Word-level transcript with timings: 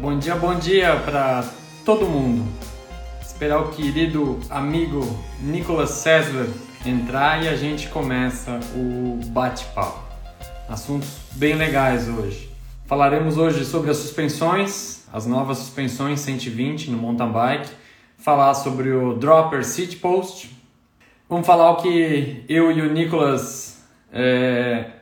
Bom 0.00 0.18
dia, 0.18 0.34
bom 0.34 0.58
dia 0.58 0.96
para 0.96 1.44
todo 1.84 2.06
mundo. 2.06 2.50
Esperar 3.20 3.58
o 3.60 3.68
querido 3.68 4.40
amigo 4.48 5.02
Nicolas 5.42 5.90
César 5.90 6.48
entrar 6.86 7.44
e 7.44 7.48
a 7.48 7.54
gente 7.54 7.86
começa 7.90 8.58
o 8.74 9.20
bate-papo. 9.26 10.02
Assuntos 10.66 11.18
bem 11.32 11.54
legais 11.54 12.08
hoje. 12.08 12.50
Falaremos 12.86 13.36
hoje 13.36 13.62
sobre 13.62 13.90
as 13.90 13.98
suspensões, 13.98 15.06
as 15.12 15.26
novas 15.26 15.58
suspensões 15.58 16.20
120 16.20 16.90
no 16.90 16.96
mountain 16.96 17.30
bike, 17.30 17.70
falar 18.16 18.54
sobre 18.54 18.92
o 18.92 19.12
dropper 19.12 19.62
seat 19.62 19.96
post. 19.96 20.50
Vamos 21.28 21.46
falar 21.46 21.72
o 21.72 21.76
que 21.76 22.42
eu 22.48 22.72
e 22.72 22.80
o 22.80 22.90
Nicolas 22.90 23.86
é, 24.10 24.92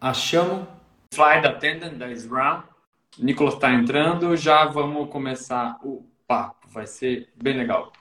achamos. 0.00 0.66
Flight 1.12 1.46
attendant 1.46 1.98
da 1.98 2.10
SRAM. 2.10 2.71
Nicolas 3.18 3.54
está 3.54 3.70
entrando, 3.70 4.34
já 4.36 4.64
vamos 4.64 5.10
começar 5.10 5.78
o 5.84 6.02
papo. 6.26 6.66
Vai 6.68 6.86
ser 6.86 7.28
bem 7.34 7.58
legal. 7.58 7.92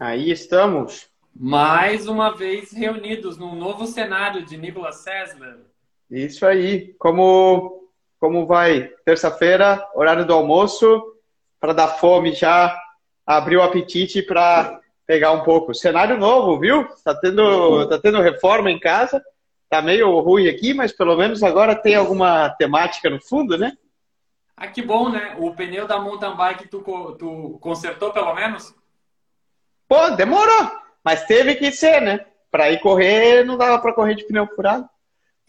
Aí 0.00 0.30
estamos. 0.30 1.10
Mais 1.34 2.08
uma 2.08 2.34
vez 2.34 2.72
reunidos 2.72 3.36
num 3.36 3.54
novo 3.54 3.86
cenário 3.86 4.42
de 4.42 4.56
Nicolas 4.56 4.96
César. 5.02 5.58
Isso 6.10 6.46
aí. 6.46 6.94
Como, 6.98 7.90
como 8.18 8.46
vai? 8.46 8.88
Terça-feira, 9.04 9.86
horário 9.94 10.24
do 10.24 10.32
almoço, 10.32 11.14
para 11.60 11.74
dar 11.74 11.88
fome 11.88 12.32
já, 12.32 12.74
abrir 13.26 13.58
o 13.58 13.62
apetite 13.62 14.22
para 14.22 14.80
pegar 15.08 15.32
um 15.32 15.42
pouco. 15.42 15.74
Cenário 15.74 16.18
novo, 16.18 16.60
viu? 16.60 16.86
Tá 17.02 17.14
tendo, 17.14 17.88
tá 17.88 17.98
tendo 17.98 18.20
reforma 18.20 18.70
em 18.70 18.78
casa. 18.78 19.24
Tá 19.70 19.80
meio 19.80 20.20
ruim 20.20 20.48
aqui, 20.48 20.74
mas 20.74 20.92
pelo 20.92 21.16
menos 21.16 21.42
agora 21.42 21.74
tem 21.74 21.94
alguma 21.94 22.50
temática 22.50 23.08
no 23.08 23.20
fundo, 23.20 23.56
né? 23.56 23.72
Ah, 24.54 24.66
que 24.66 24.82
bom, 24.82 25.08
né? 25.08 25.34
O 25.38 25.54
pneu 25.54 25.86
da 25.86 25.98
mountain 25.98 26.36
bike 26.36 26.68
tu, 26.68 26.82
tu 27.18 27.58
consertou 27.60 28.12
pelo 28.12 28.34
menos? 28.34 28.74
Pô, 29.88 30.10
demorou. 30.10 30.70
Mas 31.02 31.24
teve 31.24 31.54
que 31.54 31.72
ser, 31.72 32.02
né? 32.02 32.26
Para 32.50 32.70
ir 32.70 32.80
correr, 32.80 33.44
não 33.44 33.56
dava 33.56 33.80
para 33.80 33.94
correr 33.94 34.14
de 34.14 34.26
pneu 34.26 34.46
furado. 34.48 34.86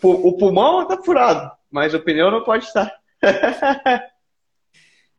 O 0.02 0.37
pulmão 0.37 0.87
tá 0.87 0.97
furado, 1.03 1.52
mas 1.69 1.93
o 1.93 1.99
pneu 1.99 2.31
não 2.31 2.43
pode 2.43 2.63
estar. 2.63 2.89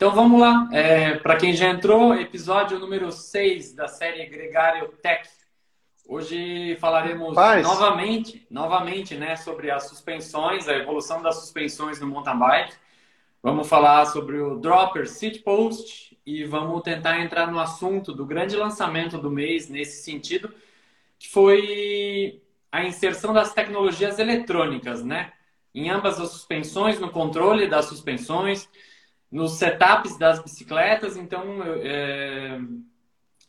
então 0.00 0.12
vamos 0.12 0.40
lá. 0.40 0.66
É, 0.72 1.16
para 1.16 1.36
quem 1.36 1.52
já 1.52 1.68
entrou, 1.68 2.14
episódio 2.14 2.78
número 2.78 3.12
6 3.12 3.74
da 3.74 3.86
série 3.86 4.24
Gregário 4.24 4.88
Tech. 5.02 5.28
Hoje 6.08 6.74
falaremos 6.80 7.34
Paz. 7.34 7.62
novamente, 7.62 8.46
novamente, 8.48 9.14
né, 9.14 9.36
sobre 9.36 9.70
as 9.70 9.88
suspensões, 9.88 10.66
a 10.70 10.72
evolução 10.72 11.20
das 11.20 11.36
suspensões 11.40 12.00
no 12.00 12.06
mountain 12.06 12.38
bike. 12.38 12.72
Vamos 13.42 13.68
falar 13.68 14.06
sobre 14.06 14.40
o 14.40 14.56
dropper 14.56 15.06
seat 15.06 15.40
post 15.40 16.18
e 16.24 16.44
vamos 16.44 16.80
tentar 16.80 17.20
entrar 17.20 17.52
no 17.52 17.60
assunto 17.60 18.14
do 18.14 18.24
grande 18.24 18.56
lançamento 18.56 19.18
do 19.18 19.30
mês 19.30 19.68
nesse 19.68 20.02
sentido, 20.02 20.50
que 21.18 21.28
foi 21.28 22.40
a 22.72 22.82
inserção 22.84 23.34
das 23.34 23.52
tecnologias 23.52 24.18
eletrônicas, 24.18 25.04
né? 25.04 25.30
Em 25.74 25.90
ambas 25.90 26.18
as 26.18 26.30
suspensões, 26.30 26.98
no 26.98 27.10
controle 27.10 27.68
das 27.68 27.84
suspensões, 27.84 28.66
nos 29.31 29.59
setups 29.59 30.19
das 30.19 30.42
bicicletas. 30.42 31.17
Então, 31.17 31.62
é, 31.83 32.59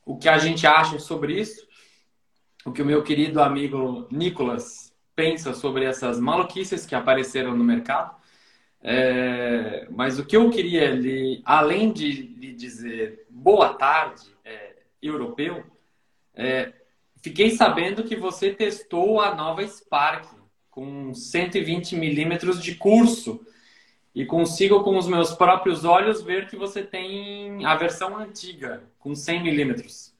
o 0.06 0.18
que 0.18 0.30
a 0.30 0.38
gente 0.38 0.66
acha 0.68 1.00
sobre 1.00 1.40
isso, 1.40 1.68
o 2.66 2.72
que 2.72 2.82
o 2.82 2.86
meu 2.86 3.04
querido 3.04 3.42
amigo 3.42 4.08
Nicolas 4.12 4.94
pensa 5.16 5.54
sobre 5.54 5.86
essas 5.86 6.20
maluquices 6.20 6.86
que 6.86 6.96
apareceram 6.96 7.56
no 7.56 7.64
mercado. 7.64 8.16
É, 8.84 9.88
mas 9.92 10.18
o 10.18 10.26
que 10.26 10.36
eu 10.36 10.50
queria, 10.50 10.92
lhe, 10.92 11.42
além 11.46 11.92
de 11.92 12.12
lhe 12.12 12.54
dizer 12.54 13.26
boa 13.30 13.74
tarde, 13.74 14.24
é, 14.44 14.76
europeu, 15.02 15.64
é, 16.34 16.74
Fiquei 17.22 17.52
sabendo 17.52 18.04
que 18.04 18.16
você 18.16 18.52
testou 18.52 19.22
a 19.22 19.36
nova 19.36 19.66
Spark 19.68 20.26
com 20.72 21.14
120 21.14 21.96
milímetros 21.96 22.62
de 22.62 22.74
curso 22.76 23.46
e 24.14 24.26
consigo 24.26 24.84
com 24.84 24.98
os 24.98 25.08
meus 25.08 25.34
próprios 25.34 25.86
olhos 25.86 26.22
ver 26.22 26.48
que 26.48 26.56
você 26.56 26.84
tem 26.84 27.66
a 27.66 27.76
versão 27.76 28.18
antiga 28.18 28.84
com 29.00 29.16
100 29.16 29.44
milímetros. 29.44 30.14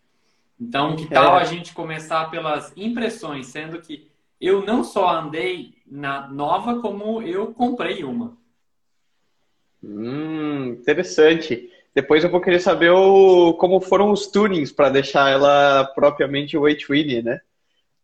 Então, 0.60 0.96
que 0.96 1.08
tal 1.08 1.38
é. 1.38 1.42
a 1.42 1.44
gente 1.44 1.74
começar 1.74 2.30
pelas 2.30 2.72
impressões, 2.78 3.48
sendo 3.48 3.82
que 3.82 4.10
eu 4.40 4.64
não 4.66 4.84
só 4.84 5.10
andei 5.10 5.74
na 5.86 6.28
nova, 6.28 6.80
como 6.80 7.22
eu 7.22 7.54
comprei 7.54 8.04
uma. 8.04 8.38
Hum, 9.84 10.78
interessante. 10.80 11.70
Depois 11.94 12.24
eu 12.24 12.30
vou 12.30 12.40
querer 12.40 12.60
saber 12.60 12.92
o, 12.92 13.54
como 13.56 13.82
foram 13.82 14.12
os 14.12 14.28
tunings 14.28 14.72
para 14.72 14.90
deixar 14.90 15.30
ela 15.30 15.84
propriamente 15.96 16.58
weight 16.58 16.88
winnie, 16.88 17.22
né? 17.22 17.42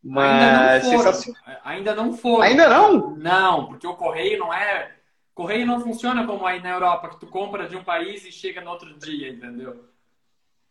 Mas 0.04 0.86
ainda 0.86 1.02
não, 1.02 1.04
foram. 1.04 1.36
ainda 1.64 1.96
não 1.96 2.14
foram. 2.18 2.42
Ainda 2.42 2.70
não? 2.70 3.16
Não, 3.16 3.66
porque 3.68 3.88
o 3.88 3.96
correio 3.96 4.40
não 4.40 4.54
é. 4.54 4.97
Correio 5.38 5.68
não 5.68 5.80
funciona 5.80 6.26
como 6.26 6.48
aí 6.48 6.60
na 6.64 6.72
Europa, 6.72 7.10
que 7.10 7.20
tu 7.20 7.28
compra 7.28 7.70
de 7.70 7.76
um 7.76 7.84
país 7.84 8.26
e 8.26 8.32
chega 8.32 8.60
no 8.60 8.72
outro 8.72 8.92
dia, 8.98 9.30
entendeu? 9.30 9.86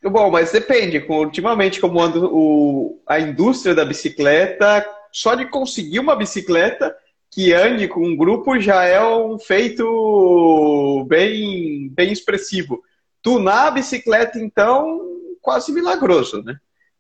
Bom, 0.02 0.28
mas 0.28 0.50
depende. 0.50 0.98
Ultimamente, 1.08 1.80
como 1.80 2.02
anda 2.02 2.18
o, 2.18 3.00
a 3.06 3.20
indústria 3.20 3.76
da 3.76 3.84
bicicleta, 3.84 4.84
só 5.12 5.36
de 5.36 5.46
conseguir 5.46 6.00
uma 6.00 6.16
bicicleta 6.16 6.92
que 7.30 7.52
ande 7.52 7.86
com 7.86 8.04
um 8.04 8.16
grupo 8.16 8.58
já 8.58 8.82
é 8.82 9.00
um 9.06 9.38
feito 9.38 11.06
bem, 11.08 11.88
bem 11.90 12.10
expressivo. 12.10 12.82
Tunar 13.22 13.68
a 13.68 13.70
bicicleta, 13.70 14.36
então, 14.36 15.00
quase 15.40 15.72
milagroso, 15.72 16.42
né? 16.42 16.58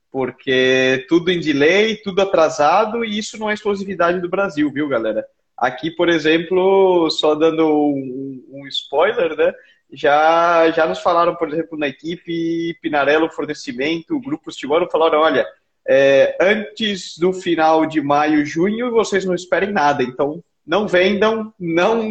Porque 0.08 1.04
tudo 1.08 1.32
em 1.32 1.40
delay, 1.40 1.96
tudo 1.96 2.22
atrasado, 2.22 3.04
e 3.04 3.18
isso 3.18 3.36
não 3.36 3.50
é 3.50 3.54
exclusividade 3.54 4.20
do 4.20 4.28
Brasil, 4.28 4.70
viu, 4.70 4.88
galera? 4.88 5.26
Aqui, 5.56 5.90
por 5.90 6.08
exemplo, 6.08 7.08
só 7.10 7.34
dando 7.34 7.66
um, 7.66 8.44
um 8.50 8.66
spoiler, 8.66 9.36
né? 9.36 9.52
Já, 9.92 10.70
já 10.70 10.86
nos 10.86 10.98
falaram, 10.98 11.34
por 11.34 11.48
exemplo, 11.48 11.78
na 11.78 11.88
equipe, 11.88 12.76
Pinarello 12.82 13.30
Fornecimento, 13.30 14.14
o 14.14 14.20
Grupo 14.20 14.50
Estivano, 14.50 14.90
falaram, 14.90 15.20
olha, 15.20 15.46
é, 15.88 16.36
antes 16.40 17.16
do 17.16 17.32
final 17.32 17.86
de 17.86 18.00
maio, 18.00 18.44
junho, 18.44 18.90
vocês 18.90 19.24
não 19.24 19.34
esperem 19.34 19.70
nada. 19.70 20.02
Então, 20.02 20.42
não 20.66 20.88
vendam, 20.88 21.54
não, 21.58 22.02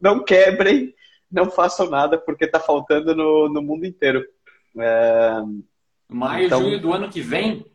não 0.00 0.24
quebrem, 0.24 0.94
não 1.30 1.50
façam 1.50 1.90
nada 1.90 2.16
porque 2.16 2.46
está 2.46 2.58
faltando 2.58 3.14
no, 3.14 3.48
no 3.48 3.62
mundo 3.62 3.84
inteiro. 3.84 4.24
É... 4.78 5.42
Maio, 6.08 6.46
então, 6.46 6.62
junho 6.62 6.80
do 6.80 6.92
ano 6.92 7.10
que 7.10 7.20
vem? 7.20 7.66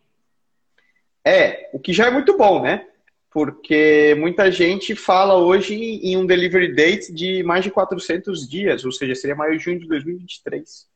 É, 1.23 1.69
o 1.73 1.79
que 1.79 1.93
já 1.93 2.07
é 2.07 2.11
muito 2.11 2.35
bom, 2.37 2.61
né? 2.61 2.87
Porque 3.31 4.15
muita 4.17 4.51
gente 4.51 4.95
fala 4.95 5.35
hoje 5.35 5.75
em 5.75 6.17
um 6.17 6.25
delivery 6.25 6.73
date 6.73 7.13
de 7.13 7.43
mais 7.43 7.63
de 7.63 7.71
400 7.71 8.47
dias, 8.47 8.85
ou 8.85 8.91
seja, 8.91 9.15
seria 9.15 9.35
maio 9.35 9.53
e 9.55 9.59
junho 9.59 9.79
de 9.79 9.87
2023. 9.87 10.87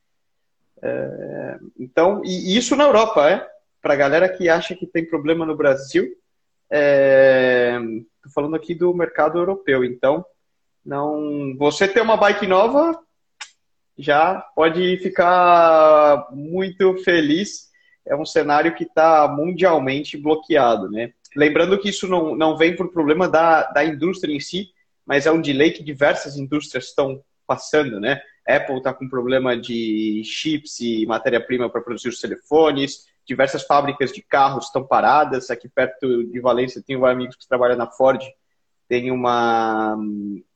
É... 0.81 1.59
Então, 1.79 2.21
e 2.23 2.57
isso 2.57 2.75
na 2.75 2.85
Europa, 2.85 3.29
é? 3.29 3.47
Para 3.81 3.93
a 3.93 3.97
galera 3.97 4.29
que 4.29 4.49
acha 4.49 4.75
que 4.75 4.87
tem 4.87 5.05
problema 5.05 5.45
no 5.45 5.55
Brasil, 5.55 6.03
Estou 6.03 6.79
é... 6.79 7.79
falando 8.33 8.55
aqui 8.55 8.73
do 8.73 8.93
mercado 8.93 9.37
europeu. 9.37 9.83
Então, 9.83 10.25
não, 10.85 11.55
você 11.57 11.87
ter 11.87 12.01
uma 12.01 12.15
bike 12.15 12.47
nova 12.47 12.97
já 13.97 14.35
pode 14.55 14.97
ficar 14.97 16.27
muito 16.31 16.97
feliz. 17.03 17.69
É 18.05 18.15
um 18.15 18.25
cenário 18.25 18.73
que 18.73 18.83
está 18.83 19.27
mundialmente 19.27 20.17
bloqueado, 20.17 20.89
né? 20.89 21.13
Lembrando 21.35 21.77
que 21.79 21.89
isso 21.89 22.07
não, 22.07 22.35
não 22.35 22.57
vem 22.57 22.75
por 22.75 22.91
problema 22.91 23.27
da, 23.27 23.63
da 23.71 23.83
indústria 23.83 24.33
em 24.33 24.39
si, 24.39 24.69
mas 25.05 25.25
é 25.25 25.31
um 25.31 25.41
delay 25.41 25.71
que 25.71 25.83
diversas 25.83 26.37
indústrias 26.37 26.85
estão 26.85 27.23
passando, 27.47 27.99
né? 27.99 28.21
Apple 28.47 28.77
está 28.77 28.93
com 28.93 29.07
problema 29.07 29.55
de 29.55 30.23
chips 30.25 30.79
e 30.79 31.05
matéria-prima 31.05 31.69
para 31.69 31.81
produzir 31.81 32.09
os 32.09 32.19
telefones, 32.19 33.05
diversas 33.25 33.63
fábricas 33.63 34.11
de 34.11 34.21
carros 34.21 34.65
estão 34.65 34.85
paradas. 34.85 35.49
Aqui 35.49 35.69
perto 35.69 36.23
de 36.23 36.39
Valência, 36.39 36.83
tenho 36.85 37.05
amigos 37.05 37.35
que 37.35 37.47
trabalham 37.47 37.77
na 37.77 37.89
Ford, 37.89 38.21
tem 38.87 39.11
uma, 39.11 39.95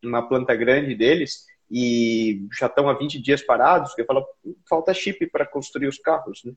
uma 0.04 0.28
planta 0.28 0.56
grande 0.56 0.96
deles 0.96 1.46
e 1.70 2.48
já 2.58 2.68
estão 2.68 2.90
há 2.90 2.94
20 2.94 3.22
dias 3.22 3.42
parados, 3.42 3.90
porque 3.90 4.04
fala, 4.04 4.24
falta 4.70 4.94
chip 4.94 5.26
para 5.28 5.46
construir 5.46 5.88
os 5.88 5.98
carros, 5.98 6.44
né? 6.44 6.54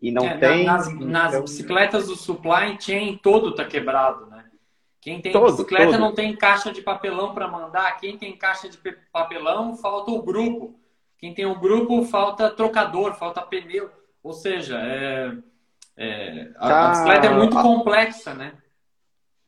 E 0.00 0.10
não 0.10 0.26
é, 0.26 0.36
tem. 0.36 0.64
Nas, 0.64 0.88
então... 0.88 1.08
nas, 1.08 1.40
bicicletas 1.40 2.08
o 2.08 2.16
supply 2.16 2.76
chain 2.80 3.18
todo 3.22 3.50
está 3.50 3.64
quebrado, 3.64 4.26
né? 4.26 4.44
Quem 5.00 5.20
tem 5.20 5.32
todo, 5.32 5.52
bicicleta 5.52 5.92
todo. 5.92 6.00
não 6.00 6.14
tem 6.14 6.34
caixa 6.34 6.72
de 6.72 6.80
papelão 6.80 7.34
para 7.34 7.48
mandar, 7.48 7.98
quem 7.98 8.16
tem 8.16 8.36
caixa 8.36 8.68
de 8.68 8.78
papelão 9.12 9.76
falta 9.76 10.10
o 10.10 10.22
grupo. 10.22 10.78
Quem 11.18 11.32
tem 11.32 11.46
o 11.46 11.58
grupo 11.58 12.04
falta 12.04 12.50
trocador, 12.50 13.14
falta 13.14 13.40
pneu. 13.40 13.90
Ou 14.22 14.32
seja, 14.32 14.78
é, 14.78 15.32
é, 15.96 16.50
a, 16.56 16.86
a 16.86 16.90
bicicleta 16.90 17.26
é 17.26 17.30
muito 17.30 17.60
complexa, 17.60 18.34
né? 18.34 18.52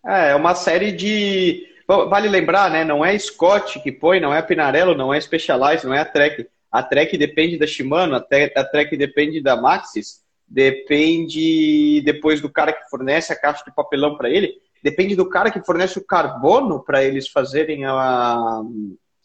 É, 0.06 0.30
é 0.30 0.34
uma 0.34 0.54
série 0.54 0.92
de. 0.92 1.66
Vale 1.86 2.28
lembrar, 2.28 2.70
né? 2.70 2.84
Não 2.84 3.04
é 3.04 3.16
Scott 3.18 3.80
que 3.80 3.92
põe, 3.92 4.20
não 4.20 4.34
é 4.34 4.38
a 4.38 4.42
Pinarello, 4.42 4.94
não 4.94 5.12
é 5.12 5.18
a 5.18 5.20
Specialized, 5.20 5.84
não 5.86 5.94
é 5.94 6.00
a 6.00 6.04
Trek. 6.04 6.48
A 6.70 6.82
Trek 6.82 7.16
depende 7.16 7.58
da 7.58 7.66
Shimano, 7.66 8.16
a 8.16 8.20
Trek 8.20 8.96
depende 8.96 9.40
da 9.40 9.56
Maxis, 9.56 10.24
depende 10.46 12.00
depois 12.04 12.40
do 12.40 12.50
cara 12.50 12.72
que 12.72 12.88
fornece 12.88 13.32
a 13.32 13.40
caixa 13.40 13.64
de 13.64 13.74
papelão 13.74 14.16
para 14.16 14.30
ele, 14.30 14.54
depende 14.82 15.16
do 15.16 15.28
cara 15.28 15.50
que 15.50 15.64
fornece 15.64 15.98
o 15.98 16.04
carbono 16.04 16.82
para 16.82 17.02
eles 17.02 17.28
fazerem 17.28 17.84
a, 17.84 18.62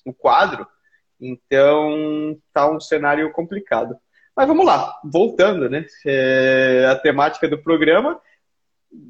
o 0.05 0.13
quadro. 0.13 0.67
Então, 1.19 2.35
tá 2.51 2.69
um 2.69 2.79
cenário 2.79 3.31
complicado. 3.31 3.95
Mas 4.35 4.47
vamos 4.47 4.65
lá, 4.65 4.99
voltando, 5.03 5.69
né? 5.69 5.85
É, 6.05 6.87
a 6.89 6.95
temática 6.95 7.47
do 7.47 7.61
programa, 7.61 8.19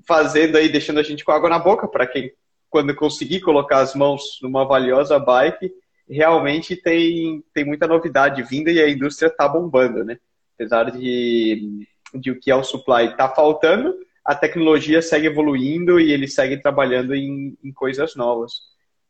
fazendo 0.05 0.57
aí, 0.57 0.67
deixando 0.67 0.99
a 0.99 1.03
gente 1.03 1.23
com 1.23 1.31
água 1.31 1.49
na 1.49 1.59
boca 1.59 1.87
para 1.87 2.05
quem, 2.05 2.33
quando 2.69 2.93
conseguir 2.95 3.39
colocar 3.39 3.79
as 3.79 3.95
mãos 3.95 4.39
numa 4.41 4.65
valiosa 4.65 5.17
bike, 5.19 5.71
realmente 6.09 6.75
tem, 6.75 7.43
tem 7.53 7.63
muita 7.63 7.87
novidade 7.87 8.43
vinda 8.43 8.71
e 8.71 8.81
a 8.81 8.89
indústria 8.89 9.27
está 9.27 9.47
bombando, 9.47 10.03
né? 10.03 10.17
Apesar 10.55 10.91
de, 10.91 11.87
de 12.13 12.31
o 12.31 12.39
que 12.39 12.51
é 12.51 12.55
o 12.55 12.63
supply 12.63 13.05
está 13.05 13.29
faltando, 13.29 13.95
a 14.23 14.35
tecnologia 14.35 15.01
segue 15.01 15.27
evoluindo 15.27 15.99
e 15.99 16.11
eles 16.11 16.33
seguem 16.33 16.59
trabalhando 16.59 17.15
em, 17.15 17.57
em 17.63 17.71
coisas 17.71 18.15
novas. 18.15 18.53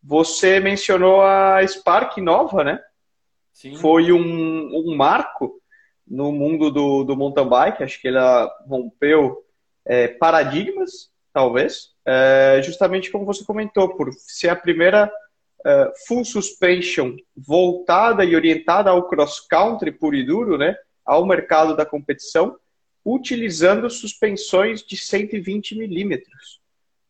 Você 0.03 0.59
mencionou 0.59 1.21
a 1.21 1.65
Spark 1.67 2.17
nova, 2.17 2.63
né? 2.63 2.79
Sim. 3.53 3.75
Foi 3.75 4.11
um, 4.11 4.71
um 4.73 4.95
marco 4.95 5.61
no 6.07 6.31
mundo 6.31 6.71
do, 6.71 7.03
do 7.03 7.15
mountain 7.15 7.47
bike. 7.47 7.83
Acho 7.83 8.01
que 8.01 8.07
ela 8.07 8.49
rompeu 8.67 9.45
é, 9.85 10.07
paradigmas, 10.07 11.11
talvez, 11.33 11.91
é, 12.05 12.61
justamente 12.63 13.11
como 13.11 13.25
você 13.25 13.43
comentou, 13.43 13.95
por 13.95 14.11
ser 14.13 14.49
a 14.49 14.55
primeira 14.55 15.11
é, 15.65 15.91
full 16.07 16.25
suspension 16.25 17.15
voltada 17.35 18.23
e 18.25 18.35
orientada 18.35 18.89
ao 18.89 19.07
cross-country 19.07 19.91
puro 19.91 20.15
e 20.15 20.25
duro, 20.25 20.57
né? 20.57 20.75
Ao 21.05 21.25
mercado 21.25 21.75
da 21.75 21.85
competição, 21.85 22.57
utilizando 23.05 23.89
suspensões 23.89 24.83
de 24.83 24.97
120 24.97 25.77
milímetros. 25.77 26.61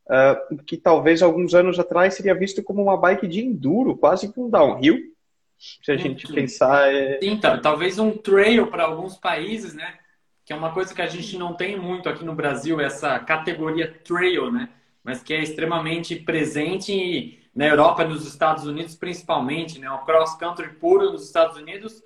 Uh, 0.06 0.58
que 0.64 0.76
talvez 0.76 1.22
alguns 1.22 1.54
anos 1.54 1.80
atrás 1.80 2.16
seria 2.16 2.36
visto 2.36 2.62
como 2.62 2.84
uma 2.84 2.98
bike 2.98 3.28
de 3.28 3.40
enduro, 3.40 3.96
quase 3.96 4.32
que 4.32 4.40
um 4.40 4.50
downhill, 4.50 5.12
se 5.58 5.92
a 5.92 5.96
gente 5.96 6.28
sim. 6.28 6.34
pensar. 6.34 6.94
É... 6.94 7.20
Sim, 7.22 7.38
tá, 7.38 7.58
talvez 7.58 8.00
um 8.00 8.12
trail 8.12 8.68
para 8.68 8.84
alguns 8.84 9.16
países, 9.16 9.74
né? 9.74 10.00
Que 10.44 10.52
é 10.52 10.56
uma 10.56 10.74
coisa 10.74 10.94
que 10.94 11.02
a 11.02 11.08
gente 11.08 11.38
não 11.38 11.54
tem 11.54 11.80
muito 11.80 12.10
aqui 12.10 12.26
no 12.26 12.34
Brasil, 12.34 12.82
essa 12.82 13.20
categoria 13.20 13.88
trail, 14.04 14.52
né? 14.52 14.70
Mas 15.04 15.24
que 15.24 15.34
é 15.34 15.42
extremamente 15.42 16.16
presente 16.16 17.40
na 17.56 17.68
Europa 17.68 18.04
e 18.04 18.08
nos 18.08 18.26
Estados 18.26 18.66
Unidos, 18.66 18.96
principalmente, 18.96 19.80
né? 19.80 19.90
O 19.92 20.00
cross 20.00 20.36
country 20.36 20.70
puro 20.74 21.12
nos 21.12 21.26
Estados 21.26 21.58
Unidos 21.58 22.04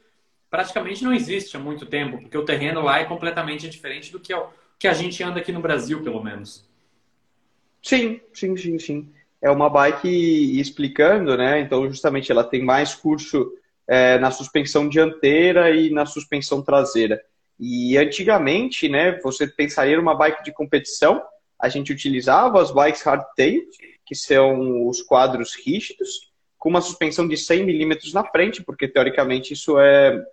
praticamente 0.56 1.04
não 1.04 1.14
existe 1.14 1.58
há 1.58 1.60
muito 1.60 1.86
tempo, 1.86 2.20
porque 2.22 2.38
o 2.38 2.46
terreno 2.46 2.82
lá 2.82 3.00
é 3.00 3.06
completamente 3.06 3.70
diferente 3.70 4.12
do 4.12 4.20
que, 4.20 4.32
é 4.32 4.38
o, 4.38 4.48
que 4.80 4.88
a 4.88 4.94
gente 4.94 5.22
anda 5.22 5.40
aqui 5.40 5.52
no 5.52 5.60
Brasil, 5.60 6.02
pelo 6.02 6.24
menos. 6.24 6.66
Sim, 7.82 8.22
sim, 8.34 8.56
sim, 8.56 8.80
sim 8.80 9.14
é 9.46 9.52
uma 9.52 9.70
bike 9.70 10.60
explicando, 10.60 11.38
né? 11.38 11.60
Então, 11.60 11.88
justamente, 11.88 12.32
ela 12.32 12.44
tem 12.44 12.64
mais 12.64 12.96
curso 12.96 13.52
é, 13.88 14.18
na 14.18 14.32
suspensão 14.32 14.90
dianteira 14.90 15.70
e 15.70 15.92
na 15.92 16.08
suspensão 16.08 16.64
traseira. 16.64 17.22
E 17.60 17.96
antigamente, 17.96 18.90
né, 18.90 19.20
você 19.22 19.46
pensaria 19.46 19.98
numa 19.98 20.16
bike 20.16 20.44
de 20.44 20.52
competição, 20.52 21.22
a 21.60 21.70
gente 21.70 21.94
utilizava 21.94 22.60
as 22.60 22.72
bikes 22.72 23.04
hardtail, 23.04 23.62
que 24.04 24.16
são 24.16 24.88
os 24.88 25.04
quadros 25.04 25.54
rígidos, 25.56 26.34
com 26.58 26.70
uma 26.70 26.82
suspensão 26.82 27.28
de 27.28 27.38
100 27.38 27.66
milímetros 27.66 28.14
na 28.14 28.24
frente, 28.24 28.64
porque 28.64 28.88
teoricamente 28.88 29.54
isso 29.54 29.78
é, 29.80 30.08
é 30.08 30.24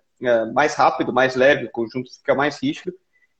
mais 0.53 0.75
rápido, 0.75 1.13
mais 1.13 1.35
leve, 1.35 1.65
o 1.65 1.71
conjunto 1.71 2.13
fica 2.13 2.35
mais 2.35 2.61
rígido. 2.61 2.93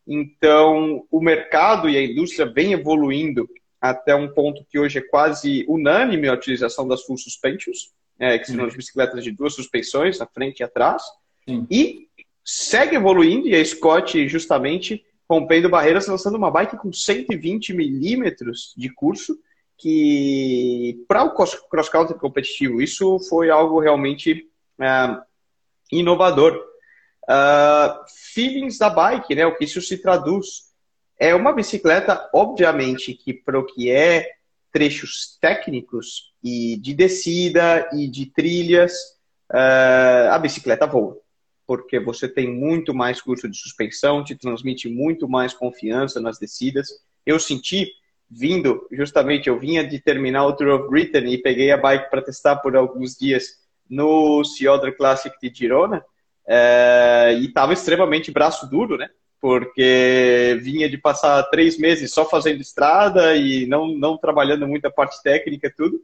Então, 0.08 1.06
o 1.10 1.22
mercado 1.22 1.90
e 1.90 1.98
a 1.98 2.04
indústria 2.04 2.46
vem 2.46 2.74
evoluindo 2.74 3.48
até 3.80 4.16
um 4.16 4.34
ponto 4.34 4.66
que 4.70 4.80
hoje 4.80 5.00
é 5.00 5.02
quase 5.02 5.66
unânime 5.68 6.28
a 6.28 6.34
utilização 6.34 6.88
das 6.88 7.04
full 7.04 7.18
suspensions, 7.18 7.92
é, 8.18 8.38
que 8.38 8.52
são 8.52 8.64
as 8.66 8.76
bicicletas 8.76 9.24
de 9.24 9.32
duas 9.32 9.54
suspensões, 9.54 10.20
na 10.20 10.26
frente 10.26 10.60
e 10.60 10.64
atrás, 10.64 11.04
Sim. 11.48 11.68
e 11.70 12.08
segue 12.44 12.96
evoluindo, 12.96 13.48
e 13.48 13.56
a 13.56 13.66
Scott 13.66 14.28
justamente 14.28 15.04
rompendo 15.30 15.70
barreiras, 15.70 16.08
lançando 16.08 16.38
uma 16.38 16.52
bike 16.52 16.78
com 16.78 16.94
120 16.94 17.74
milímetros 17.74 18.74
de 18.78 18.90
curso, 18.90 19.38
que 19.78 21.04
para 21.08 21.24
o 21.24 21.34
cross-country 21.34 22.18
competitivo, 22.18 22.82
isso 22.82 23.20
foi 23.28 23.50
algo 23.50 23.80
realmente 23.80 24.48
é, 24.80 25.18
inovador. 25.92 26.73
Uh, 27.24 28.04
feelings 28.34 28.78
da 28.78 28.90
bike, 28.90 29.34
né, 29.36 29.46
o 29.46 29.56
que 29.56 29.64
isso 29.64 29.82
se 29.82 29.98
traduz. 29.98 30.74
É 31.18 31.34
uma 31.34 31.54
bicicleta, 31.54 32.30
obviamente, 32.34 33.14
que 33.14 33.34
para 33.34 33.58
o 33.60 33.66
que 33.66 33.90
é 33.90 34.30
trechos 34.72 35.38
técnicos 35.40 36.34
e 36.44 36.78
de 36.78 36.94
descida 36.94 37.90
e 37.94 38.10
de 38.10 38.26
trilhas, 38.26 38.94
uh, 39.52 40.32
a 40.32 40.40
bicicleta 40.40 40.88
voa. 40.88 41.18
Porque 41.66 42.00
você 42.00 42.28
tem 42.28 42.52
muito 42.52 42.94
mais 42.94 43.22
curso 43.22 43.48
de 43.48 43.58
suspensão, 43.58 44.24
te 44.24 44.36
transmite 44.36 44.90
muito 44.90 45.30
mais 45.30 45.54
confiança 45.54 46.20
nas 46.20 46.38
descidas. 46.38 46.90
Eu 47.26 47.40
senti, 47.40 47.90
vindo, 48.30 48.86
justamente, 48.92 49.48
eu 49.48 49.58
vinha 49.58 49.88
de 49.88 50.00
terminar 50.00 50.46
o 50.46 50.54
Tour 50.54 50.82
of 50.82 50.90
Britain 50.90 51.32
e 51.32 51.38
peguei 51.38 51.72
a 51.72 51.78
bike 51.78 52.10
para 52.10 52.22
testar 52.22 52.58
por 52.58 52.76
alguns 52.76 53.16
dias 53.16 53.64
no 53.90 54.44
Ciodra 54.44 54.92
Classic 54.92 55.34
de 55.40 55.54
Girona, 55.54 56.04
uh, 56.48 57.38
e 57.38 57.46
estava 57.46 57.74
extremamente 57.74 58.32
braço 58.32 58.70
duro, 58.70 58.98
né? 58.98 59.10
porque 59.44 60.58
vinha 60.62 60.90
de 60.90 60.98
passar 60.98 61.44
três 61.50 61.78
meses 61.78 62.14
só 62.14 62.24
fazendo 62.24 62.62
estrada 62.62 63.36
e 63.36 63.66
não, 63.66 63.90
não 63.90 64.18
trabalhando 64.18 64.66
muito 64.66 64.86
a 64.86 64.90
parte 64.90 65.22
técnica 65.22 65.70
tudo. 65.76 66.02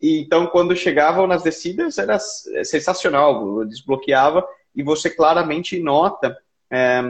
E 0.00 0.20
então, 0.20 0.46
quando 0.46 0.76
chegavam 0.76 1.26
nas 1.26 1.42
descidas, 1.42 1.98
era 1.98 2.20
sensacional, 2.20 3.64
desbloqueava 3.64 4.46
e 4.76 4.84
você 4.84 5.10
claramente 5.10 5.80
nota 5.80 6.38
é, 6.70 7.02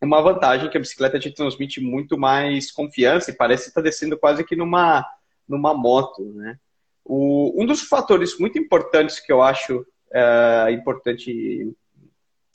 uma 0.00 0.22
vantagem 0.22 0.70
que 0.70 0.76
a 0.76 0.80
bicicleta 0.80 1.18
te 1.18 1.32
transmite 1.32 1.80
muito 1.80 2.16
mais 2.16 2.70
confiança 2.70 3.32
e 3.32 3.36
parece 3.36 3.70
estar 3.70 3.80
descendo 3.80 4.16
quase 4.16 4.44
que 4.44 4.54
numa, 4.54 5.04
numa 5.48 5.74
moto, 5.74 6.22
né? 6.36 6.56
O, 7.04 7.60
um 7.60 7.66
dos 7.66 7.82
fatores 7.82 8.38
muito 8.38 8.56
importantes 8.56 9.18
que 9.18 9.32
eu 9.32 9.42
acho 9.42 9.84
é, 10.12 10.72
importante 10.72 11.72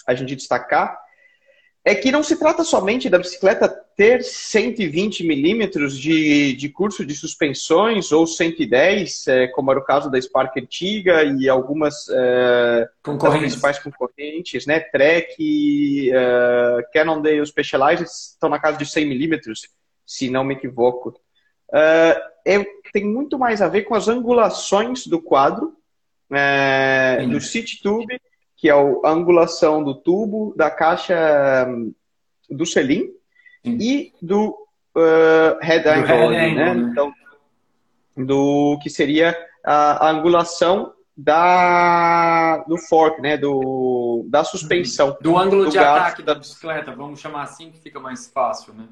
a 0.07 0.13
gente 0.13 0.35
destacar 0.35 0.99
é 1.83 1.95
que 1.95 2.11
não 2.11 2.21
se 2.21 2.37
trata 2.37 2.63
somente 2.63 3.09
da 3.09 3.17
bicicleta 3.17 3.67
ter 3.97 4.23
120 4.23 5.23
milímetros 5.25 5.97
de, 5.97 6.53
de 6.53 6.69
curso 6.69 7.03
de 7.03 7.15
suspensões 7.15 8.11
ou 8.11 8.27
110, 8.27 9.27
é, 9.27 9.47
como 9.47 9.71
era 9.71 9.79
o 9.79 9.83
caso 9.83 10.09
da 10.09 10.21
Spark 10.21 10.57
antiga 10.57 11.23
e 11.23 11.49
algumas 11.49 12.07
é, 12.09 12.87
das 13.03 13.37
principais 13.37 13.79
concorrentes, 13.79 14.67
né? 14.67 14.79
Trek, 14.79 16.11
é, 16.11 16.87
Cannondale 16.93 17.45
Specialized 17.45 18.07
estão 18.07 18.49
na 18.49 18.59
casa 18.59 18.77
de 18.77 18.85
100 18.85 19.07
milímetros, 19.07 19.67
se 20.05 20.29
não 20.29 20.43
me 20.43 20.53
equivoco. 20.53 21.19
É, 21.73 22.23
é, 22.45 22.65
tem 22.93 23.05
muito 23.05 23.39
mais 23.39 23.59
a 23.59 23.67
ver 23.67 23.83
com 23.83 23.95
as 23.95 24.07
angulações 24.07 25.07
do 25.07 25.19
quadro, 25.19 25.75
é, 26.31 27.25
do 27.27 27.39
City 27.41 27.81
Tube 27.81 28.19
que 28.61 28.69
é 28.69 28.73
a 28.73 29.09
angulação 29.09 29.83
do 29.83 29.95
tubo, 29.95 30.53
da 30.55 30.69
caixa 30.69 31.65
hum, 31.67 31.91
do 32.47 32.63
selim 32.63 33.11
Sim. 33.65 33.77
e 33.81 34.13
do 34.21 34.49
uh, 34.95 35.57
head 35.59 35.89
angle, 35.89 36.29
head 36.29 36.55
né? 36.55 36.73
né? 36.75 36.89
Então, 36.91 37.11
do 38.15 38.77
que 38.83 38.87
seria 38.87 39.35
a, 39.65 40.05
a, 40.05 40.11
angulação 40.11 40.93
da 41.17 42.57
do 42.67 42.77
fork, 42.77 43.19
né? 43.19 43.35
Do 43.35 44.27
da 44.29 44.43
suspensão. 44.43 45.17
Do 45.19 45.35
ângulo 45.35 45.65
do 45.65 45.71
de 45.71 45.79
ataque 45.79 46.21
da 46.21 46.35
bicicleta, 46.35 46.95
vamos 46.95 47.19
chamar 47.19 47.43
assim 47.43 47.71
que 47.71 47.79
fica 47.79 47.99
mais 47.99 48.27
fácil, 48.27 48.75
né? 48.75 48.87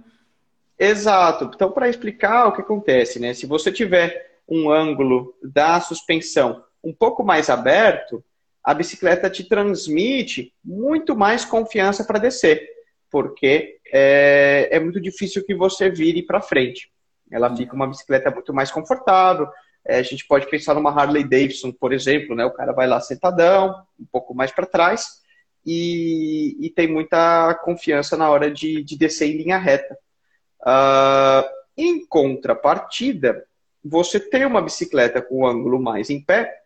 Exato. 0.80 1.52
Então, 1.54 1.70
para 1.70 1.88
explicar 1.88 2.48
o 2.48 2.54
que 2.54 2.62
acontece, 2.62 3.20
né? 3.20 3.36
Se 3.36 3.46
você 3.46 3.72
tiver 3.72 4.40
um 4.48 4.72
ângulo 4.72 5.36
da 5.44 5.80
suspensão 5.80 6.64
um 6.84 6.94
pouco 6.94 7.24
mais 7.24 7.50
aberto, 7.50 8.24
a 8.64 8.74
bicicleta 8.74 9.30
te 9.30 9.44
transmite 9.48 10.54
muito 10.64 11.16
mais 11.16 11.46
confiança 11.46 12.04
para 12.04 12.20
descer, 12.20 12.68
porque 13.10 13.80
é, 13.92 14.70
é, 14.72 14.80
muito 14.80 15.00
difícil 15.00 15.44
que 15.46 15.56
você 15.56 15.90
vire 15.90 16.24
para 16.24 16.42
frente. 16.42 16.92
Ela 17.32 17.56
fica 17.56 17.76
uma 17.76 17.88
bicicleta 17.88 18.30
muito 18.32 18.54
mais 18.54 18.72
confortável. 18.72 19.48
É, 19.86 19.98
a 19.98 20.04
gente 20.04 20.28
pode 20.28 20.50
pensar 20.50 20.74
numa 20.74 20.92
Harley 20.92 21.24
Davidson, 21.24 21.72
por 21.72 21.94
exemplo, 21.94 22.36
né? 22.36 22.46
O 22.46 22.52
cara 22.54 22.74
vai 22.74 22.88
lá 22.88 23.00
sentadão, 23.00 23.76
um 24.00 24.06
pouco 24.12 24.34
mais 24.34 24.52
para 24.52 24.66
trás 24.66 25.20
e, 25.66 26.58
e, 26.60 26.70
tem 26.70 26.88
muita 26.88 27.54
confiança 27.64 28.16
na 28.18 28.30
hora 28.30 28.50
de, 28.50 28.84
de 28.84 28.98
descer 28.98 29.28
em 29.30 29.38
linha 29.38 29.58
reta. 29.58 29.98
Uh, 30.62 31.48
em 31.78 32.06
contrapartida, 32.08 33.46
você 33.84 34.20
ter 34.20 34.46
uma 34.46 34.62
bicicleta 34.62 35.22
com 35.22 35.42
o 35.42 35.48
ângulo 35.48 35.82
mais 35.82 36.10
em 36.10 36.22
pé 36.22 36.59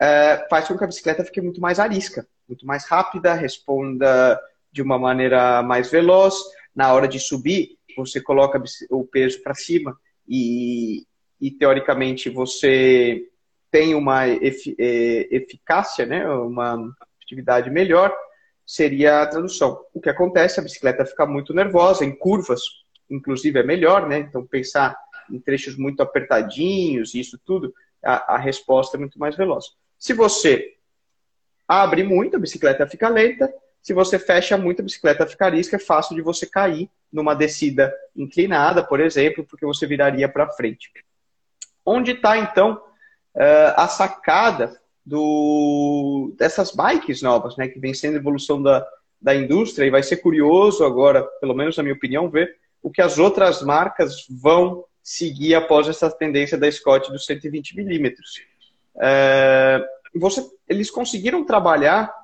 é, 0.00 0.46
faz 0.48 0.68
com 0.68 0.76
que 0.76 0.84
a 0.84 0.86
bicicleta 0.86 1.24
fique 1.24 1.40
muito 1.40 1.60
mais 1.60 1.78
arisca, 1.78 2.26
muito 2.48 2.66
mais 2.66 2.84
rápida, 2.84 3.34
responda 3.34 4.40
de 4.70 4.82
uma 4.82 4.98
maneira 4.98 5.62
mais 5.62 5.90
veloz. 5.90 6.34
Na 6.74 6.92
hora 6.92 7.06
de 7.06 7.20
subir, 7.20 7.78
você 7.96 8.20
coloca 8.20 8.60
o 8.90 9.04
peso 9.04 9.42
para 9.42 9.54
cima 9.54 9.96
e, 10.28 11.06
e, 11.40 11.50
teoricamente, 11.50 12.28
você 12.28 13.28
tem 13.70 13.94
uma 13.94 14.26
é, 14.26 14.38
eficácia, 15.30 16.06
né? 16.06 16.28
uma 16.28 16.92
atividade 17.22 17.70
melhor, 17.70 18.14
seria 18.66 19.22
a 19.22 19.26
tradução. 19.26 19.80
O 19.92 20.00
que 20.00 20.08
acontece, 20.08 20.58
a 20.58 20.62
bicicleta 20.62 21.06
fica 21.06 21.26
muito 21.26 21.54
nervosa, 21.54 22.04
em 22.04 22.14
curvas, 22.14 22.62
inclusive, 23.10 23.58
é 23.58 23.62
melhor, 23.62 24.08
né? 24.08 24.18
Então, 24.18 24.46
pensar 24.46 24.96
em 25.30 25.38
trechos 25.38 25.76
muito 25.76 26.02
apertadinhos, 26.02 27.14
isso 27.14 27.38
tudo, 27.44 27.74
a, 28.02 28.34
a 28.34 28.38
resposta 28.38 28.96
é 28.96 29.00
muito 29.00 29.18
mais 29.18 29.36
veloz. 29.36 29.66
Se 30.04 30.12
você 30.12 30.74
abre 31.66 32.02
muito, 32.02 32.36
a 32.36 32.38
bicicleta 32.38 32.86
fica 32.86 33.08
lenta. 33.08 33.50
Se 33.80 33.94
você 33.94 34.18
fecha 34.18 34.54
muito, 34.58 34.80
a 34.80 34.84
bicicleta 34.84 35.26
fica 35.26 35.46
arisca. 35.46 35.76
É 35.76 35.78
fácil 35.78 36.14
de 36.14 36.20
você 36.20 36.44
cair 36.44 36.90
numa 37.10 37.32
descida 37.32 37.90
inclinada, 38.14 38.84
por 38.84 39.00
exemplo, 39.00 39.46
porque 39.48 39.64
você 39.64 39.86
viraria 39.86 40.28
para 40.28 40.50
frente. 40.50 40.90
Onde 41.86 42.10
está, 42.10 42.36
então, 42.36 42.78
eh, 43.34 43.72
a 43.74 43.88
sacada 43.88 44.78
do, 45.06 46.34
dessas 46.36 46.70
bikes 46.70 47.22
novas, 47.22 47.56
né, 47.56 47.66
que 47.66 47.78
vem 47.78 47.94
sendo 47.94 48.18
evolução 48.18 48.62
da, 48.62 48.86
da 49.18 49.34
indústria, 49.34 49.86
e 49.86 49.90
vai 49.90 50.02
ser 50.02 50.18
curioso 50.18 50.84
agora, 50.84 51.22
pelo 51.40 51.54
menos 51.54 51.78
na 51.78 51.82
minha 51.82 51.94
opinião, 51.94 52.28
ver 52.28 52.58
o 52.82 52.90
que 52.90 53.00
as 53.00 53.16
outras 53.16 53.62
marcas 53.62 54.26
vão 54.28 54.84
seguir 55.02 55.54
após 55.54 55.88
essa 55.88 56.10
tendência 56.10 56.58
da 56.58 56.70
Scott 56.70 57.10
dos 57.10 57.24
120 57.24 57.74
milímetros. 57.74 58.42
É, 59.00 59.82
você, 60.18 60.48
eles 60.68 60.90
conseguiram 60.90 61.44
trabalhar 61.44 62.14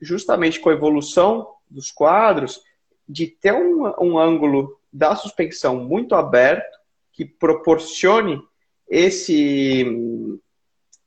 justamente 0.00 0.60
com 0.60 0.70
a 0.70 0.74
evolução 0.74 1.54
dos 1.68 1.90
quadros 1.90 2.62
de 3.08 3.26
ter 3.26 3.54
um, 3.54 3.86
um 4.00 4.18
ângulo 4.18 4.78
da 4.92 5.16
suspensão 5.16 5.76
muito 5.76 6.14
aberto 6.14 6.78
que 7.12 7.24
proporcione 7.24 8.40
esse 8.88 10.40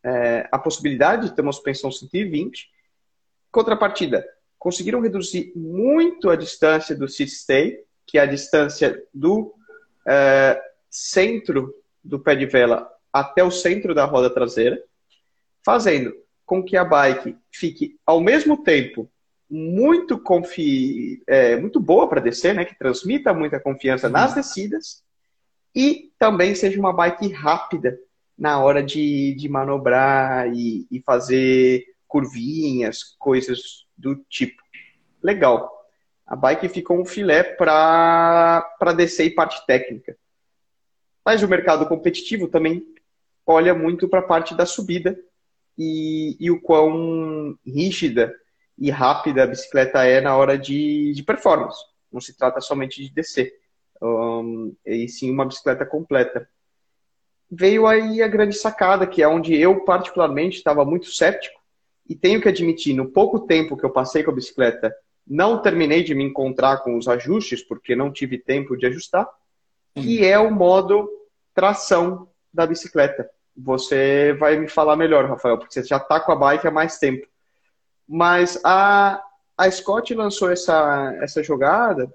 é, 0.03 0.47
a 0.51 0.57
possibilidade 0.57 1.29
de 1.29 1.35
ter 1.35 1.41
uma 1.41 1.53
suspensão 1.53 1.91
120. 1.91 2.69
Contrapartida, 3.51 4.27
conseguiram 4.57 5.01
reduzir 5.01 5.51
muito 5.55 6.29
a 6.29 6.35
distância 6.35 6.95
do 6.95 7.07
seat 7.07 7.31
stay, 7.31 7.83
que 8.05 8.17
é 8.17 8.21
a 8.21 8.25
distância 8.25 9.01
do 9.13 9.53
é, 10.07 10.61
centro 10.89 11.73
do 12.03 12.19
pé 12.19 12.35
de 12.35 12.45
vela 12.45 12.89
até 13.13 13.43
o 13.43 13.51
centro 13.51 13.93
da 13.93 14.05
roda 14.05 14.29
traseira 14.29 14.81
fazendo 15.63 16.13
com 16.51 16.61
que 16.61 16.75
a 16.75 16.83
bike 16.83 17.37
fique 17.49 17.97
ao 18.05 18.19
mesmo 18.19 18.61
tempo 18.61 19.09
muito 19.49 20.19
confi... 20.19 21.23
É, 21.25 21.55
muito 21.55 21.79
boa 21.79 22.09
para 22.09 22.19
descer, 22.19 22.53
né? 22.53 22.65
Que 22.65 22.77
transmita 22.77 23.33
muita 23.33 23.57
confiança 23.57 24.09
nas 24.09 24.33
descidas 24.33 25.01
e 25.73 26.11
também 26.19 26.53
seja 26.53 26.77
uma 26.77 26.91
bike 26.91 27.29
rápida 27.29 27.97
na 28.37 28.59
hora 28.59 28.83
de, 28.83 29.33
de 29.35 29.47
manobrar 29.47 30.53
e, 30.53 30.85
e 30.91 30.99
fazer 30.99 31.85
curvinhas, 32.05 33.15
coisas 33.17 33.85
do 33.97 34.17
tipo. 34.29 34.61
Legal. 35.23 35.71
A 36.27 36.35
bike 36.35 36.67
ficou 36.67 36.99
um 36.99 37.05
filé 37.05 37.43
para 37.43 38.93
descer 38.93 39.27
e 39.27 39.29
parte 39.29 39.65
técnica. 39.65 40.17
Mas 41.25 41.41
o 41.41 41.47
mercado 41.47 41.87
competitivo 41.87 42.49
também 42.49 42.85
olha 43.45 43.73
muito 43.73 44.09
para 44.09 44.19
a 44.19 44.27
parte 44.27 44.53
da 44.53 44.65
subida 44.65 45.17
e, 45.77 46.35
e 46.39 46.51
o 46.51 46.61
quão 46.61 47.57
rígida 47.65 48.33
e 48.77 48.89
rápida 48.89 49.43
a 49.43 49.47
bicicleta 49.47 50.03
é 50.03 50.21
na 50.21 50.35
hora 50.35 50.57
de, 50.57 51.13
de 51.13 51.23
performance. 51.23 51.79
Não 52.11 52.19
se 52.19 52.35
trata 52.35 52.59
somente 52.59 53.01
de 53.01 53.13
descer, 53.13 53.53
um, 54.01 54.75
e 54.85 55.07
sim 55.07 55.31
uma 55.31 55.45
bicicleta 55.45 55.85
completa. 55.85 56.47
Veio 57.49 57.85
aí 57.85 58.21
a 58.21 58.27
grande 58.27 58.55
sacada, 58.55 59.05
que 59.05 59.21
é 59.21 59.27
onde 59.27 59.55
eu 59.55 59.83
particularmente 59.83 60.57
estava 60.57 60.83
muito 60.85 61.11
cético, 61.11 61.59
e 62.07 62.15
tenho 62.15 62.41
que 62.41 62.49
admitir, 62.49 62.93
no 62.93 63.09
pouco 63.09 63.41
tempo 63.41 63.77
que 63.77 63.85
eu 63.85 63.89
passei 63.89 64.23
com 64.23 64.31
a 64.31 64.35
bicicleta, 64.35 64.93
não 65.25 65.61
terminei 65.61 66.03
de 66.03 66.15
me 66.15 66.23
encontrar 66.23 66.77
com 66.77 66.97
os 66.97 67.07
ajustes, 67.07 67.61
porque 67.61 67.95
não 67.95 68.11
tive 68.11 68.37
tempo 68.37 68.75
de 68.75 68.85
ajustar, 68.87 69.29
que 69.93 70.25
é 70.25 70.37
o 70.39 70.51
modo 70.51 71.09
tração 71.53 72.29
da 72.53 72.65
bicicleta. 72.65 73.29
Você 73.55 74.33
vai 74.39 74.57
me 74.57 74.67
falar 74.67 74.95
melhor, 74.95 75.25
Rafael, 75.25 75.57
porque 75.57 75.73
você 75.73 75.83
já 75.83 75.97
está 75.97 76.19
com 76.19 76.31
a 76.31 76.35
bike 76.35 76.67
há 76.67 76.71
mais 76.71 76.97
tempo. 76.97 77.27
Mas 78.07 78.59
a, 78.63 79.21
a 79.57 79.71
Scott 79.71 80.13
lançou 80.13 80.51
essa, 80.51 81.17
essa 81.21 81.43
jogada 81.43 82.11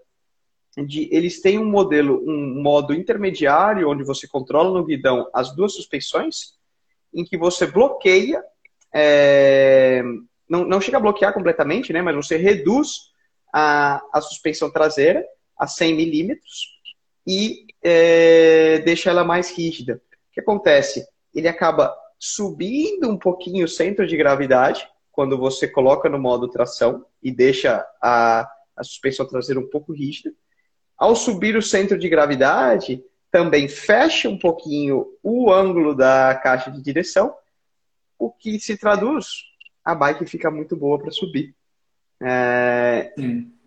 de 0.76 1.08
eles 1.10 1.40
têm 1.40 1.58
um 1.58 1.64
modelo, 1.64 2.22
um 2.26 2.60
modo 2.62 2.92
intermediário 2.92 3.88
onde 3.88 4.04
você 4.04 4.28
controla 4.28 4.78
no 4.78 4.84
guidão 4.84 5.28
as 5.32 5.54
duas 5.54 5.72
suspensões, 5.74 6.54
em 7.14 7.24
que 7.24 7.36
você 7.38 7.66
bloqueia, 7.66 8.44
é, 8.94 10.02
não, 10.48 10.64
não 10.64 10.80
chega 10.80 10.98
a 10.98 11.00
bloquear 11.00 11.32
completamente, 11.32 11.92
né, 11.92 12.02
mas 12.02 12.14
você 12.14 12.36
reduz 12.36 13.10
a, 13.52 14.02
a 14.12 14.20
suspensão 14.20 14.70
traseira 14.70 15.24
a 15.58 15.66
100 15.66 15.94
milímetros 15.94 16.76
e 17.26 17.66
é, 17.82 18.80
deixa 18.80 19.10
ela 19.10 19.24
mais 19.24 19.50
rígida. 19.50 20.02
O 20.30 20.34
que 20.34 20.40
acontece? 20.40 21.06
Ele 21.38 21.48
acaba 21.48 21.94
subindo 22.18 23.10
um 23.10 23.18
pouquinho 23.18 23.66
o 23.66 23.68
centro 23.68 24.06
de 24.06 24.16
gravidade 24.16 24.88
quando 25.12 25.36
você 25.36 25.68
coloca 25.68 26.08
no 26.08 26.18
modo 26.18 26.48
tração 26.48 27.04
e 27.22 27.30
deixa 27.30 27.86
a, 28.02 28.48
a 28.76 28.84
suspensão 28.84 29.26
traseira 29.26 29.60
um 29.60 29.68
pouco 29.68 29.92
rígida. 29.92 30.32
Ao 30.96 31.14
subir 31.14 31.56
o 31.56 31.62
centro 31.62 31.98
de 31.98 32.08
gravidade, 32.08 33.04
também 33.30 33.68
fecha 33.68 34.28
um 34.28 34.38
pouquinho 34.38 35.06
o 35.22 35.52
ângulo 35.52 35.94
da 35.94 36.34
caixa 36.34 36.70
de 36.70 36.82
direção, 36.82 37.34
o 38.18 38.30
que 38.30 38.58
se 38.58 38.78
traduz, 38.78 39.26
a 39.84 39.94
bike 39.94 40.24
fica 40.26 40.50
muito 40.50 40.74
boa 40.74 40.98
para 40.98 41.10
subir. 41.10 41.54
É, 42.22 43.12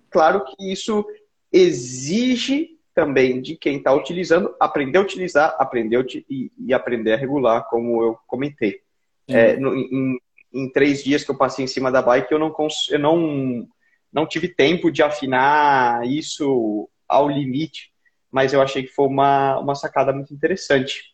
claro 0.09 0.43
que 0.43 0.71
isso 0.71 1.05
exige 1.51 2.78
também 2.93 3.41
de 3.41 3.55
quem 3.55 3.77
está 3.77 3.93
utilizando, 3.93 4.53
aprender 4.60 4.98
a 4.98 5.01
utilizar, 5.01 5.55
aprender 5.58 6.05
e, 6.29 6.51
e, 6.58 6.74
aprender 6.74 7.13
a 7.13 7.17
regular, 7.17 7.67
como 7.69 8.03
eu 8.03 8.17
comentei. 8.27 8.81
É, 9.27 9.55
no, 9.58 9.75
em, 9.75 10.19
em, 10.53 10.72
três 10.72 11.03
dias 11.03 11.24
que 11.24 11.31
eu 11.31 11.38
passei 11.38 11.63
em 11.63 11.67
cima 11.67 11.91
da 11.91 12.01
bike, 12.01 12.31
eu 12.31 12.39
não, 12.39 12.53
eu 12.89 13.00
não, 13.00 13.67
não 14.12 14.25
tive 14.25 14.48
tempo 14.48 14.91
de 14.91 15.03
afinar 15.03 16.05
isso 16.08 16.89
ao 17.08 17.29
limite, 17.29 17.91
mas 18.31 18.53
eu 18.53 18.62
achei 18.62 18.84
que 18.84 18.93
foi 18.93 19.08
uma, 19.08 19.60
uma 19.60 19.75
sacada 19.75 20.12
muito 20.12 20.34
interessante. 20.34 21.13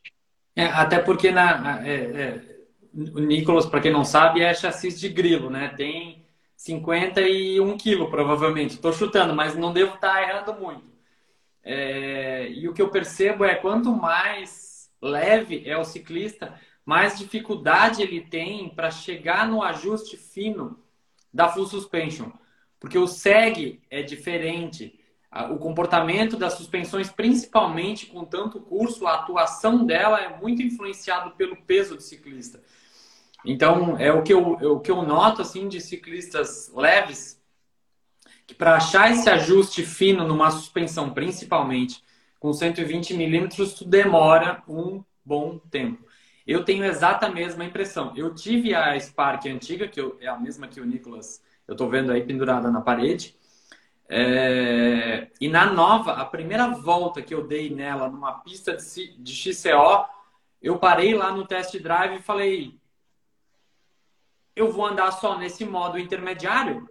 É, 0.55 0.65
até 0.65 0.99
porque 0.99 1.31
na, 1.31 1.85
é, 1.85 1.93
é, 1.93 2.41
o 3.13 3.19
Nicolas, 3.19 3.65
para 3.65 3.81
quem 3.81 3.91
não 3.91 4.05
sabe, 4.05 4.41
é 4.41 4.53
chassi 4.53 4.89
de 4.89 5.09
grilo, 5.09 5.49
né? 5.49 5.73
Tem 5.75 6.25
51 6.55 7.77
quilos, 7.77 8.09
provavelmente. 8.09 8.75
Estou 8.75 8.93
chutando, 8.93 9.35
mas 9.35 9.55
não 9.55 9.73
devo 9.73 9.95
estar 9.95 10.13
tá 10.13 10.21
errando 10.21 10.53
muito. 10.53 10.94
É, 11.65 12.47
e 12.51 12.69
o 12.69 12.73
que 12.73 12.81
eu 12.81 12.89
percebo 12.89 13.43
é 13.43 13.55
quanto 13.55 13.91
mais 13.91 14.87
leve 15.01 15.67
é 15.67 15.75
o 15.75 15.83
ciclista, 15.83 16.59
mais 16.85 17.17
dificuldade 17.17 18.03
ele 18.03 18.21
tem 18.21 18.69
para 18.69 18.91
chegar 18.91 19.47
no 19.47 19.63
ajuste 19.63 20.15
fino 20.15 20.79
da 21.33 21.49
full 21.49 21.65
suspension. 21.65 22.29
Porque 22.79 22.97
o 22.97 23.07
SEG 23.07 23.81
é 23.89 24.03
diferente. 24.03 24.99
O 25.49 25.57
comportamento 25.57 26.37
das 26.37 26.53
suspensões, 26.53 27.09
principalmente 27.09 28.05
com 28.05 28.23
tanto 28.23 28.61
curso, 28.61 29.07
a 29.07 29.15
atuação 29.15 29.85
dela 29.85 30.21
é 30.21 30.39
muito 30.39 30.61
influenciado 30.61 31.31
pelo 31.31 31.57
peso 31.63 31.95
do 31.95 32.01
ciclista. 32.01 32.61
Então, 33.43 33.97
é 33.97 34.13
o 34.13 34.23
que 34.23 34.33
eu, 34.33 34.57
é 34.61 34.67
o 34.67 34.79
que 34.79 34.89
eu 34.89 35.01
noto 35.01 35.41
assim 35.41 35.67
de 35.67 35.81
ciclistas 35.81 36.71
leves, 36.73 37.41
que 38.45 38.53
para 38.53 38.75
achar 38.75 39.11
esse 39.11 39.29
ajuste 39.29 39.83
fino 39.83 40.27
numa 40.27 40.51
suspensão, 40.51 41.11
principalmente 41.11 42.03
com 42.39 42.53
120 42.53 43.13
milímetros, 43.15 43.73
tu 43.73 43.85
demora 43.85 44.63
um 44.67 45.03
bom 45.23 45.57
tempo. 45.57 46.05
Eu 46.45 46.63
tenho 46.63 46.85
exata 46.85 47.27
mesma 47.27 47.65
impressão. 47.65 48.13
Eu 48.15 48.35
tive 48.35 48.75
a 48.75 48.99
Spark 48.99 49.47
antiga, 49.47 49.87
que 49.87 49.99
eu, 49.99 50.15
é 50.21 50.27
a 50.27 50.37
mesma 50.37 50.67
que 50.67 50.79
o 50.79 50.85
Nicolas, 50.85 51.41
eu 51.67 51.71
estou 51.71 51.89
vendo 51.89 52.11
aí 52.11 52.23
pendurada 52.23 52.69
na 52.69 52.81
parede. 52.81 53.35
É... 54.07 55.29
E 55.41 55.49
na 55.49 55.65
nova, 55.73 56.13
a 56.13 56.25
primeira 56.25 56.67
volta 56.67 57.21
que 57.21 57.33
eu 57.33 57.47
dei 57.47 57.71
nela 57.71 58.07
numa 58.07 58.33
pista 58.41 58.77
de, 58.77 59.17
de 59.17 59.33
XCO, 59.33 60.05
eu 60.61 60.77
parei 60.77 61.15
lá 61.15 61.31
no 61.31 61.47
test 61.47 61.79
drive 61.79 62.17
e 62.17 62.21
falei: 62.21 62.79
eu 64.55 64.71
vou 64.71 64.85
andar 64.85 65.11
só 65.11 65.37
nesse 65.37 65.65
modo 65.65 65.99
intermediário? 65.99 66.87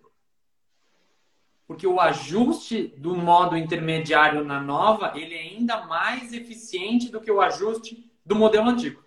Porque 1.66 1.87
o 1.87 1.99
ajuste 2.00 2.94
do 2.99 3.16
modo 3.16 3.56
intermediário 3.56 4.44
na 4.44 4.61
nova 4.61 5.12
ele 5.14 5.35
é 5.35 5.40
ainda 5.40 5.87
mais 5.87 6.33
eficiente 6.33 7.11
do 7.11 7.21
que 7.21 7.30
o 7.30 7.40
ajuste 7.40 8.11
do 8.25 8.35
modelo 8.35 8.68
antigo. 8.68 9.02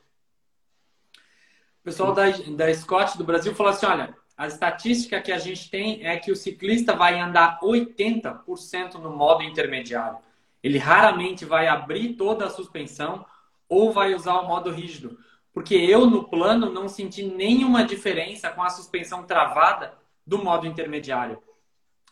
O 1.81 1.83
pessoal 1.83 2.13
da, 2.13 2.25
da 2.29 2.73
Scott 2.73 3.17
do 3.17 3.23
Brasil 3.23 3.53
falou 3.55 3.71
assim: 3.71 3.85
olha, 3.85 4.15
a 4.35 4.47
estatística 4.47 5.21
que 5.21 5.31
a 5.31 5.37
gente 5.37 5.69
tem 5.69 6.05
é 6.05 6.17
que 6.17 6.31
o 6.31 6.35
ciclista 6.35 6.95
vai 6.95 7.19
andar 7.19 7.59
80% 7.61 8.95
no 8.95 9.15
modo 9.15 9.43
intermediário. 9.43 10.19
Ele 10.61 10.77
raramente 10.77 11.45
vai 11.45 11.67
abrir 11.67 12.13
toda 12.15 12.45
a 12.45 12.49
suspensão 12.49 13.25
ou 13.69 13.91
vai 13.91 14.13
usar 14.13 14.35
o 14.35 14.47
modo 14.47 14.69
rígido. 14.71 15.17
Porque 15.53 15.75
eu, 15.75 16.05
no 16.05 16.25
plano, 16.25 16.71
não 16.71 16.87
senti 16.87 17.23
nenhuma 17.23 17.83
diferença 17.83 18.49
com 18.49 18.61
a 18.61 18.69
suspensão 18.69 19.23
travada 19.23 19.97
do 20.25 20.43
modo 20.43 20.67
intermediário. 20.67 21.41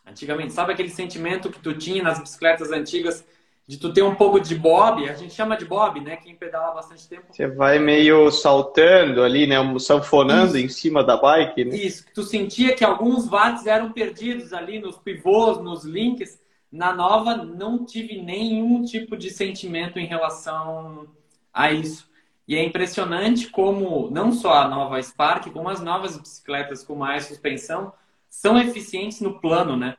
Antigamente, 0.06 0.52
sabe 0.52 0.72
aquele 0.72 0.88
sentimento 0.88 1.50
que 1.50 1.58
tu 1.58 1.74
tinha 1.74 2.02
nas 2.02 2.20
bicicletas 2.20 2.70
antigas 2.70 3.26
de 3.66 3.76
tu 3.78 3.92
ter 3.92 4.02
um 4.02 4.14
pouco 4.14 4.38
de 4.38 4.54
bob, 4.54 5.08
a 5.08 5.14
gente 5.14 5.34
chama 5.34 5.56
de 5.56 5.64
bob, 5.64 6.00
né? 6.00 6.16
Quem 6.16 6.36
pedala 6.36 6.72
bastante 6.72 7.08
tempo. 7.08 7.24
Você 7.30 7.48
vai 7.48 7.80
meio 7.80 8.30
saltando 8.30 9.24
ali, 9.24 9.44
né? 9.46 9.56
Sanfonando 9.80 10.56
Isso. 10.56 10.66
em 10.66 10.68
cima 10.68 11.02
da 11.02 11.16
bike, 11.16 11.64
né? 11.64 11.76
Isso, 11.76 12.04
tu 12.14 12.22
sentia 12.22 12.76
que 12.76 12.84
alguns 12.84 13.26
watts 13.26 13.66
eram 13.66 13.90
perdidos 13.90 14.52
ali 14.52 14.78
nos 14.78 14.96
pivôs, 14.96 15.58
nos 15.58 15.84
links. 15.84 16.40
Na 16.70 16.94
nova, 16.94 17.36
não 17.36 17.84
tive 17.84 18.22
nenhum 18.22 18.84
tipo 18.84 19.16
de 19.16 19.30
sentimento 19.30 19.98
em 19.98 20.06
relação 20.06 21.08
a 21.52 21.72
isso. 21.72 22.08
E 22.46 22.54
é 22.54 22.62
impressionante 22.62 23.48
como 23.48 24.08
não 24.10 24.30
só 24.30 24.54
a 24.54 24.68
nova 24.68 25.02
Spark, 25.02 25.50
como 25.50 25.68
as 25.68 25.80
novas 25.80 26.16
bicicletas 26.16 26.84
com 26.84 26.94
mais 26.94 27.24
suspensão 27.24 27.92
são 28.36 28.58
eficientes 28.58 29.22
no 29.22 29.40
plano, 29.40 29.78
né? 29.78 29.96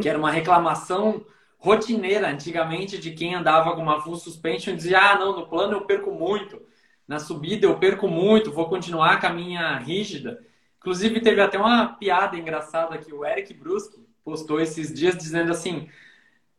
Que 0.00 0.08
era 0.08 0.18
uma 0.18 0.30
reclamação 0.30 1.26
rotineira 1.58 2.26
antigamente 2.30 2.96
de 2.96 3.10
quem 3.10 3.34
andava 3.34 3.74
com 3.76 3.82
uma 3.82 4.00
full 4.00 4.16
suspension 4.16 4.74
dizia: 4.74 4.98
"Ah, 4.98 5.18
não, 5.18 5.36
no 5.36 5.46
plano 5.46 5.74
eu 5.74 5.84
perco 5.84 6.10
muito, 6.10 6.62
na 7.06 7.18
subida 7.18 7.66
eu 7.66 7.78
perco 7.78 8.08
muito, 8.08 8.50
vou 8.50 8.66
continuar 8.66 9.20
com 9.20 9.26
a 9.26 9.32
minha 9.32 9.76
rígida". 9.76 10.42
Inclusive 10.78 11.20
teve 11.20 11.42
até 11.42 11.58
uma 11.58 11.88
piada 11.96 12.34
engraçada 12.34 12.96
que 12.96 13.12
o 13.12 13.26
Eric 13.26 13.52
Bruschi 13.52 14.00
postou 14.24 14.58
esses 14.58 14.90
dias 14.90 15.14
dizendo 15.14 15.52
assim: 15.52 15.90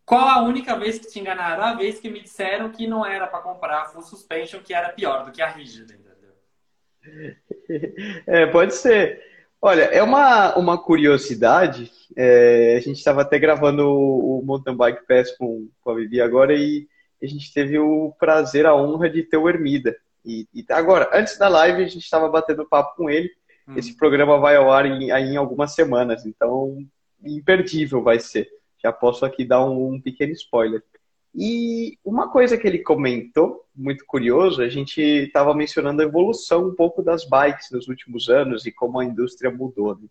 qual 0.06 0.30
a 0.30 0.44
única 0.44 0.78
vez 0.78 1.00
que 1.00 1.08
te 1.08 1.20
enganaram? 1.20 1.64
A 1.64 1.74
vez 1.74 2.00
que 2.00 2.12
me 2.12 2.22
disseram 2.22 2.70
que 2.70 2.86
não 2.86 3.04
era 3.04 3.26
para 3.26 3.42
comprar 3.42 3.82
a 3.82 3.86
full 3.86 4.04
suspension, 4.04 4.62
que 4.62 4.74
era 4.74 4.90
pior 4.90 5.26
do 5.26 5.32
que 5.32 5.42
a 5.42 5.50
rígida, 5.50 5.94
entendeu? 5.96 6.14
É, 8.28 8.46
pode 8.46 8.76
ser. 8.76 9.33
Olha, 9.66 9.84
é 9.84 10.04
uma, 10.04 10.54
uma 10.58 10.78
curiosidade. 10.78 11.90
É, 12.18 12.76
a 12.76 12.82
gente 12.82 12.98
estava 12.98 13.22
até 13.22 13.40
gravando 13.40 13.88
o, 13.88 14.42
o 14.42 14.46
Mountain 14.46 14.76
Bike 14.76 15.08
Pass 15.08 15.32
com, 15.38 15.70
com 15.80 15.90
a 15.90 15.96
Vivi 15.96 16.20
agora 16.20 16.54
e 16.54 16.86
a 17.22 17.26
gente 17.26 17.54
teve 17.54 17.80
o 17.80 18.14
prazer, 18.20 18.66
a 18.66 18.76
honra 18.76 19.10
de 19.10 19.24
ter 19.24 19.38
o 19.38 19.48
Ermida. 19.48 19.96
E, 20.26 20.46
e 20.54 20.66
agora, 20.68 21.10
antes 21.14 21.38
da 21.38 21.48
live, 21.48 21.82
a 21.82 21.88
gente 21.88 22.04
estava 22.04 22.28
batendo 22.28 22.68
papo 22.68 22.98
com 22.98 23.10
ele. 23.10 23.30
Hum. 23.66 23.76
Esse 23.78 23.96
programa 23.96 24.38
vai 24.38 24.58
ao 24.58 24.70
ar 24.70 24.86
em, 24.86 25.12
em 25.12 25.38
algumas 25.38 25.74
semanas, 25.74 26.26
então 26.26 26.86
imperdível 27.24 28.04
vai 28.04 28.20
ser. 28.20 28.50
Já 28.84 28.92
posso 28.92 29.26
aqui 29.26 29.46
dar 29.46 29.64
um, 29.64 29.94
um 29.94 30.02
pequeno 30.02 30.34
spoiler. 30.34 30.84
E 31.36 31.98
uma 32.06 32.30
coisa 32.30 32.58
que 32.58 32.68
ele 32.68 32.80
comentou, 32.80 33.66
muito 33.76 34.06
curioso, 34.06 34.62
a 34.62 34.70
gente 34.70 35.02
estava 35.02 35.54
mencionando 35.56 36.02
a 36.02 36.06
evolução 36.06 36.68
um 36.68 36.76
pouco 36.76 37.02
das 37.02 37.26
bikes 37.26 37.72
nos 37.72 37.88
últimos 37.88 38.30
anos 38.30 38.66
e 38.66 38.72
como 38.72 39.00
a 39.00 39.06
indústria 39.06 39.50
mudou. 39.50 39.96
Né? 39.96 40.08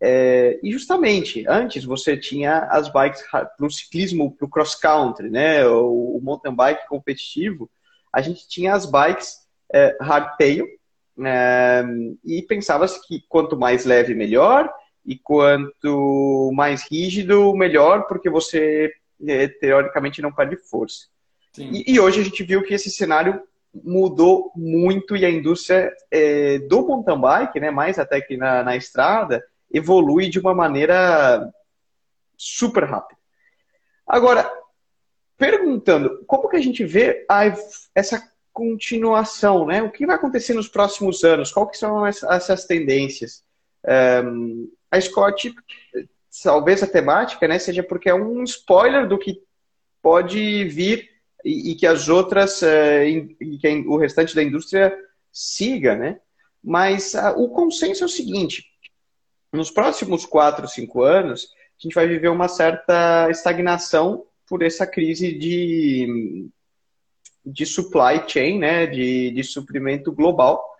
É, 0.00 0.58
e 0.64 0.72
justamente, 0.72 1.44
antes 1.46 1.84
você 1.84 2.16
tinha 2.16 2.64
as 2.70 2.92
bikes 2.92 3.22
para 3.30 3.48
o 3.60 3.70
ciclismo, 3.70 4.34
para 4.34 4.46
o 4.46 4.50
cross-country, 4.50 5.30
né? 5.30 5.64
O, 5.68 6.16
o, 6.16 6.20
mountain 6.20 6.52
bike 6.52 6.88
competitivo, 6.88 7.70
a 8.12 8.20
gente 8.20 8.48
tinha 8.48 8.74
as 8.74 8.84
bikes 8.84 9.46
é, 9.72 9.96
hardtail, 10.00 10.66
é, 11.24 11.84
e 12.24 12.42
pensava-se 12.42 13.06
que 13.06 13.22
quanto 13.28 13.56
mais 13.56 13.84
leve, 13.84 14.12
melhor, 14.12 14.68
e 15.06 15.16
quanto 15.16 16.50
mais 16.52 16.82
rígido, 16.90 17.54
melhor, 17.54 18.08
porque 18.08 18.28
você 18.28 18.92
teoricamente 19.60 20.20
não 20.22 20.32
perde 20.32 20.56
força. 20.56 21.06
E, 21.58 21.94
e, 21.94 22.00
hoje 22.00 22.20
a 22.20 22.24
gente 22.24 22.42
viu 22.42 22.62
que 22.62 22.74
esse 22.74 22.90
cenário 22.90 23.42
mudou 23.74 24.52
muito 24.56 25.16
e 25.16 25.24
a 25.24 25.30
indústria 25.30 25.92
é, 26.10 26.58
do 26.58 26.86
mountain 26.86 27.20
bike, 27.20 27.60
né, 27.60 27.70
mais 27.70 27.98
até 27.98 28.20
que 28.20 28.36
na, 28.36 28.62
na 28.62 28.76
estrada, 28.76 29.44
evolui 29.70 30.28
de 30.28 30.38
uma 30.38 30.54
maneira 30.54 31.50
super 32.36 32.84
rápida. 32.84 33.20
Agora, 34.06 34.50
perguntando, 35.38 36.24
como 36.26 36.48
que 36.48 36.56
a 36.56 36.62
gente 36.62 36.84
vê 36.84 37.24
a, 37.28 37.44
essa 37.94 38.22
continuação, 38.52 39.66
né? 39.66 39.82
O 39.82 39.90
que 39.90 40.06
vai 40.06 40.16
acontecer 40.16 40.52
nos 40.52 40.68
próximos 40.68 41.24
anos? 41.24 41.50
Qual 41.50 41.68
que 41.68 41.78
são 41.78 42.06
essas 42.06 42.66
tendências? 42.66 43.42
Um, 44.24 44.70
a 44.90 45.00
Scott, 45.00 45.54
talvez 46.42 46.82
a 46.82 46.86
temática, 46.86 47.46
né, 47.46 47.58
seja 47.58 47.82
porque 47.82 48.08
é 48.08 48.14
um 48.14 48.42
spoiler 48.44 49.06
do 49.06 49.18
que 49.18 49.42
pode 50.00 50.64
vir 50.64 51.10
e, 51.44 51.72
e 51.72 51.74
que 51.74 51.86
as 51.86 52.08
outras, 52.08 52.62
uh, 52.62 53.02
e 53.04 53.58
que 53.58 53.68
o 53.86 53.96
restante 53.96 54.34
da 54.34 54.42
indústria 54.42 54.96
siga, 55.30 55.94
né? 55.96 56.20
Mas 56.62 57.14
uh, 57.14 57.36
o 57.36 57.48
consenso 57.48 58.04
é 58.04 58.06
o 58.06 58.10
seguinte: 58.10 58.64
nos 59.52 59.70
próximos 59.70 60.24
quatro, 60.24 60.68
cinco 60.68 61.02
anos, 61.02 61.48
a 61.78 61.82
gente 61.82 61.94
vai 61.94 62.06
viver 62.06 62.28
uma 62.28 62.48
certa 62.48 63.28
estagnação 63.30 64.24
por 64.46 64.62
essa 64.62 64.86
crise 64.86 65.32
de, 65.36 66.48
de 67.44 67.66
supply 67.66 68.22
chain, 68.26 68.58
né, 68.58 68.86
de, 68.86 69.30
de 69.30 69.42
suprimento 69.42 70.12
global 70.12 70.71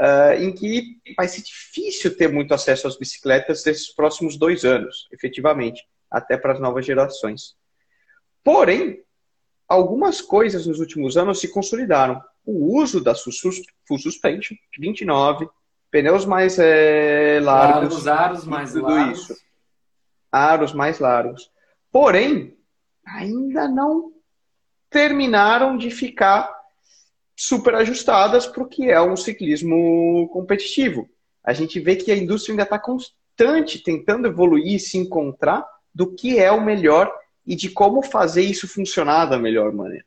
uh, 0.00 0.42
em 0.42 0.52
que 0.52 0.96
vai 1.16 1.28
ser 1.28 1.42
difícil 1.42 2.16
ter 2.16 2.32
muito 2.32 2.54
acesso 2.54 2.88
às 2.88 2.96
bicicletas 2.96 3.64
nesses 3.64 3.94
próximos 3.94 4.38
dois 4.38 4.64
anos, 4.64 5.06
efetivamente, 5.12 5.82
até 6.10 6.38
para 6.38 6.54
as 6.54 6.60
novas 6.60 6.86
gerações. 6.86 7.54
Porém, 8.42 9.02
algumas 9.68 10.22
coisas 10.22 10.66
nos 10.66 10.80
últimos 10.80 11.16
anos 11.16 11.40
se 11.40 11.48
consolidaram. 11.48 12.20
O 12.44 12.80
uso 12.80 13.02
da 13.02 13.14
Full 13.14 13.98
Suspension, 13.98 14.56
29, 14.78 15.48
pneus 15.90 16.24
mais 16.24 16.58
é, 16.58 17.38
largos. 17.42 18.08
aros 18.08 18.46
mais 18.46 18.72
tudo 18.72 18.86
largos. 18.86 19.20
Isso. 19.20 19.36
Aros 20.32 20.72
mais 20.72 20.98
largos. 20.98 21.50
Porém, 21.92 22.56
ainda 23.04 23.68
não 23.68 24.12
terminaram 24.88 25.76
de 25.76 25.90
ficar 25.90 26.59
super 27.42 27.74
ajustadas 27.74 28.46
para 28.46 28.62
o 28.62 28.68
que 28.68 28.90
é 28.90 29.00
um 29.00 29.16
ciclismo 29.16 30.28
competitivo. 30.28 31.08
A 31.42 31.54
gente 31.54 31.80
vê 31.80 31.96
que 31.96 32.12
a 32.12 32.16
indústria 32.16 32.52
ainda 32.52 32.64
está 32.64 32.78
constante 32.78 33.82
tentando 33.82 34.28
evoluir 34.28 34.74
e 34.74 34.78
se 34.78 34.98
encontrar 34.98 35.66
do 35.94 36.14
que 36.14 36.38
é 36.38 36.52
o 36.52 36.62
melhor 36.62 37.10
e 37.46 37.56
de 37.56 37.70
como 37.70 38.02
fazer 38.02 38.42
isso 38.42 38.68
funcionar 38.68 39.24
da 39.24 39.38
melhor 39.38 39.72
maneira. 39.72 40.04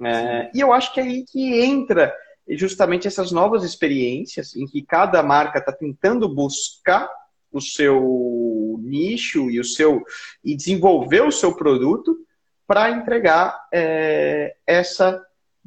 É, 0.00 0.48
e 0.54 0.60
eu 0.60 0.72
acho 0.72 0.94
que 0.94 1.00
é 1.00 1.02
aí 1.02 1.24
que 1.24 1.60
entra 1.60 2.14
justamente 2.50 3.08
essas 3.08 3.32
novas 3.32 3.64
experiências 3.64 4.54
em 4.54 4.64
que 4.64 4.80
cada 4.80 5.24
marca 5.24 5.58
está 5.58 5.72
tentando 5.72 6.32
buscar 6.32 7.10
o 7.50 7.60
seu 7.60 8.78
nicho 8.80 9.50
e 9.50 9.58
o 9.58 9.64
seu 9.64 10.04
e 10.44 10.54
desenvolver 10.54 11.22
o 11.22 11.32
seu 11.32 11.56
produto 11.56 12.16
para 12.64 12.90
entregar 12.90 13.60
é, 13.72 14.54
essa 14.64 15.20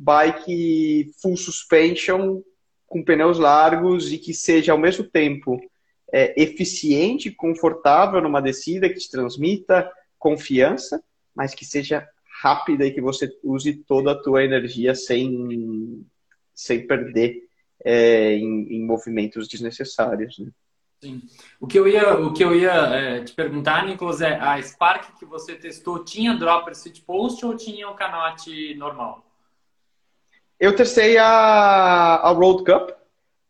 bike 0.03 1.11
full 1.21 1.37
suspension 1.37 2.41
com 2.87 3.03
pneus 3.03 3.39
largos 3.39 4.11
e 4.11 4.17
que 4.17 4.33
seja 4.33 4.71
ao 4.71 4.77
mesmo 4.77 5.03
tempo 5.03 5.59
é, 6.13 6.39
eficiente, 6.41 7.31
confortável 7.31 8.21
numa 8.21 8.41
descida, 8.41 8.87
que 8.89 8.99
te 8.99 9.09
transmita 9.09 9.89
confiança, 10.19 11.03
mas 11.35 11.55
que 11.55 11.65
seja 11.65 12.07
rápida 12.41 12.85
e 12.85 12.91
que 12.91 13.01
você 13.01 13.29
use 13.43 13.73
toda 13.73 14.11
a 14.11 14.21
tua 14.21 14.43
energia 14.43 14.93
sem, 14.93 16.05
sem 16.53 16.85
perder 16.85 17.41
é, 17.83 18.35
em, 18.35 18.75
em, 18.75 18.85
movimentos 18.85 19.47
desnecessários. 19.47 20.37
Né? 20.37 20.51
Sim. 21.01 21.21
O 21.59 21.67
que 21.67 21.79
eu 21.79 21.87
ia, 21.87 22.15
o 22.15 22.31
que 22.31 22.43
eu 22.43 22.55
ia 22.55 22.71
é, 22.71 23.23
te 23.23 23.33
perguntar, 23.33 23.85
Nicolas, 23.85 24.21
é 24.21 24.35
a 24.35 24.61
Spark 24.61 25.17
que 25.17 25.25
você 25.25 25.55
testou 25.55 26.03
tinha 26.03 26.35
dropper 26.35 26.75
seat 26.75 27.01
post 27.01 27.45
ou 27.45 27.57
tinha 27.57 27.89
o 27.89 27.93
um 27.93 27.95
canote 27.95 28.75
normal? 28.75 29.32
Eu 30.59 30.75
testei 30.75 31.17
a, 31.17 31.25
a 31.25 32.29
Road 32.31 32.63
Cup, 32.63 32.91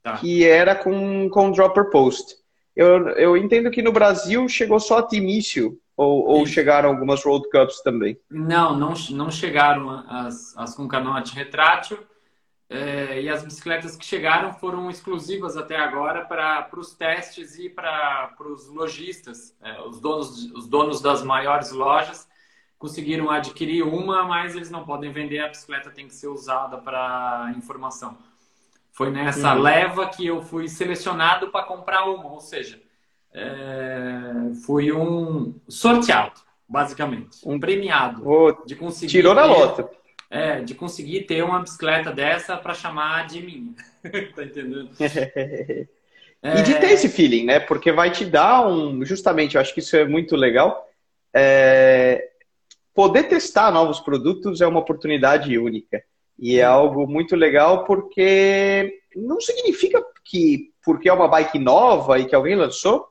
tá. 0.02 0.18
que 0.18 0.46
era 0.46 0.76
com, 0.76 1.30
com 1.30 1.52
dropper 1.52 1.90
post. 1.90 2.36
Eu, 2.76 3.10
eu 3.10 3.38
entendo 3.38 3.70
que 3.70 3.82
no 3.82 3.92
Brasil 3.92 4.48
chegou 4.50 4.80
só 4.80 5.00
a 5.00 5.08
Timício, 5.08 5.80
ou, 5.96 6.26
ou 6.26 6.46
chegaram 6.46 6.90
algumas 6.90 7.24
Road 7.24 7.48
Cups 7.50 7.82
também? 7.82 8.20
Não, 8.30 8.76
não, 8.76 8.94
não 9.12 9.30
chegaram 9.30 9.90
as, 10.10 10.58
as 10.58 10.76
com 10.76 10.88
canote 10.88 11.36
retrátil. 11.36 12.00
É, 12.70 13.22
e 13.22 13.30
as 13.30 13.44
bicicletas 13.44 13.96
que 13.96 14.04
chegaram 14.04 14.52
foram 14.54 14.90
exclusivas 14.90 15.56
até 15.56 15.76
agora 15.76 16.26
para 16.26 16.68
os 16.76 16.96
testes 16.96 17.60
e 17.60 17.70
para 17.70 18.34
os 18.40 18.68
lojistas, 18.68 19.56
é, 19.62 19.80
os, 19.82 20.00
donos, 20.00 20.52
os 20.54 20.68
donos 20.68 21.00
das 21.00 21.22
maiores 21.22 21.72
lojas 21.72 22.28
conseguiram 22.84 23.32
adquirir 23.32 23.82
uma, 23.82 24.24
mas 24.24 24.58
eles 24.58 24.70
não 24.70 24.84
podem 24.84 25.10
vender, 25.10 25.40
a 25.40 25.48
bicicleta 25.48 25.90
tem 25.90 26.06
que 26.06 26.14
ser 26.14 26.28
usada 26.28 26.78
para 26.78 27.54
informação. 27.56 28.18
Foi 28.92 29.10
nessa 29.10 29.56
uhum. 29.56 29.62
leva 29.62 30.10
que 30.10 30.28
eu 30.28 30.42
fui 30.42 30.68
selecionado 30.68 31.48
para 31.48 31.64
comprar 31.64 32.04
uma, 32.04 32.30
ou 32.30 32.42
seja, 32.42 32.82
é, 33.34 34.52
fui 34.66 34.92
um 34.92 35.56
sorteado, 35.66 36.42
basicamente, 36.68 37.38
um 37.46 37.58
premiado 37.58 38.22
oh, 38.28 38.52
de 38.66 38.76
conseguir 38.76 39.12
tirou 39.14 39.34
na 39.34 39.46
lota. 39.46 39.90
É, 40.30 40.60
de 40.60 40.76
conseguir 40.76 41.22
ter 41.22 41.42
uma 41.42 41.62
bicicleta 41.62 42.12
dessa 42.12 42.58
para 42.58 42.74
chamar 42.74 43.28
de 43.28 43.42
minha. 43.42 43.74
tá 44.36 44.44
entendendo? 44.44 44.90
é... 45.00 45.88
E 46.60 46.64
de 46.64 46.74
ter 46.82 46.92
esse 46.92 47.08
feeling, 47.08 47.46
né? 47.46 47.62
Porque 47.62 47.94
vai 47.94 48.12
te 48.12 48.26
dar 48.26 48.68
um. 48.68 49.06
Justamente, 49.06 49.56
eu 49.56 49.62
acho 49.62 49.74
que 49.74 49.80
isso 49.80 49.96
é 49.96 50.04
muito 50.04 50.36
legal. 50.36 50.86
É 51.34 52.33
poder 52.94 53.24
testar 53.24 53.72
novos 53.72 54.00
produtos 54.00 54.62
é 54.62 54.68
uma 54.68 54.80
oportunidade 54.80 55.58
única. 55.58 56.04
E 56.38 56.60
é 56.60 56.64
algo 56.64 57.08
muito 57.08 57.36
legal 57.36 57.84
porque 57.86 59.00
não 59.16 59.40
significa 59.40 60.04
que 60.24 60.72
porque 60.84 61.08
é 61.08 61.14
uma 61.14 61.28
bike 61.28 61.60
nova 61.60 62.20
e 62.20 62.26
que 62.26 62.36
alguém 62.36 62.56
lançou, 62.56 63.08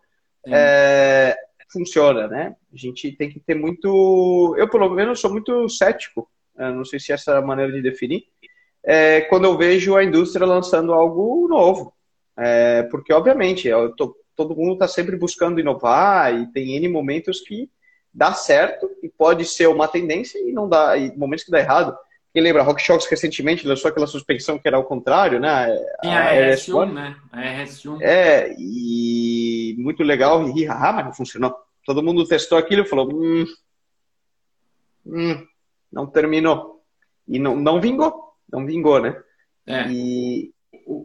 é, 0.47 1.35
funciona, 1.73 2.29
né? 2.29 2.55
A 2.73 2.77
gente 2.77 3.13
tem 3.13 3.31
que 3.31 3.41
ter 3.41 3.55
muito. 3.55 4.55
Eu, 4.59 4.69
pelo 4.69 4.91
menos, 4.91 5.21
sou 5.21 5.31
muito 5.31 5.69
cético, 5.69 6.29
não 6.57 6.85
sei 6.85 7.01
se 7.01 7.13
essa 7.13 7.33
é 7.33 7.39
a 7.39 7.43
maneira 7.43 7.73
de 7.73 7.81
definir, 7.81 8.25
é, 8.85 9.23
quando 9.23 9.45
eu 9.45 9.57
vejo 9.57 9.97
a 9.97 10.05
indústria 10.05 10.47
lançando 10.47 10.93
algo 10.93 11.49
novo. 11.49 11.93
É, 12.37 12.83
porque, 12.85 13.13
obviamente, 13.13 13.69
tô, 13.97 14.17
todo 14.35 14.57
mundo 14.57 14.75
está 14.75 14.89
sempre 14.89 15.17
buscando 15.17 15.61
inovar 15.61 16.35
e 16.35 16.51
tem 16.53 16.77
N 16.77 16.89
momentos 16.89 17.41
que 17.41 17.71
dá 18.13 18.33
certo 18.35 18.91
e 19.03 19.09
pode 19.09 19.45
ser 19.45 19.69
uma 19.69 19.89
tendência 19.89 20.39
e 20.39 20.53
não 20.53 20.69
dá, 20.69 20.97
e 20.97 21.17
momentos 21.17 21.45
que 21.45 21.51
dá 21.51 21.59
errado. 21.59 21.97
Quem 22.33 22.43
lembra, 22.43 22.63
RockShox 22.63 23.07
recentemente 23.07 23.67
lançou 23.67 23.91
aquela 23.91 24.07
suspensão 24.07 24.59
que 24.59 24.67
era 24.67 24.77
ao 24.77 24.85
contrário, 24.85 25.39
né? 25.39 25.67
Tinha 26.01 26.19
a, 26.19 26.29
a 26.29 26.35
RS1, 26.35 26.93
né? 26.93 27.17
A 27.31 27.41
RS1. 27.41 28.01
É, 28.01 28.55
e 28.59 29.75
muito 29.79 30.03
legal, 30.03 30.49
e 30.49 30.67
ah, 30.67 30.93
mas 30.95 31.05
não 31.05 31.13
funcionou. 31.13 31.55
Todo 31.85 32.03
mundo 32.03 32.27
testou 32.27 32.57
aquilo 32.57 32.83
e 32.83 32.89
falou, 32.89 33.13
hum, 33.13 33.45
hum, 35.05 35.47
não 35.93 36.07
terminou. 36.07 36.83
E 37.29 37.39
não, 37.39 37.57
não 37.57 37.81
vingou, 37.81 38.35
não 38.51 38.65
vingou, 38.65 39.01
né? 39.01 39.15
É. 39.67 39.89
E... 39.89 40.53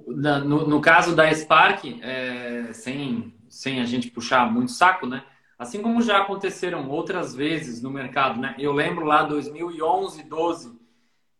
No, 0.07 0.67
no 0.67 0.81
caso 0.81 1.15
da 1.15 1.31
Spark, 1.33 1.83
é, 2.01 2.71
sem, 2.73 3.33
sem 3.49 3.79
a 3.79 3.85
gente 3.85 4.09
puxar 4.09 4.51
muito 4.51 4.71
saco, 4.71 5.05
né? 5.05 5.23
Assim 5.57 5.81
como 5.81 6.03
já 6.03 6.19
aconteceram 6.19 6.87
outras 6.87 7.33
vezes 7.33 7.81
no 7.81 7.89
mercado, 7.89 8.39
né? 8.39 8.55
Eu 8.59 8.71
lembro 8.71 9.05
lá 9.05 9.23
2011, 9.23 10.23
12, 10.23 10.79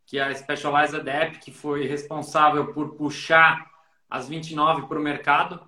que 0.08 0.19
a 0.19 0.34
Specialized 0.34 1.08
App 1.08 1.51
foi 1.51 1.86
responsável 1.86 2.73
por 2.73 2.95
puxar 2.95 3.69
as 4.10 4.27
29 4.27 4.88
para 4.88 4.97
o 4.97 5.03
mercado, 5.03 5.62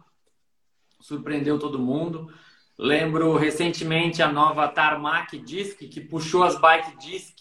surpreendeu 1.00 1.60
todo 1.60 1.78
mundo. 1.78 2.34
Lembro 2.76 3.38
recentemente 3.38 4.24
a 4.24 4.32
nova 4.32 4.68
Tarmac 4.68 5.38
Disc, 5.38 5.78
que 5.78 6.02
puxou 6.02 6.44
as 6.44 6.60
bike 6.60 6.98
disc 6.98 7.36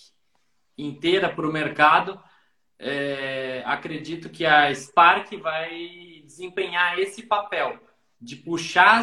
inteira 0.76 1.30
para 1.30 1.48
o 1.48 1.52
mercado. 1.52 2.20
É, 2.78 3.62
acredito 3.64 4.28
que 4.28 4.44
a 4.44 4.74
Spark 4.74 5.32
vai 5.38 6.22
desempenhar 6.24 6.98
esse 6.98 7.22
papel 7.22 7.87
de 8.20 8.36
puxar 8.36 9.00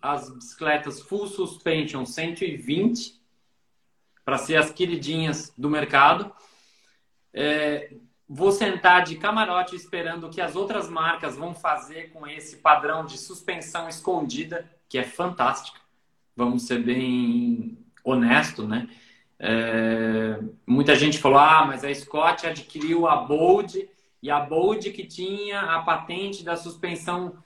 as, 0.00 0.30
bicicletas 0.30 1.00
full 1.02 1.26
suspension 1.26 2.04
120 2.04 3.20
para 4.24 4.38
ser 4.38 4.56
as 4.56 4.70
queridinhas 4.70 5.52
do 5.56 5.68
mercado. 5.68 6.32
É, 7.32 7.94
vou 8.28 8.52
sentar 8.52 9.04
de 9.04 9.16
camarote 9.16 9.76
esperando 9.76 10.26
o 10.26 10.30
que 10.30 10.40
as 10.40 10.56
outras 10.56 10.88
marcas 10.88 11.36
vão 11.36 11.54
fazer 11.54 12.10
com 12.10 12.26
esse 12.26 12.56
padrão 12.56 13.04
de 13.04 13.18
suspensão 13.18 13.88
escondida, 13.88 14.70
que 14.88 14.96
é 14.96 15.04
fantástica. 15.04 15.80
Vamos 16.34 16.66
ser 16.66 16.82
bem 16.82 17.78
honesto, 18.02 18.66
né? 18.66 18.88
É, 19.38 20.40
muita 20.66 20.94
gente 20.94 21.18
falou: 21.18 21.38
ah, 21.38 21.64
mas 21.66 21.84
a 21.84 21.94
Scott 21.94 22.46
adquiriu 22.46 23.06
a 23.06 23.16
Bold 23.16 23.88
e 24.22 24.30
a 24.30 24.40
Bold 24.40 24.90
que 24.90 25.04
tinha 25.04 25.60
a 25.60 25.82
patente 25.82 26.42
da 26.42 26.56
suspensão 26.56 27.36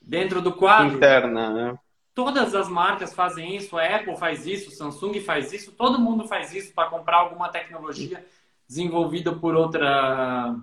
dentro 0.00 0.40
do 0.40 0.52
quadro. 0.52 0.96
Interna, 0.96 1.50
né? 1.50 1.78
Todas 2.14 2.54
as 2.54 2.68
marcas 2.68 3.14
fazem 3.14 3.56
isso, 3.56 3.78
a 3.78 3.84
Apple 3.84 4.16
faz 4.16 4.46
isso, 4.46 4.70
Samsung 4.70 5.20
faz 5.20 5.52
isso, 5.52 5.72
todo 5.72 6.00
mundo 6.00 6.26
faz 6.26 6.52
isso 6.54 6.72
para 6.74 6.90
comprar 6.90 7.18
alguma 7.18 7.48
tecnologia 7.48 8.24
desenvolvida 8.68 9.32
por 9.32 9.54
outra 9.54 10.54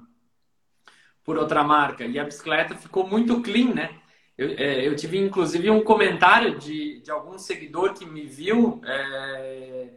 por 1.24 1.38
outra 1.38 1.64
marca. 1.64 2.06
E 2.06 2.18
a 2.18 2.24
bicicleta 2.24 2.76
ficou 2.76 3.06
muito 3.06 3.42
clean, 3.42 3.74
né? 3.74 3.90
Eu, 4.38 4.52
é, 4.52 4.88
eu 4.88 4.96
tive 4.96 5.18
inclusive 5.18 5.70
um 5.70 5.84
comentário 5.84 6.58
de, 6.58 7.02
de 7.02 7.12
algum 7.12 7.38
seguidor 7.38 7.94
que 7.94 8.06
me 8.06 8.26
viu 8.26 8.80
é, 8.86 9.90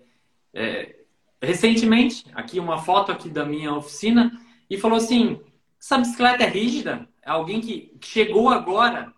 é, 0.54 0.96
recentemente, 1.40 2.24
aqui 2.34 2.58
uma 2.58 2.78
foto 2.78 3.12
aqui 3.12 3.28
da 3.28 3.44
minha 3.44 3.72
oficina, 3.74 4.32
e 4.68 4.78
falou 4.78 4.96
assim: 4.96 5.40
essa 5.78 5.98
bicicleta 5.98 6.44
é 6.44 6.48
rígida? 6.48 7.08
Alguém 7.24 7.60
que 7.60 7.96
chegou 8.00 8.48
agora 8.48 9.12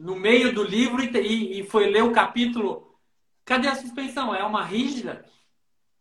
no 0.00 0.16
meio 0.16 0.54
do 0.54 0.64
livro 0.64 1.02
e, 1.02 1.60
e 1.60 1.62
foi 1.66 1.90
ler 1.90 2.02
o 2.02 2.12
capítulo. 2.12 2.96
Cadê 3.44 3.68
a 3.68 3.74
suspensão? 3.74 4.34
É 4.34 4.42
uma 4.42 4.64
rígida? 4.64 5.26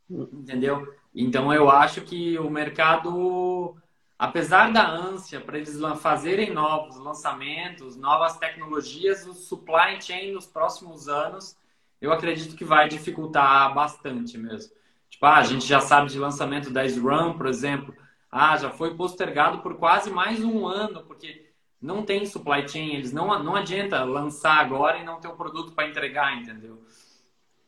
Entendeu? 0.10 0.88
Então 1.14 1.54
eu 1.54 1.70
acho 1.70 2.02
que 2.02 2.40
o 2.40 2.50
mercado, 2.50 3.76
apesar 4.18 4.72
da 4.72 4.90
ânsia 4.90 5.42
para 5.42 5.58
eles 5.58 5.78
fazerem 6.02 6.54
novos 6.54 6.96
lançamentos, 6.96 7.98
novas 7.98 8.38
tecnologias, 8.38 9.28
o 9.28 9.34
supply 9.34 10.02
chain 10.02 10.32
nos 10.32 10.46
próximos 10.46 11.10
anos, 11.10 11.58
eu 12.00 12.14
acredito 12.14 12.56
que 12.56 12.64
vai 12.64 12.88
dificultar 12.88 13.74
bastante 13.74 14.38
mesmo. 14.38 14.72
Tipo, 15.10 15.26
ah, 15.26 15.40
a 15.40 15.44
gente 15.44 15.66
já 15.66 15.82
sabe 15.82 16.10
de 16.10 16.18
lançamento 16.18 16.72
da 16.72 16.86
SRAM, 16.86 17.38
por 17.38 17.48
exemplo. 17.48 17.94
Ah, 18.32 18.56
já 18.56 18.70
foi 18.70 18.96
postergado 18.96 19.60
por 19.60 19.76
quase 19.76 20.10
mais 20.10 20.42
um 20.42 20.66
ano, 20.66 21.04
porque 21.04 21.49
não 21.82 22.04
tem 22.04 22.26
supply 22.26 22.68
chain, 22.68 22.96
eles 22.96 23.12
não, 23.12 23.42
não 23.42 23.56
adianta 23.56 24.04
lançar 24.04 24.58
agora 24.60 24.98
e 24.98 25.04
não 25.04 25.20
ter 25.20 25.28
o 25.28 25.36
produto 25.36 25.72
para 25.72 25.88
entregar, 25.88 26.38
entendeu? 26.38 26.82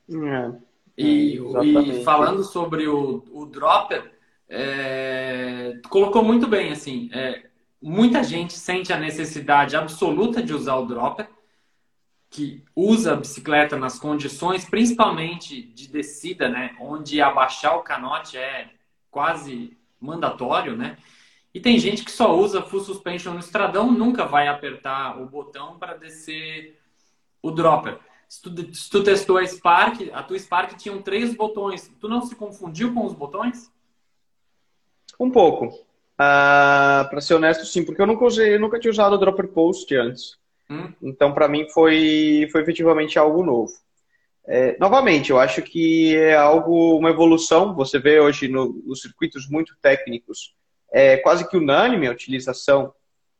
É, 0.10 0.52
e, 0.98 1.38
e, 1.38 2.04
falando 2.04 2.44
sobre 2.44 2.88
o, 2.88 3.24
o 3.32 3.46
Dropper, 3.46 4.12
é, 4.50 5.80
colocou 5.90 6.24
muito 6.24 6.46
bem, 6.48 6.72
assim, 6.72 7.10
é, 7.14 7.46
muita 7.82 8.22
gente 8.24 8.54
sente 8.54 8.92
a 8.92 9.00
necessidade 9.00 9.76
absoluta 9.76 10.44
de 10.44 10.54
usar 10.54 10.76
o 10.76 10.86
Dropper, 10.86 11.30
que 12.30 12.64
usa 12.76 13.14
a 13.14 13.18
bicicleta 13.18 13.78
nas 13.78 14.00
condições, 14.00 14.66
principalmente 14.66 15.62
de 15.62 15.88
descida, 15.88 16.50
né, 16.50 16.76
onde 16.80 17.22
abaixar 17.22 17.78
o 17.78 17.84
canote 17.84 18.38
é 18.38 18.70
quase 19.10 19.78
mandatório, 20.00 20.76
né? 20.76 20.98
E 21.54 21.60
tem 21.60 21.78
gente 21.78 22.06
que 22.06 22.12
só 22.12 22.34
usa 22.34 22.62
full 22.62 22.80
suspension 22.80 23.34
no 23.34 23.40
estradão, 23.40 23.92
nunca 23.92 24.26
vai 24.26 24.48
apertar 24.48 25.22
o 25.22 25.26
botão 25.26 25.78
para 25.78 25.96
descer 25.96 26.80
o 27.42 27.52
dropper. 27.52 28.00
Se 28.30 28.42
tu, 28.42 28.74
se 28.74 28.90
tu, 28.90 29.04
testou 29.04 29.38
a 29.38 29.46
Spark, 29.46 30.10
a 30.14 30.24
tua 30.24 30.40
Spark 30.40 30.78
tinha 30.78 30.98
três 31.02 31.36
botões. 31.36 31.92
Tu 32.00 32.08
não 32.08 32.22
se 32.22 32.34
confundiu 32.36 32.94
com 32.94 33.06
os 33.06 33.14
botões? 33.14 33.70
Um 35.20 35.30
pouco. 35.30 35.66
Uh, 35.66 35.78
ah, 36.18 37.08
para 37.10 37.20
ser 37.20 37.34
honesto, 37.34 37.66
sim, 37.66 37.84
porque 37.84 38.02
eu 38.02 38.08
nunca, 38.08 38.24
usei, 38.24 38.56
eu 38.56 38.60
nunca 38.60 38.80
tinha 38.80 38.92
usado 38.92 39.16
o 39.16 39.18
dropper 39.18 39.50
post 39.50 39.94
antes. 39.94 40.38
Hum? 40.70 40.94
Então, 41.02 41.34
para 41.34 41.50
mim, 41.50 41.68
foi, 41.70 42.48
foi 42.54 42.62
efetivamente 42.62 43.20
algo 43.20 43.44
novo. 43.44 43.74
É, 44.48 44.78
novamente, 44.80 45.32
eu 45.32 45.40
acho 45.40 45.62
que 45.62 46.16
é 46.16 46.34
algo, 46.34 46.98
uma 46.98 47.10
evolução. 47.10 47.76
Você 47.76 48.00
vê 48.00 48.22
hoje 48.22 48.48
no, 48.48 48.82
nos 48.86 49.02
circuitos 49.02 49.50
muito 49.50 49.76
técnicos 49.82 50.56
é 50.92 51.18
quase 51.18 51.48
que 51.48 51.58
unânime 51.58 52.08
a 52.08 52.12
utilização 52.12 52.94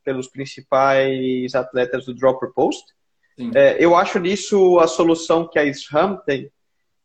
pelos 0.04 0.26
principais 0.28 1.54
atletas 1.54 2.06
do 2.06 2.14
dropper 2.14 2.50
post. 2.52 2.84
É, 3.54 3.82
eu 3.82 3.96
acho 3.96 4.18
nisso 4.18 4.78
a 4.78 4.86
solução 4.86 5.48
que 5.48 5.58
a 5.58 5.64
SRAM 5.64 6.16
tem 6.24 6.50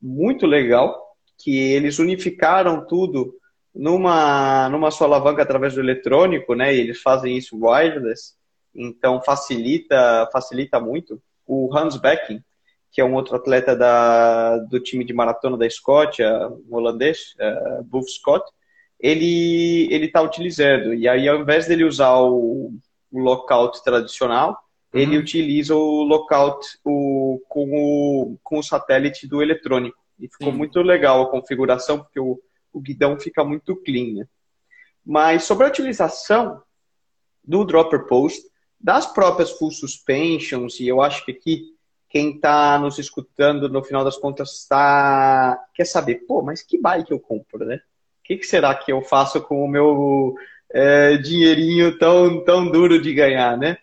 muito 0.01 0.45
legal, 0.45 1.15
que 1.38 1.57
eles 1.57 1.99
unificaram 1.99 2.86
tudo 2.86 3.33
numa, 3.73 4.69
numa 4.69 4.91
só 4.91 5.05
alavanca 5.05 5.41
através 5.41 5.75
do 5.75 5.79
eletrônico, 5.79 6.53
né? 6.53 6.75
E 6.75 6.79
eles 6.79 7.01
fazem 7.01 7.38
isso 7.38 7.57
wireless, 7.60 8.33
então 8.75 9.21
facilita, 9.21 10.27
facilita 10.31 10.79
muito. 10.79 11.21
O 11.45 11.75
Hans 11.75 11.97
Becking, 11.97 12.43
que 12.91 12.99
é 12.99 13.05
um 13.05 13.13
outro 13.13 13.36
atleta 13.36 13.75
da, 13.75 14.57
do 14.57 14.79
time 14.79 15.05
de 15.05 15.13
maratona 15.13 15.57
da 15.57 15.65
Escócia, 15.65 16.49
um 16.69 16.75
holandês, 16.75 17.36
uh, 17.39 17.83
Buff 17.83 18.10
Scott, 18.12 18.43
ele 18.99 19.88
ele 19.93 20.05
está 20.05 20.21
utilizando. 20.21 20.93
E 20.93 21.07
aí, 21.07 21.27
ao 21.27 21.39
invés 21.39 21.67
dele 21.67 21.83
usar 21.83 22.15
o, 22.19 22.73
o 23.12 23.19
lockout 23.19 23.83
tradicional, 23.83 24.57
uhum. 24.93 24.99
ele 24.99 25.17
utiliza 25.17 25.75
o 25.75 26.03
lockout 26.03 26.65
o, 26.83 27.41
com, 27.47 27.69
o, 27.71 28.38
com 28.43 28.60
o 28.60 28.63
satélite 28.63 29.27
do 29.27 29.41
eletrônico. 29.41 29.97
E 30.19 30.27
ficou 30.27 30.51
Sim. 30.51 30.57
muito 30.57 30.81
legal 30.81 31.21
a 31.21 31.29
configuração, 31.29 31.99
porque 31.99 32.19
o, 32.19 32.39
o 32.73 32.79
guidão 32.79 33.19
fica 33.19 33.43
muito 33.43 33.75
clean. 33.75 34.15
Né? 34.15 34.27
Mas 35.05 35.43
sobre 35.43 35.65
a 35.65 35.69
utilização 35.69 36.62
do 37.43 37.63
dropper 37.63 38.05
post, 38.07 38.43
das 38.79 39.05
próprias 39.05 39.51
full 39.51 39.71
suspensions, 39.71 40.79
e 40.79 40.88
eu 40.88 41.01
acho 41.01 41.23
que 41.23 41.31
aqui 41.31 41.77
quem 42.10 42.36
está 42.36 42.79
nos 42.79 42.97
escutando, 42.99 43.69
no 43.69 43.83
final 43.83 44.03
das 44.03 44.17
contas, 44.17 44.65
tá... 44.67 45.62
quer 45.73 45.86
saber, 45.86 46.25
pô, 46.27 46.41
mas 46.41 46.63
que 46.63 46.79
bike 46.79 47.12
eu 47.12 47.19
compro, 47.19 47.65
né? 47.65 47.79
Que, 48.27 48.35
que 48.35 48.45
será 48.45 48.75
que 48.75 48.91
eu 48.91 49.01
faço 49.01 49.41
com 49.41 49.63
o 49.63 49.67
meu 49.67 50.35
é, 50.69 51.15
dinheirinho 51.15 51.97
tão, 51.97 52.43
tão 52.43 52.69
duro 52.69 53.01
de 53.01 53.13
ganhar, 53.13 53.57
né? 53.57 53.77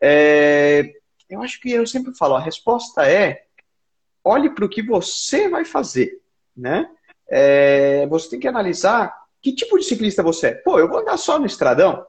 É, 0.00 0.94
eu 1.28 1.42
acho 1.42 1.60
que 1.60 1.70
eu 1.70 1.86
sempre 1.86 2.16
falo, 2.16 2.34
a 2.34 2.40
resposta 2.40 3.06
é 3.06 3.44
olhe 4.24 4.50
para 4.50 4.64
o 4.64 4.68
que 4.68 4.82
você 4.82 5.48
vai 5.48 5.66
fazer, 5.66 6.18
né? 6.56 6.88
É, 7.28 8.06
você 8.06 8.30
tem 8.30 8.40
que 8.40 8.48
analisar 8.48 9.14
que 9.42 9.54
tipo 9.54 9.78
de 9.78 9.84
ciclista 9.84 10.22
você 10.22 10.48
é. 10.48 10.54
Pô, 10.54 10.78
eu 10.78 10.88
vou 10.88 11.00
andar 11.00 11.18
só 11.18 11.38
no 11.38 11.46
estradão 11.46 12.04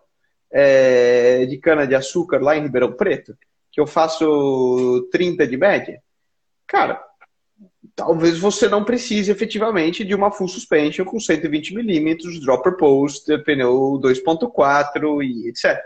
é, 0.49 1.45
de 1.45 1.57
cana 1.57 1.85
de 1.85 1.93
açúcar 1.93 2.41
lá 2.41 2.55
em 2.55 2.63
Ribeirão 2.63 2.93
Preto, 2.93 3.37
que 3.69 3.81
eu 3.81 3.85
faço 3.85 5.07
30 5.11 5.45
de 5.45 5.57
média. 5.57 6.01
Cara, 6.65 7.03
talvez 7.95 8.37
você 8.37 8.67
não 8.67 8.83
precise 8.83 9.31
efetivamente 9.31 10.03
de 10.03 10.13
uma 10.13 10.31
full 10.31 10.47
suspension 10.47 11.05
com 11.05 11.19
120 11.19 11.73
milímetros, 11.75 12.39
dropper 12.39 12.77
post, 12.77 13.25
pneu 13.43 13.99
2.4 14.01 15.23
e 15.23 15.49
etc. 15.49 15.79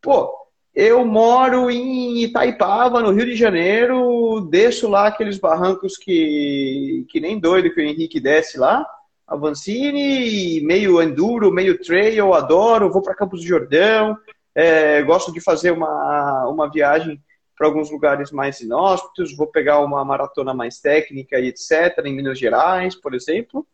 Pô, 0.00 0.32
eu 0.74 1.04
moro 1.04 1.70
em 1.70 2.22
Itaipava, 2.22 3.02
no 3.02 3.10
Rio 3.10 3.26
de 3.26 3.34
Janeiro, 3.34 4.40
desço 4.48 4.88
lá 4.88 5.08
aqueles 5.08 5.38
barrancos 5.38 5.96
que, 5.96 7.04
que 7.08 7.20
nem 7.20 7.38
doido 7.38 7.72
que 7.72 7.80
o 7.80 7.84
Henrique 7.84 8.20
desce 8.20 8.58
lá, 8.58 8.86
Avancini, 9.26 10.60
meio 10.60 11.00
enduro, 11.00 11.52
meio 11.52 11.80
trail, 11.80 12.34
adoro, 12.34 12.90
vou 12.90 13.02
para 13.02 13.14
Campos 13.14 13.40
do 13.40 13.46
Jordão, 13.46 14.16
é, 14.54 15.02
gosto 15.02 15.32
de 15.32 15.40
fazer 15.40 15.70
uma, 15.70 16.48
uma 16.48 16.70
viagem 16.70 17.20
para 17.60 17.68
alguns 17.68 17.90
lugares 17.90 18.32
mais 18.32 18.58
inóspitos, 18.62 19.36
vou 19.36 19.46
pegar 19.46 19.80
uma 19.80 20.02
maratona 20.02 20.54
mais 20.54 20.80
técnica 20.80 21.38
e 21.38 21.48
etc., 21.48 22.02
em 22.06 22.14
Minas 22.14 22.38
Gerais, 22.38 22.94
por 22.94 23.12
exemplo. 23.12 23.66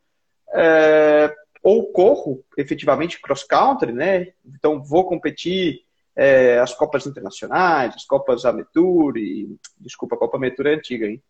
É, 0.52 1.32
ou 1.62 1.92
corro 1.92 2.44
efetivamente 2.58 3.20
cross-country, 3.20 3.92
né? 3.92 4.32
Então 4.44 4.82
vou 4.82 5.06
competir 5.06 5.82
é, 6.16 6.58
as 6.58 6.74
Copas 6.74 7.06
Internacionais, 7.06 7.94
as 7.94 8.04
Copas 8.04 8.44
Ametur, 8.44 9.16
e, 9.16 9.56
desculpa, 9.78 10.16
a 10.16 10.18
Copa 10.18 10.36
Ametur 10.36 10.66
é 10.66 10.74
antiga, 10.74 11.06
hein? 11.06 11.22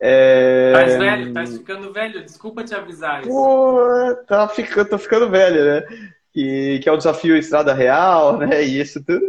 É... 0.00 0.72
Tá 0.72 0.84
velho, 0.98 1.32
tá 1.32 1.46
ficando 1.46 1.92
velho, 1.92 2.24
desculpa 2.24 2.64
te 2.64 2.74
avisar 2.74 3.20
isso. 3.20 3.30
Pô, 3.30 4.16
tá 4.26 4.48
ficando, 4.48 4.88
tô 4.88 4.98
ficando 4.98 5.30
velho, 5.30 5.64
né? 5.64 5.86
Que, 6.32 6.80
que 6.80 6.88
é 6.88 6.92
o 6.92 6.96
desafio 6.96 7.36
Estrada 7.36 7.72
Real, 7.72 8.36
né? 8.36 8.64
E 8.64 8.80
isso 8.80 9.00
tudo. 9.04 9.24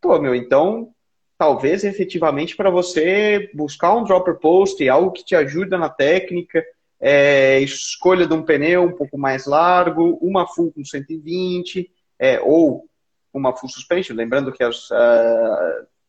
Pô, 0.00 0.16
meu, 0.20 0.32
então 0.32 0.92
talvez 1.40 1.84
efetivamente 1.84 2.54
para 2.54 2.68
você 2.68 3.50
buscar 3.54 3.96
um 3.96 4.04
dropper 4.04 4.36
post, 4.36 4.86
algo 4.86 5.10
que 5.10 5.24
te 5.24 5.34
ajuda 5.34 5.78
na 5.78 5.88
técnica, 5.88 6.62
é, 7.00 7.58
escolha 7.60 8.26
de 8.26 8.34
um 8.34 8.42
pneu 8.42 8.82
um 8.82 8.92
pouco 8.92 9.16
mais 9.16 9.46
largo, 9.46 10.18
uma 10.20 10.46
full 10.46 10.70
com 10.70 10.84
120, 10.84 11.90
é, 12.18 12.38
ou 12.42 12.86
uma 13.32 13.56
full 13.56 13.70
suspension, 13.70 14.14
lembrando 14.14 14.52
que 14.52 14.62
as, 14.62 14.90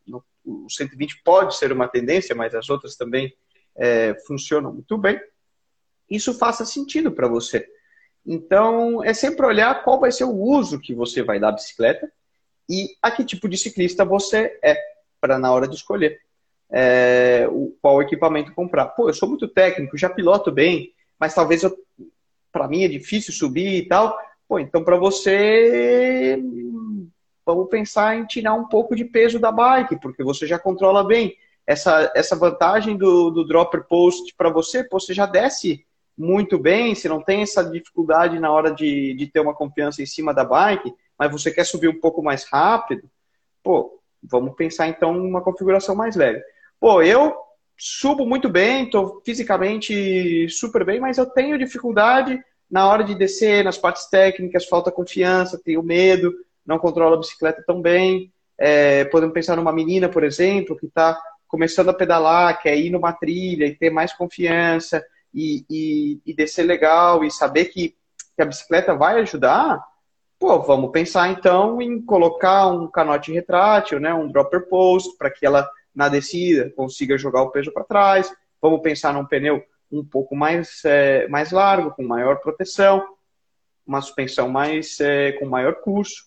no, 0.06 0.22
o 0.44 0.70
120 0.70 1.22
pode 1.24 1.56
ser 1.56 1.72
uma 1.72 1.88
tendência, 1.88 2.36
mas 2.36 2.54
as 2.54 2.70
outras 2.70 2.98
também 2.98 3.34
é, 3.74 4.14
funcionam 4.28 4.74
muito 4.74 4.98
bem. 4.98 5.18
Isso 6.10 6.34
faça 6.34 6.66
sentido 6.66 7.10
para 7.10 7.30
você. 7.30 7.66
Então, 8.26 9.02
é 9.02 9.14
sempre 9.14 9.46
olhar 9.46 9.82
qual 9.82 9.98
vai 9.98 10.12
ser 10.12 10.26
o 10.26 10.36
uso 10.36 10.78
que 10.78 10.94
você 10.94 11.24
vai 11.24 11.40
dar 11.40 11.48
à 11.48 11.54
bicicleta 11.54 12.12
e 12.70 12.90
a 13.02 13.10
que 13.10 13.24
tipo 13.24 13.48
de 13.48 13.58
ciclista 13.58 14.04
você 14.04 14.60
é 14.62 14.91
para 15.22 15.40
na 15.40 15.54
hora 15.54 15.68
de 15.68 15.76
escolher 15.76 16.20
é, 16.72 17.48
o, 17.52 17.76
qual 17.82 18.02
equipamento 18.02 18.54
comprar. 18.54 18.88
Pô, 18.88 19.08
eu 19.08 19.14
sou 19.14 19.30
muito 19.30 19.48
técnico, 19.48 19.98
já 19.98 20.10
piloto 20.10 20.52
bem, 20.52 20.92
mas 21.20 21.36
talvez 21.36 21.62
para 22.52 22.68
mim 22.68 22.84
é 22.84 22.88
difícil 22.88 23.34
subir 23.34 23.76
e 23.76 23.88
tal. 23.88 24.18
Pô, 24.48 24.58
então 24.58 24.84
para 24.84 24.98
você 24.98 26.42
vamos 27.46 27.70
pensar 27.70 28.18
em 28.18 28.26
tirar 28.26 28.54
um 28.54 28.68
pouco 28.68 28.96
de 28.96 29.04
peso 29.04 29.40
da 29.40 29.52
bike, 29.52 30.00
porque 30.00 30.24
você 30.24 30.48
já 30.48 30.58
controla 30.58 31.04
bem. 31.04 31.36
Essa, 31.68 32.12
essa 32.16 32.36
vantagem 32.36 32.98
do, 32.98 33.30
do 33.30 33.46
dropper 33.46 33.84
post 33.84 34.34
para 34.36 34.50
você, 34.50 34.84
pô, 34.84 35.00
você 35.00 35.14
já 35.14 35.26
desce 35.26 35.86
muito 36.18 36.58
bem, 36.58 36.94
você 36.94 37.08
não 37.08 37.22
tem 37.22 37.42
essa 37.42 37.64
dificuldade 37.64 38.40
na 38.40 38.52
hora 38.52 38.74
de, 38.74 39.14
de 39.14 39.28
ter 39.28 39.40
uma 39.40 39.54
confiança 39.54 40.02
em 40.02 40.06
cima 40.06 40.34
da 40.34 40.44
bike, 40.44 40.94
mas 41.18 41.32
você 41.32 41.52
quer 41.52 41.66
subir 41.66 41.88
um 41.88 42.00
pouco 42.00 42.22
mais 42.22 42.44
rápido, 42.44 43.10
pô, 43.64 44.01
Vamos 44.24 44.56
pensar 44.56 44.88
então 44.88 45.18
uma 45.18 45.42
configuração 45.42 45.96
mais 45.96 46.16
leve. 46.16 46.42
Pô, 46.80 47.02
eu 47.02 47.36
subo 47.78 48.26
muito 48.26 48.48
bem, 48.48 48.86
estou 48.86 49.22
fisicamente 49.26 50.48
super 50.50 50.86
bem, 50.86 51.00
mas 51.00 51.18
eu 51.18 51.26
tenho 51.26 51.58
dificuldade 51.58 52.40
na 52.70 52.88
hora 52.88 53.04
de 53.04 53.16
descer, 53.16 53.64
nas 53.64 53.78
partes 53.78 54.06
técnicas, 54.06 54.66
falta 54.66 54.92
confiança, 54.92 55.62
tenho 55.64 55.84
medo, 55.84 56.34
não 56.66 56.80
controlo 56.80 57.16
a 57.16 57.20
bicicleta 57.20 57.64
tão 57.66 57.82
bem. 57.82 58.32
É, 58.58 59.04
podemos 59.06 59.34
pensar 59.34 59.56
numa 59.56 59.74
menina, 59.74 60.08
por 60.08 60.24
exemplo, 60.24 60.78
que 60.78 60.86
está 60.86 61.20
começando 61.48 61.90
a 61.90 61.94
pedalar, 61.94 62.62
quer 62.62 62.78
ir 62.78 62.90
numa 62.90 63.12
trilha 63.12 63.66
e 63.66 63.76
ter 63.76 63.90
mais 63.90 64.14
confiança 64.14 65.04
e, 65.34 65.66
e, 65.70 66.22
e 66.26 66.34
descer 66.34 66.64
legal 66.64 67.26
e 67.26 67.32
saber 67.32 67.66
que, 67.66 67.96
que 68.36 68.42
a 68.42 68.46
bicicleta 68.46 68.96
vai 68.96 69.20
ajudar, 69.20 69.84
Pô, 70.42 70.60
vamos 70.60 70.90
pensar 70.90 71.30
então 71.30 71.80
em 71.80 72.02
colocar 72.02 72.66
um 72.66 72.88
canote 72.88 73.32
retrátil, 73.32 74.00
né, 74.00 74.12
um 74.12 74.28
dropper 74.28 74.68
post, 74.68 75.16
para 75.16 75.30
que 75.30 75.46
ela 75.46 75.70
na 75.94 76.10
descida 76.10 76.72
consiga 76.76 77.16
jogar 77.16 77.44
o 77.44 77.52
peso 77.52 77.72
para 77.72 77.84
trás. 77.84 78.34
Vamos 78.60 78.82
pensar 78.82 79.14
num 79.14 79.24
pneu 79.24 79.64
um 79.92 80.04
pouco 80.04 80.36
mais, 80.36 80.84
é, 80.84 81.28
mais 81.28 81.52
largo, 81.52 81.92
com 81.92 82.02
maior 82.02 82.38
proteção, 82.40 83.08
uma 83.86 84.02
suspensão 84.02 84.50
mais 84.50 85.00
é, 85.00 85.34
com 85.34 85.46
maior 85.46 85.76
curso. 85.76 86.26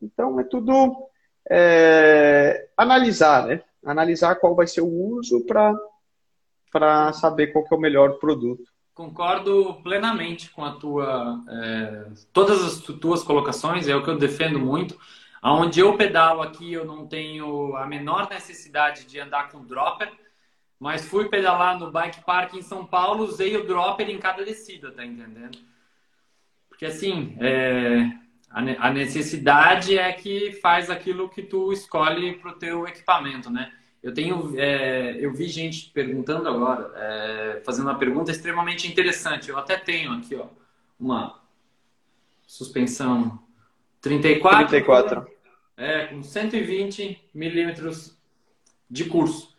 Então 0.00 0.38
é 0.38 0.44
tudo 0.44 1.08
é, 1.50 2.68
analisar, 2.76 3.44
né? 3.44 3.64
Analisar 3.84 4.36
qual 4.36 4.54
vai 4.54 4.68
ser 4.68 4.82
o 4.82 4.88
uso 4.88 5.44
para 5.44 7.12
saber 7.12 7.48
qual 7.48 7.66
é 7.68 7.74
o 7.74 7.80
melhor 7.80 8.20
produto. 8.20 8.70
Concordo 8.98 9.74
plenamente 9.84 10.50
com 10.50 10.64
a 10.64 10.72
tua, 10.72 11.40
é, 11.48 12.06
todas 12.32 12.64
as 12.64 12.80
tuas 12.80 13.22
colocações, 13.22 13.86
é 13.86 13.94
o 13.94 14.02
que 14.02 14.10
eu 14.10 14.18
defendo 14.18 14.58
muito. 14.58 14.98
Aonde 15.40 15.78
eu 15.78 15.96
pedalo 15.96 16.42
aqui, 16.42 16.72
eu 16.72 16.84
não 16.84 17.06
tenho 17.06 17.76
a 17.76 17.86
menor 17.86 18.28
necessidade 18.28 19.06
de 19.06 19.20
andar 19.20 19.52
com 19.52 19.64
dropper, 19.64 20.12
mas 20.80 21.06
fui 21.06 21.28
pedalar 21.28 21.78
no 21.78 21.92
bike 21.92 22.24
park 22.24 22.54
em 22.54 22.60
São 22.60 22.84
Paulo, 22.84 23.22
usei 23.22 23.56
o 23.56 23.64
dropper 23.64 24.10
em 24.10 24.18
cada 24.18 24.44
descida, 24.44 24.90
tá 24.90 25.06
entendendo? 25.06 25.58
Porque 26.68 26.86
assim, 26.86 27.36
é, 27.38 28.02
a 28.50 28.90
necessidade 28.90 29.96
é 29.96 30.12
que 30.12 30.54
faz 30.60 30.90
aquilo 30.90 31.28
que 31.28 31.44
tu 31.44 31.72
escolhe 31.72 32.32
para 32.38 32.50
o 32.50 32.58
teu 32.58 32.84
equipamento, 32.84 33.48
né? 33.48 33.72
Eu 34.02 34.14
tenho, 34.14 34.58
é, 34.58 35.16
eu 35.18 35.32
vi 35.32 35.48
gente 35.48 35.90
perguntando 35.90 36.48
agora, 36.48 36.92
é, 36.96 37.62
fazendo 37.64 37.86
uma 37.86 37.98
pergunta 37.98 38.30
extremamente 38.30 38.86
interessante. 38.86 39.48
Eu 39.50 39.58
até 39.58 39.76
tenho 39.76 40.12
aqui, 40.12 40.36
ó, 40.36 40.46
uma 40.98 41.40
suspensão 42.46 43.38
34. 44.00 44.68
34. 44.68 45.26
É, 45.76 46.06
com 46.06 46.22
120 46.22 47.28
milímetros 47.34 48.16
de 48.90 49.04
curso. 49.04 49.56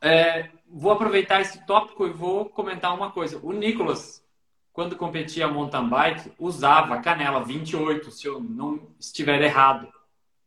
É, 0.00 0.48
vou 0.68 0.92
aproveitar 0.92 1.40
esse 1.40 1.64
tópico 1.66 2.06
e 2.06 2.10
vou 2.10 2.46
comentar 2.46 2.94
uma 2.94 3.10
coisa. 3.10 3.38
O 3.42 3.52
Nicolas, 3.52 4.24
quando 4.72 4.96
competia 4.96 5.48
mountain 5.48 5.88
bike, 5.88 6.32
usava 6.38 7.00
canela 7.00 7.44
28, 7.44 8.10
se 8.10 8.26
eu 8.26 8.40
não 8.40 8.88
estiver 8.98 9.42
errado. 9.42 9.92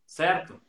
Certo? 0.06 0.60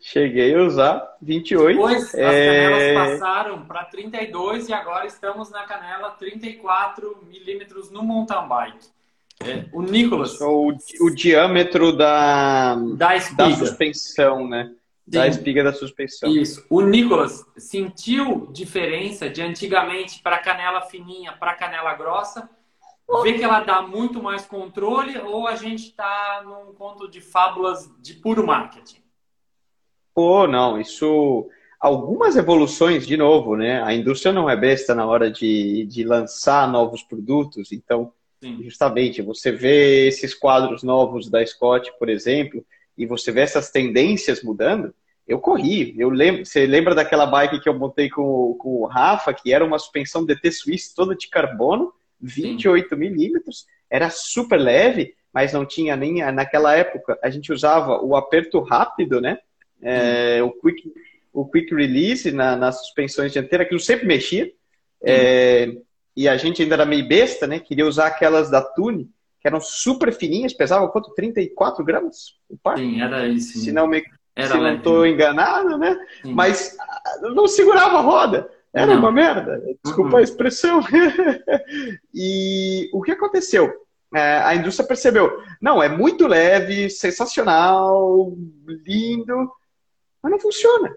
Cheguei 0.00 0.54
a 0.54 0.62
usar 0.62 1.16
28. 1.22 1.76
Depois 1.76 2.02
as 2.06 2.14
é... 2.14 2.46
canelas 2.46 3.20
passaram 3.20 3.64
para 3.66 3.84
32 3.84 4.68
e 4.68 4.72
agora 4.72 5.06
estamos 5.06 5.50
na 5.50 5.64
canela 5.64 6.10
34 6.10 7.24
milímetros 7.28 7.90
no 7.90 8.02
mountain 8.02 8.48
bike. 8.48 8.88
É, 9.42 9.64
o 9.72 9.80
Nicolas. 9.80 10.40
O, 10.40 10.72
o 11.00 11.10
diâmetro 11.10 11.96
da, 11.96 12.74
da, 12.74 13.16
da 13.36 13.50
suspensão, 13.56 14.46
né? 14.46 14.66
Sim. 15.10 15.18
Da 15.18 15.26
espiga 15.26 15.64
da 15.64 15.72
suspensão. 15.72 16.30
Isso. 16.30 16.64
O 16.68 16.82
Nicolas 16.82 17.44
sentiu 17.56 18.48
diferença 18.52 19.28
de 19.28 19.42
antigamente 19.42 20.20
para 20.22 20.38
canela 20.38 20.82
fininha 20.82 21.32
para 21.32 21.54
canela 21.54 21.94
grossa? 21.94 22.48
Vê 23.22 23.32
que 23.32 23.42
ela 23.42 23.60
dá 23.60 23.82
muito 23.82 24.22
mais 24.22 24.46
controle 24.46 25.18
ou 25.18 25.48
a 25.48 25.56
gente 25.56 25.86
está 25.86 26.42
num 26.44 26.72
conto 26.74 27.10
de 27.10 27.20
fábulas 27.20 27.90
de 27.98 28.14
puro 28.14 28.46
marketing? 28.46 29.00
Pô, 30.20 30.46
não, 30.46 30.78
isso. 30.78 31.48
algumas 31.80 32.36
evoluções, 32.36 33.06
de 33.06 33.16
novo, 33.16 33.56
né? 33.56 33.82
A 33.82 33.94
indústria 33.94 34.34
não 34.34 34.50
é 34.50 34.54
besta 34.54 34.94
na 34.94 35.06
hora 35.06 35.30
de, 35.30 35.86
de 35.86 36.04
lançar 36.04 36.70
novos 36.70 37.02
produtos, 37.02 37.72
então, 37.72 38.12
Sim. 38.38 38.62
justamente, 38.62 39.22
você 39.22 39.50
vê 39.50 40.06
esses 40.08 40.34
quadros 40.34 40.82
novos 40.82 41.30
da 41.30 41.44
Scott, 41.46 41.90
por 41.98 42.10
exemplo, 42.10 42.62
e 42.98 43.06
você 43.06 43.32
vê 43.32 43.40
essas 43.40 43.70
tendências 43.70 44.42
mudando, 44.42 44.92
eu 45.26 45.40
corri. 45.40 45.94
Eu 45.98 46.10
lembro, 46.10 46.44
você 46.44 46.66
lembra 46.66 46.94
daquela 46.94 47.24
bike 47.24 47.58
que 47.58 47.68
eu 47.70 47.78
montei 47.78 48.10
com, 48.10 48.54
com 48.60 48.82
o 48.82 48.86
Rafa, 48.86 49.32
que 49.32 49.54
era 49.54 49.64
uma 49.64 49.78
suspensão 49.78 50.22
DT 50.22 50.52
Swiss 50.52 50.92
toda 50.92 51.16
de 51.16 51.30
carbono, 51.30 51.94
28 52.20 52.94
milímetros, 52.94 53.64
era 53.88 54.10
super 54.10 54.60
leve, 54.60 55.14
mas 55.32 55.54
não 55.54 55.64
tinha 55.64 55.96
nem 55.96 56.16
naquela 56.30 56.76
época 56.76 57.18
a 57.22 57.30
gente 57.30 57.50
usava 57.50 58.04
o 58.04 58.14
aperto 58.14 58.60
rápido, 58.60 59.18
né? 59.18 59.38
É, 59.82 60.42
o 60.42 60.50
quick 60.52 60.92
o 61.32 61.46
quick 61.46 61.74
release 61.74 62.32
na, 62.32 62.56
nas 62.56 62.80
suspensões 62.80 63.32
dianteiras, 63.32 63.66
aquilo 63.66 63.80
sempre 63.80 64.06
mexia. 64.06 64.50
É, 65.02 65.72
e 66.16 66.28
a 66.28 66.36
gente 66.36 66.62
ainda 66.62 66.74
era 66.74 66.84
meio 66.84 67.06
besta, 67.06 67.46
né? 67.46 67.58
Queria 67.60 67.86
usar 67.86 68.08
aquelas 68.08 68.50
da 68.50 68.60
Tune, 68.60 69.08
que 69.40 69.48
eram 69.48 69.60
super 69.60 70.12
fininhas, 70.12 70.52
pesavam 70.52 70.88
quanto? 70.88 71.14
34 71.14 71.84
gramas 71.84 72.34
o 72.48 72.58
par? 72.58 72.76
Sim, 72.78 73.00
era 73.00 73.28
isso. 73.28 73.58
Se 73.58 73.72
não 73.72 73.86
me 73.86 74.02
era 74.36 74.54
se 74.54 74.58
não 74.58 74.76
estou 74.76 75.06
enganado, 75.06 75.76
né? 75.78 75.98
Sim. 76.22 76.32
Mas 76.32 76.76
ah, 76.78 77.28
não 77.34 77.46
segurava 77.46 77.98
a 77.98 78.02
roda. 78.02 78.50
Era 78.72 78.94
não. 78.94 79.00
uma 79.00 79.12
merda. 79.12 79.62
Desculpa 79.84 80.12
uhum. 80.12 80.16
a 80.18 80.22
expressão. 80.22 80.80
e 82.14 82.88
o 82.92 83.02
que 83.02 83.12
aconteceu? 83.12 83.72
É, 84.14 84.38
a 84.38 84.54
indústria 84.54 84.86
percebeu, 84.86 85.30
não, 85.60 85.80
é 85.80 85.88
muito 85.88 86.26
leve, 86.26 86.90
sensacional, 86.90 88.32
lindo, 88.66 89.50
mas 90.22 90.32
não 90.32 90.38
funciona. 90.38 90.94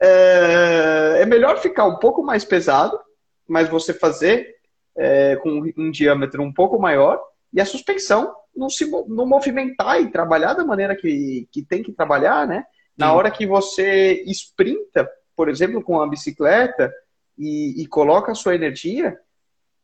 É, 0.00 1.18
é 1.22 1.26
melhor 1.26 1.58
ficar 1.58 1.86
um 1.86 1.98
pouco 1.98 2.22
mais 2.22 2.44
pesado, 2.44 2.98
mas 3.46 3.68
você 3.68 3.92
fazer 3.92 4.56
é, 4.96 5.36
com 5.36 5.72
um 5.76 5.90
diâmetro 5.90 6.42
um 6.42 6.52
pouco 6.52 6.78
maior 6.78 7.20
e 7.52 7.60
a 7.60 7.66
suspensão 7.66 8.34
não 8.54 8.68
se 8.68 8.84
não 8.90 9.26
movimentar 9.26 10.02
e 10.02 10.10
trabalhar 10.10 10.54
da 10.54 10.64
maneira 10.64 10.96
que, 10.96 11.48
que 11.52 11.62
tem 11.62 11.82
que 11.82 11.92
trabalhar, 11.92 12.46
né? 12.46 12.64
Na 12.96 13.12
hora 13.12 13.30
que 13.30 13.46
você 13.46 14.24
sprinta, 14.26 15.08
por 15.36 15.48
exemplo, 15.48 15.80
com 15.82 16.02
a 16.02 16.08
bicicleta 16.08 16.92
e, 17.38 17.80
e 17.80 17.86
coloca 17.86 18.32
a 18.32 18.34
sua 18.34 18.56
energia, 18.56 19.16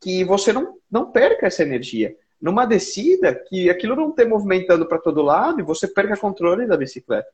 que 0.00 0.24
você 0.24 0.52
não, 0.52 0.76
não 0.90 1.12
perca 1.12 1.46
essa 1.46 1.62
energia. 1.62 2.16
Numa 2.40 2.66
descida, 2.66 3.32
que 3.48 3.70
aquilo 3.70 3.94
não 3.94 4.10
esteja 4.10 4.28
movimentando 4.28 4.86
para 4.86 4.98
todo 4.98 5.22
lado 5.22 5.60
e 5.60 5.62
você 5.62 5.86
perca 5.86 6.16
controle 6.16 6.66
da 6.66 6.76
bicicleta. 6.76 7.28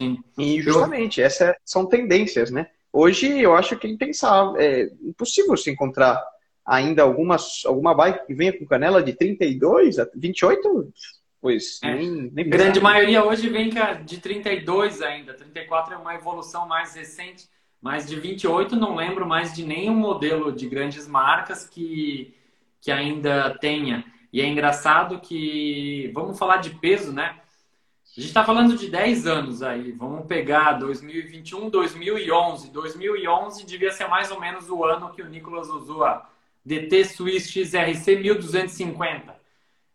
Sim. 0.00 0.18
E 0.38 0.62
justamente, 0.62 1.20
essas 1.20 1.54
são 1.64 1.84
tendências, 1.84 2.50
né? 2.50 2.68
Hoje 2.92 3.40
eu 3.40 3.54
acho 3.54 3.76
que 3.76 3.86
é 3.86 3.90
impensável, 3.90 4.56
é 4.56 4.90
impossível 5.02 5.56
se 5.56 5.70
encontrar 5.70 6.20
ainda 6.64 7.02
algumas, 7.02 7.62
alguma 7.66 7.94
bike 7.94 8.26
que 8.26 8.34
venha 8.34 8.56
com 8.56 8.64
canela 8.64 9.02
de 9.02 9.12
32 9.12 9.98
a 9.98 10.08
28, 10.14 10.92
pois 11.40 11.78
é. 11.82 11.94
nem, 11.94 12.30
nem 12.32 12.48
Grande 12.48 12.80
maioria 12.80 13.24
hoje 13.24 13.48
vem 13.48 13.70
de 14.04 14.18
32 14.18 15.02
ainda, 15.02 15.34
34 15.34 15.94
é 15.94 15.96
uma 15.98 16.14
evolução 16.14 16.66
mais 16.66 16.94
recente, 16.94 17.48
mas 17.80 18.06
de 18.06 18.18
28 18.18 18.74
não 18.74 18.96
lembro 18.96 19.26
mais 19.26 19.54
de 19.54 19.64
nenhum 19.64 19.94
modelo 19.94 20.50
de 20.50 20.68
grandes 20.68 21.06
marcas 21.06 21.68
que, 21.68 22.34
que 22.80 22.90
ainda 22.90 23.56
tenha. 23.60 24.04
E 24.32 24.40
é 24.40 24.46
engraçado 24.46 25.20
que, 25.20 26.10
vamos 26.14 26.38
falar 26.38 26.58
de 26.58 26.70
peso, 26.70 27.12
né? 27.12 27.36
A 28.16 28.20
gente 28.20 28.28
está 28.28 28.44
falando 28.44 28.76
de 28.76 28.90
10 28.90 29.26
anos 29.26 29.62
aí. 29.62 29.92
Vamos 29.92 30.26
pegar 30.26 30.72
2021, 30.72 31.70
2011. 31.70 32.70
2011 32.70 33.64
devia 33.64 33.92
ser 33.92 34.08
mais 34.08 34.32
ou 34.32 34.40
menos 34.40 34.68
o 34.68 34.84
ano 34.84 35.10
que 35.10 35.22
o 35.22 35.28
Nicolas 35.28 35.68
usou 35.68 36.04
a 36.04 36.28
DT 36.64 37.04
Swiss 37.04 37.48
XRC 37.48 38.16
1250. 38.16 39.36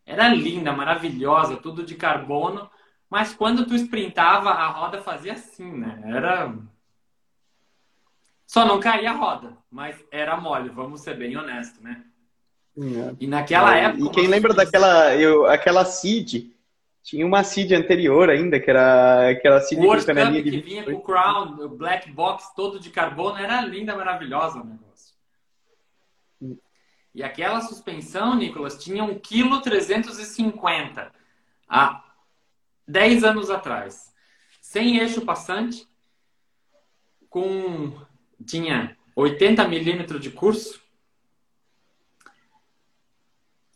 Era 0.06 0.28
linda, 0.28 0.72
maravilhosa, 0.72 1.56
tudo 1.56 1.82
de 1.82 1.94
carbono. 1.94 2.70
Mas 3.10 3.34
quando 3.34 3.66
tu 3.66 3.74
sprintava, 3.74 4.50
a 4.50 4.66
roda 4.68 5.02
fazia 5.02 5.34
assim, 5.34 5.70
né? 5.72 6.00
Era. 6.06 6.54
Só 8.46 8.64
não 8.64 8.80
caía 8.80 9.10
a 9.10 9.14
roda, 9.14 9.58
mas 9.70 9.96
era 10.10 10.36
mole, 10.36 10.70
vamos 10.70 11.00
ser 11.00 11.16
bem 11.16 11.36
honestos, 11.36 11.82
né? 11.82 12.02
É. 12.78 13.14
E 13.20 13.26
naquela 13.26 13.76
é, 13.76 13.84
época. 13.84 14.04
E 14.04 14.10
quem 14.10 14.26
lembra 14.26 14.54
daquela 14.54 15.14
eu, 15.16 15.46
aquela 15.46 15.84
CID? 15.84 16.55
Tinha 17.06 17.24
uma 17.24 17.44
CID 17.44 17.72
anterior 17.72 18.28
ainda, 18.28 18.58
que 18.58 18.68
era 18.68 19.30
aquela 19.30 19.60
CID 19.60 19.80
com 19.80 20.04
canelinha 20.04 20.42
de. 20.42 20.50
que 20.50 20.60
vinha 20.60 20.82
com 20.82 20.90
o 20.90 21.00
Crown, 21.00 21.56
o 21.60 21.68
Black 21.68 22.10
Box 22.10 22.52
todo 22.56 22.80
de 22.80 22.90
carbono, 22.90 23.38
era 23.38 23.60
linda, 23.60 23.94
maravilhosa 23.94 24.60
o 24.60 24.64
negócio. 24.64 25.14
Hum. 26.42 26.58
E 27.14 27.22
aquela 27.22 27.60
suspensão, 27.60 28.34
Nicolas, 28.34 28.82
tinha 28.82 29.04
1,350 29.04 31.00
kg 31.00 31.12
há 31.68 32.02
10 32.88 33.22
anos 33.22 33.50
atrás. 33.50 34.12
Sem 34.60 34.98
eixo 34.98 35.24
passante, 35.24 35.86
com 37.30 37.92
tinha 38.44 38.96
80 39.14 39.68
milímetros 39.68 40.20
de 40.20 40.32
curso, 40.32 40.82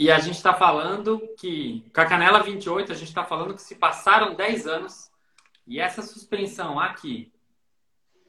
e 0.00 0.10
a 0.10 0.18
gente 0.18 0.36
está 0.36 0.54
falando 0.54 1.20
que, 1.36 1.84
com 1.94 2.00
a 2.00 2.06
canela 2.06 2.42
28, 2.42 2.90
a 2.90 2.94
gente 2.94 3.08
está 3.08 3.22
falando 3.22 3.54
que 3.54 3.60
se 3.60 3.74
passaram 3.74 4.34
10 4.34 4.66
anos 4.66 5.10
e 5.66 5.78
essa 5.78 6.00
suspensão 6.00 6.80
aqui, 6.80 7.30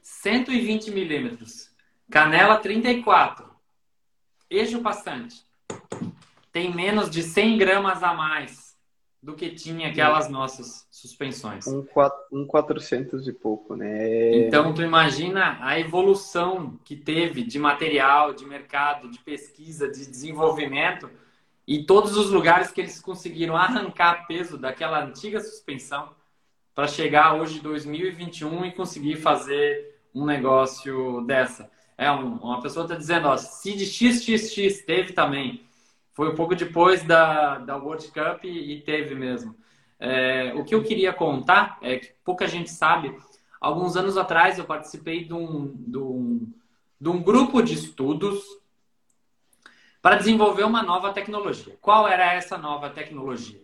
120 0.02 0.90
milímetros, 0.90 1.70
canela 2.10 2.58
34, 2.58 3.48
eixo 4.50 4.82
passante, 4.82 5.46
tem 6.52 6.74
menos 6.74 7.08
de 7.08 7.22
100 7.22 7.56
gramas 7.56 8.02
a 8.02 8.12
mais 8.12 8.76
do 9.22 9.34
que 9.34 9.48
tinha 9.48 9.88
aquelas 9.88 10.28
nossas 10.28 10.86
suspensões. 10.90 11.66
Um, 11.66 11.86
um 12.30 12.46
400 12.46 13.26
e 13.26 13.32
pouco, 13.32 13.76
né? 13.76 14.36
Então, 14.36 14.74
tu 14.74 14.82
imagina 14.82 15.56
a 15.62 15.80
evolução 15.80 16.78
que 16.84 16.96
teve 16.96 17.42
de 17.42 17.58
material, 17.58 18.34
de 18.34 18.44
mercado, 18.44 19.08
de 19.08 19.18
pesquisa, 19.20 19.88
de 19.88 20.04
desenvolvimento 20.04 21.08
e 21.66 21.84
todos 21.84 22.16
os 22.16 22.30
lugares 22.30 22.70
que 22.70 22.80
eles 22.80 23.00
conseguiram 23.00 23.56
arrancar 23.56 24.26
peso 24.26 24.58
daquela 24.58 25.04
antiga 25.04 25.40
suspensão 25.40 26.10
para 26.74 26.88
chegar 26.88 27.34
hoje 27.34 27.60
2021 27.60 28.66
e 28.66 28.72
conseguir 28.72 29.16
fazer 29.16 30.00
um 30.14 30.24
negócio 30.24 31.22
dessa. 31.22 31.70
É 31.96 32.10
um, 32.10 32.36
uma 32.36 32.60
pessoa 32.60 32.84
está 32.84 32.96
dizendo, 32.96 33.28
ó, 33.28 33.36
Cid 33.36 33.84
XXX 33.86 34.84
teve 34.84 35.12
também. 35.12 35.64
Foi 36.12 36.30
um 36.30 36.34
pouco 36.34 36.54
depois 36.54 37.02
da, 37.04 37.58
da 37.58 37.76
World 37.76 38.08
Cup 38.08 38.44
e, 38.44 38.72
e 38.72 38.80
teve 38.80 39.14
mesmo. 39.14 39.54
É, 39.98 40.52
o 40.54 40.64
que 40.64 40.74
eu 40.74 40.82
queria 40.82 41.12
contar 41.12 41.78
é 41.80 41.98
que 41.98 42.12
pouca 42.24 42.46
gente 42.46 42.70
sabe. 42.70 43.16
Alguns 43.60 43.96
anos 43.96 44.16
atrás 44.16 44.58
eu 44.58 44.64
participei 44.64 45.24
de 45.24 45.32
um, 45.32 45.72
de 45.76 45.98
um, 45.98 46.52
de 47.00 47.08
um 47.08 47.22
grupo 47.22 47.62
de 47.62 47.74
estudos 47.74 48.42
para 50.02 50.16
desenvolver 50.16 50.64
uma 50.64 50.82
nova 50.82 51.12
tecnologia. 51.12 51.78
Qual 51.80 52.08
era 52.08 52.34
essa 52.34 52.58
nova 52.58 52.90
tecnologia? 52.90 53.62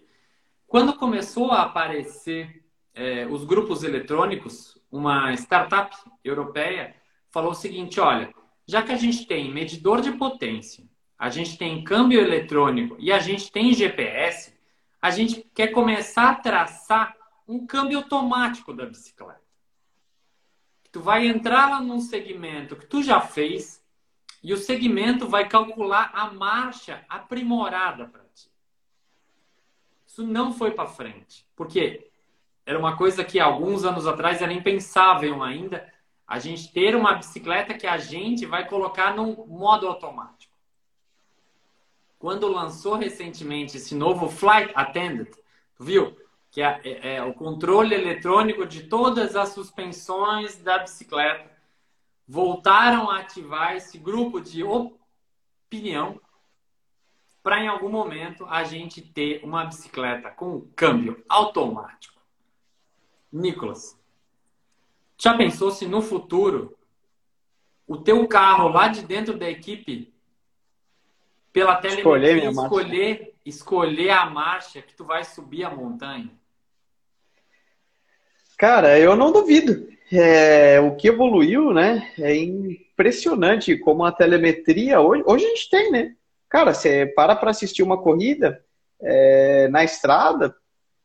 Quando 0.68 0.94
começou 0.94 1.50
a 1.50 1.62
aparecer 1.62 2.64
é, 2.94 3.26
os 3.26 3.44
grupos 3.44 3.82
eletrônicos, 3.82 4.80
uma 4.90 5.32
startup 5.34 5.94
europeia 6.22 6.94
falou 7.30 7.50
o 7.50 7.56
seguinte: 7.56 7.98
olha, 7.98 8.32
já 8.64 8.82
que 8.82 8.92
a 8.92 8.96
gente 8.96 9.26
tem 9.26 9.52
medidor 9.52 10.00
de 10.00 10.12
potência, 10.12 10.84
a 11.18 11.28
gente 11.28 11.58
tem 11.58 11.82
câmbio 11.82 12.20
eletrônico 12.20 12.96
e 13.00 13.10
a 13.10 13.18
gente 13.18 13.50
tem 13.50 13.74
GPS, 13.74 14.56
a 15.02 15.10
gente 15.10 15.44
quer 15.52 15.68
começar 15.68 16.30
a 16.30 16.34
traçar 16.36 17.16
um 17.48 17.66
câmbio 17.66 17.98
automático 17.98 18.72
da 18.72 18.86
bicicleta. 18.86 19.42
Tu 20.92 21.00
vai 21.00 21.26
entrar 21.26 21.68
lá 21.68 21.80
num 21.80 22.00
segmento 22.00 22.76
que 22.76 22.86
tu 22.86 23.02
já 23.02 23.20
fez, 23.20 23.77
e 24.48 24.52
o 24.54 24.56
segmento 24.56 25.28
vai 25.28 25.46
calcular 25.46 26.10
a 26.14 26.32
marcha 26.32 27.04
aprimorada 27.06 28.06
para 28.06 28.24
ti. 28.34 28.50
Isso 30.06 30.26
não 30.26 30.54
foi 30.54 30.70
para 30.70 30.88
frente. 30.88 31.44
Porque 31.54 32.10
era 32.64 32.78
uma 32.78 32.96
coisa 32.96 33.22
que 33.22 33.38
alguns 33.38 33.84
anos 33.84 34.06
atrás 34.06 34.40
era 34.40 34.50
impensável 34.50 35.42
ainda 35.42 35.86
a 36.26 36.38
gente 36.38 36.72
ter 36.72 36.96
uma 36.96 37.12
bicicleta 37.12 37.74
que 37.74 37.86
a 37.86 37.98
gente 37.98 38.46
vai 38.46 38.66
colocar 38.66 39.14
no 39.14 39.46
modo 39.46 39.86
automático. 39.86 40.56
Quando 42.18 42.48
lançou 42.48 42.94
recentemente 42.94 43.76
esse 43.76 43.94
novo 43.94 44.30
Flight 44.30 44.72
Attendant, 44.74 45.36
viu? 45.78 46.16
Que 46.50 46.62
é, 46.62 46.80
é, 46.84 47.16
é 47.16 47.22
o 47.22 47.34
controle 47.34 47.94
eletrônico 47.94 48.64
de 48.64 48.84
todas 48.84 49.36
as 49.36 49.50
suspensões 49.50 50.56
da 50.56 50.78
bicicleta 50.78 51.57
voltaram 52.28 53.10
a 53.10 53.20
ativar 53.20 53.74
esse 53.74 53.96
grupo 53.96 54.38
de 54.38 54.62
opinião 54.62 56.20
para 57.42 57.64
em 57.64 57.68
algum 57.68 57.88
momento 57.88 58.44
a 58.44 58.62
gente 58.64 59.00
ter 59.00 59.40
uma 59.42 59.64
bicicleta 59.64 60.30
com 60.30 60.68
câmbio 60.76 61.24
automático. 61.26 62.20
Nicolas, 63.32 63.98
já 65.16 65.34
pensou 65.34 65.70
se 65.70 65.86
no 65.86 66.02
futuro 66.02 66.76
o 67.86 67.96
teu 67.96 68.28
carro 68.28 68.68
lá 68.68 68.88
de 68.88 69.02
dentro 69.02 69.38
da 69.38 69.48
equipe, 69.48 70.12
pela 71.50 71.76
telemetria, 71.76 72.50
escolher, 72.50 72.52
escolher, 72.52 73.34
escolher 73.44 74.10
a 74.10 74.28
marcha 74.28 74.82
que 74.82 74.94
tu 74.94 75.04
vai 75.04 75.24
subir 75.24 75.64
a 75.64 75.70
montanha? 75.70 76.30
Cara, 78.58 78.98
eu 78.98 79.16
não 79.16 79.32
duvido. 79.32 79.88
É, 80.10 80.80
o 80.80 80.96
que 80.96 81.08
evoluiu, 81.08 81.72
né? 81.72 82.10
É 82.18 82.34
impressionante 82.34 83.76
como 83.76 84.04
a 84.04 84.12
telemetria 84.12 85.00
hoje, 85.00 85.22
hoje 85.26 85.44
a 85.44 85.48
gente 85.48 85.70
tem, 85.70 85.90
né? 85.90 86.14
Cara, 86.48 86.72
você 86.72 87.06
para 87.06 87.36
para 87.36 87.50
assistir 87.50 87.82
uma 87.82 88.00
corrida 88.00 88.64
é, 89.00 89.68
na 89.68 89.84
estrada, 89.84 90.54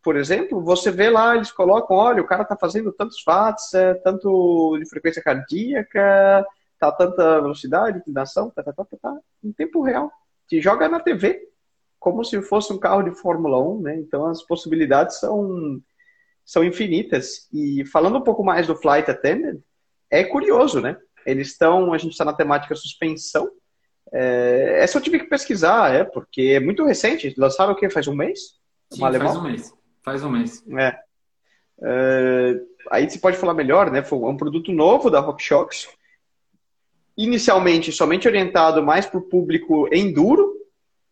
por 0.01 0.17
exemplo, 0.17 0.61
você 0.61 0.91
vê 0.91 1.09
lá, 1.09 1.35
eles 1.35 1.51
colocam, 1.51 1.95
olha, 1.95 2.21
o 2.21 2.27
cara 2.27 2.43
tá 2.43 2.57
fazendo 2.57 2.91
tantos 2.91 3.23
watts, 3.25 3.73
é, 3.73 3.93
tanto 3.93 4.77
de 4.77 4.89
frequência 4.89 5.21
cardíaca, 5.21 6.45
tá 6.77 6.91
tanta 6.91 7.39
velocidade, 7.41 7.99
inclinação, 7.99 8.49
tá, 8.49 8.61
tá, 8.61 8.73
tá, 8.73 8.83
tá, 8.83 8.97
tá, 9.01 9.17
em 9.41 9.53
tempo 9.53 9.81
real. 9.81 10.11
Te 10.47 10.59
joga 10.59 10.89
na 10.89 10.99
TV, 10.99 11.41
como 11.97 12.23
se 12.25 12.41
fosse 12.41 12.73
um 12.73 12.77
carro 12.77 13.03
de 13.03 13.15
Fórmula 13.15 13.57
1, 13.57 13.81
né? 13.81 13.95
Então 13.95 14.25
as 14.25 14.43
possibilidades 14.43 15.19
são, 15.19 15.81
são 16.45 16.63
infinitas. 16.63 17.47
E 17.51 17.85
falando 17.85 18.17
um 18.17 18.23
pouco 18.23 18.43
mais 18.43 18.67
do 18.67 18.75
Flight 18.75 19.09
Attendant, 19.09 19.59
é 20.09 20.23
curioso, 20.23 20.79
né? 20.81 20.97
Eles 21.25 21.49
estão, 21.49 21.93
a 21.93 21.97
gente 21.97 22.11
está 22.11 22.25
na 22.25 22.33
temática 22.33 22.75
suspensão. 22.75 23.49
É, 24.11 24.79
essa 24.79 24.97
eu 24.97 25.01
tive 25.01 25.19
que 25.19 25.29
pesquisar, 25.29 25.93
é, 25.93 26.03
porque 26.03 26.53
é 26.55 26.59
muito 26.59 26.85
recente. 26.85 27.33
Lançaram 27.37 27.73
o 27.73 27.75
quê? 27.75 27.89
Faz 27.89 28.07
um 28.07 28.15
mês? 28.15 28.59
Sim, 28.91 28.99
faz 28.99 29.35
um 29.35 29.41
mês. 29.43 29.73
Faz 30.03 30.23
um 30.23 30.29
mês. 30.29 30.63
É. 30.77 30.95
é 31.81 32.59
aí 32.91 33.09
você 33.09 33.17
pode 33.17 33.37
falar 33.37 33.53
melhor, 33.53 33.89
né? 33.89 34.03
Foi 34.03 34.19
um 34.19 34.37
produto 34.37 34.71
novo 34.71 35.09
da 35.09 35.19
RockShox 35.19 35.87
inicialmente 37.17 37.91
somente 37.91 38.27
orientado 38.27 38.83
mais 38.83 39.05
para 39.05 39.19
o 39.19 39.23
público 39.23 39.87
enduro. 39.93 40.53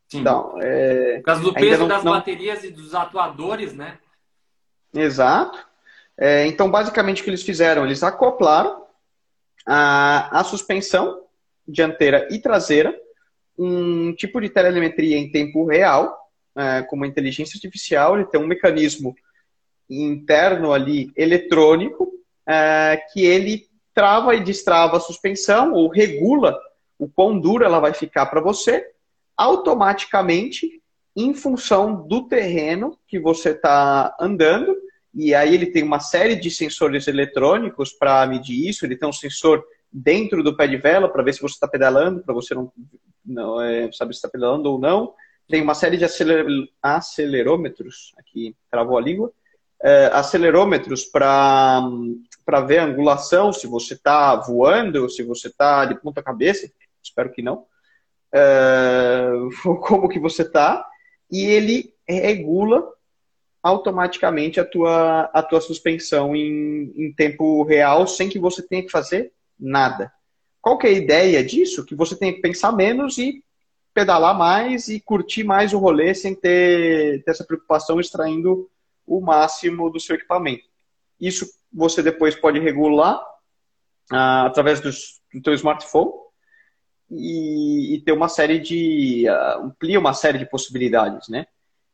Sim. 0.10 0.20
Então, 0.20 0.56
é, 0.60 1.18
Por 1.18 1.24
causa 1.24 1.42
do 1.42 1.54
peso 1.54 1.82
não, 1.82 1.88
das 1.88 2.04
não... 2.04 2.12
baterias 2.12 2.64
e 2.64 2.70
dos 2.70 2.94
atuadores, 2.94 3.74
né? 3.74 3.98
Exato. 4.94 5.58
É, 6.18 6.46
então, 6.46 6.70
basicamente, 6.70 7.22
o 7.22 7.24
que 7.24 7.30
eles 7.30 7.44
fizeram? 7.44 7.86
Eles 7.86 8.04
acoplaram 8.04 8.86
a, 9.66 10.40
a 10.40 10.44
suspensão 10.44 11.24
dianteira 11.68 12.28
e 12.32 12.40
traseira, 12.40 12.94
um 13.58 14.14
tipo 14.14 14.42
de 14.42 14.50
telemetria 14.50 15.18
em 15.18 15.32
tempo 15.32 15.66
real, 15.66 16.18
é, 16.56 16.82
com 16.84 16.96
uma 16.96 17.08
inteligência 17.08 17.56
artificial, 17.56 18.16
ele 18.16 18.26
tem 18.26 18.40
um 18.40 18.48
mecanismo 18.48 19.16
interno 19.90 20.74
ali, 20.74 21.12
eletrônico, 21.16 22.12
é, 22.48 23.02
que 23.12 23.24
ele 23.26 23.68
trava 23.94 24.36
e 24.36 24.44
destrava 24.44 24.98
a 24.98 25.02
suspensão 25.02 25.74
ou 25.74 25.90
regula 25.90 26.58
o 26.98 27.08
quão 27.08 27.40
dura 27.40 27.66
ela 27.66 27.80
vai 27.80 27.94
ficar 27.94 28.26
para 28.28 28.42
você, 28.42 28.86
automaticamente 29.36 30.81
em 31.16 31.34
função 31.34 32.08
do 32.08 32.28
terreno 32.28 32.98
que 33.08 33.20
você 33.20 33.50
está 33.50 34.16
andando. 34.20 34.76
E 35.14 35.36
aí 35.36 35.54
ele 35.54 35.66
tem 35.68 35.84
uma 35.84 36.00
série 36.00 36.36
de 36.36 36.50
sensores 36.50 37.08
eletrônicos 37.08 37.92
para 37.92 38.26
medir 38.26 38.70
isso. 38.70 38.86
Ele 38.86 38.96
tem 38.96 39.08
um 39.08 39.14
sensor 39.14 39.64
dentro 39.92 40.42
do 40.42 40.56
pé 40.56 40.68
de 40.68 40.78
vela 40.78 41.10
para 41.10 41.24
ver 41.24 41.34
se 41.34 41.42
você 41.42 41.56
está 41.56 41.68
pedalando, 41.68 42.22
para 42.24 42.34
você 42.34 42.56
não, 42.56 42.72
não 43.26 43.62
é, 43.62 43.92
saber 43.92 44.14
se 44.14 44.20
está 44.20 44.30
pedalando 44.30 44.72
ou 44.72 44.80
não. 44.80 45.14
Tem 45.50 45.62
uma 45.62 45.74
série 45.74 45.98
de 45.98 46.06
aceler, 46.06 46.46
acelerômetros, 46.82 48.14
aqui 48.18 48.56
travou 48.70 48.98
a 48.98 49.02
língua, 49.02 49.34
é, 49.84 50.10
acelerômetros 50.14 51.04
para 51.04 51.82
ver 52.66 52.78
a 52.78 52.86
angulação, 52.86 53.52
se 53.52 53.68
você 53.68 53.96
está 53.96 54.34
voando, 54.36 55.10
se 55.10 55.24
você 55.24 55.50
está 55.50 55.84
de 55.84 56.00
ponta 56.00 56.24
cabeça, 56.24 56.72
espero 57.04 57.32
que 57.32 57.42
não, 57.42 57.66
é, 58.34 59.30
como 59.82 60.08
que 60.08 60.20
você 60.20 60.44
está, 60.44 60.88
e 61.32 61.46
ele 61.46 61.94
regula 62.08 62.84
automaticamente 63.64 64.60
a 64.60 64.66
tua, 64.66 65.22
a 65.34 65.42
tua 65.44 65.62
suspensão 65.62 66.36
em, 66.36 66.92
em 66.96 67.14
tempo 67.14 67.64
real, 67.64 68.08
sem 68.08 68.28
que 68.28 68.40
você 68.40 68.62
tenha 68.62 68.84
que 68.84 68.92
fazer 68.92 69.32
nada. 69.60 70.12
Qual 70.60 70.78
que 70.78 70.88
é 70.88 70.90
a 70.90 70.94
ideia 70.94 71.44
disso? 71.44 71.86
Que 71.86 71.96
você 71.96 72.16
tem 72.16 72.34
que 72.34 72.42
pensar 72.42 72.72
menos 72.72 73.18
e 73.18 73.44
pedalar 73.94 74.38
mais 74.38 74.88
e 74.88 75.00
curtir 75.00 75.44
mais 75.44 75.74
o 75.74 75.80
rolê 75.80 76.14
sem 76.14 76.34
ter, 76.34 77.24
ter 77.24 77.32
essa 77.32 77.44
preocupação 77.44 78.00
extraindo 78.00 78.70
o 79.06 79.22
máximo 79.22 79.90
do 79.90 80.00
seu 80.00 80.16
equipamento. 80.16 80.64
Isso 81.20 81.46
você 81.72 82.02
depois 82.02 82.36
pode 82.36 82.60
regular 82.60 83.22
ah, 84.12 84.46
através 84.46 84.82
do 84.82 84.92
teu 85.42 85.54
smartphone 85.54 86.12
e, 87.12 87.96
e, 87.96 88.02
ter 88.02 88.14
uma 88.14 88.30
série 88.30 88.60
de 88.60 89.28
ah, 89.28 89.60
amplia 89.64 90.00
uma 90.00 90.14
série 90.14 90.38
de 90.38 90.50
possibilidades, 90.50 91.28
né? 91.28 91.46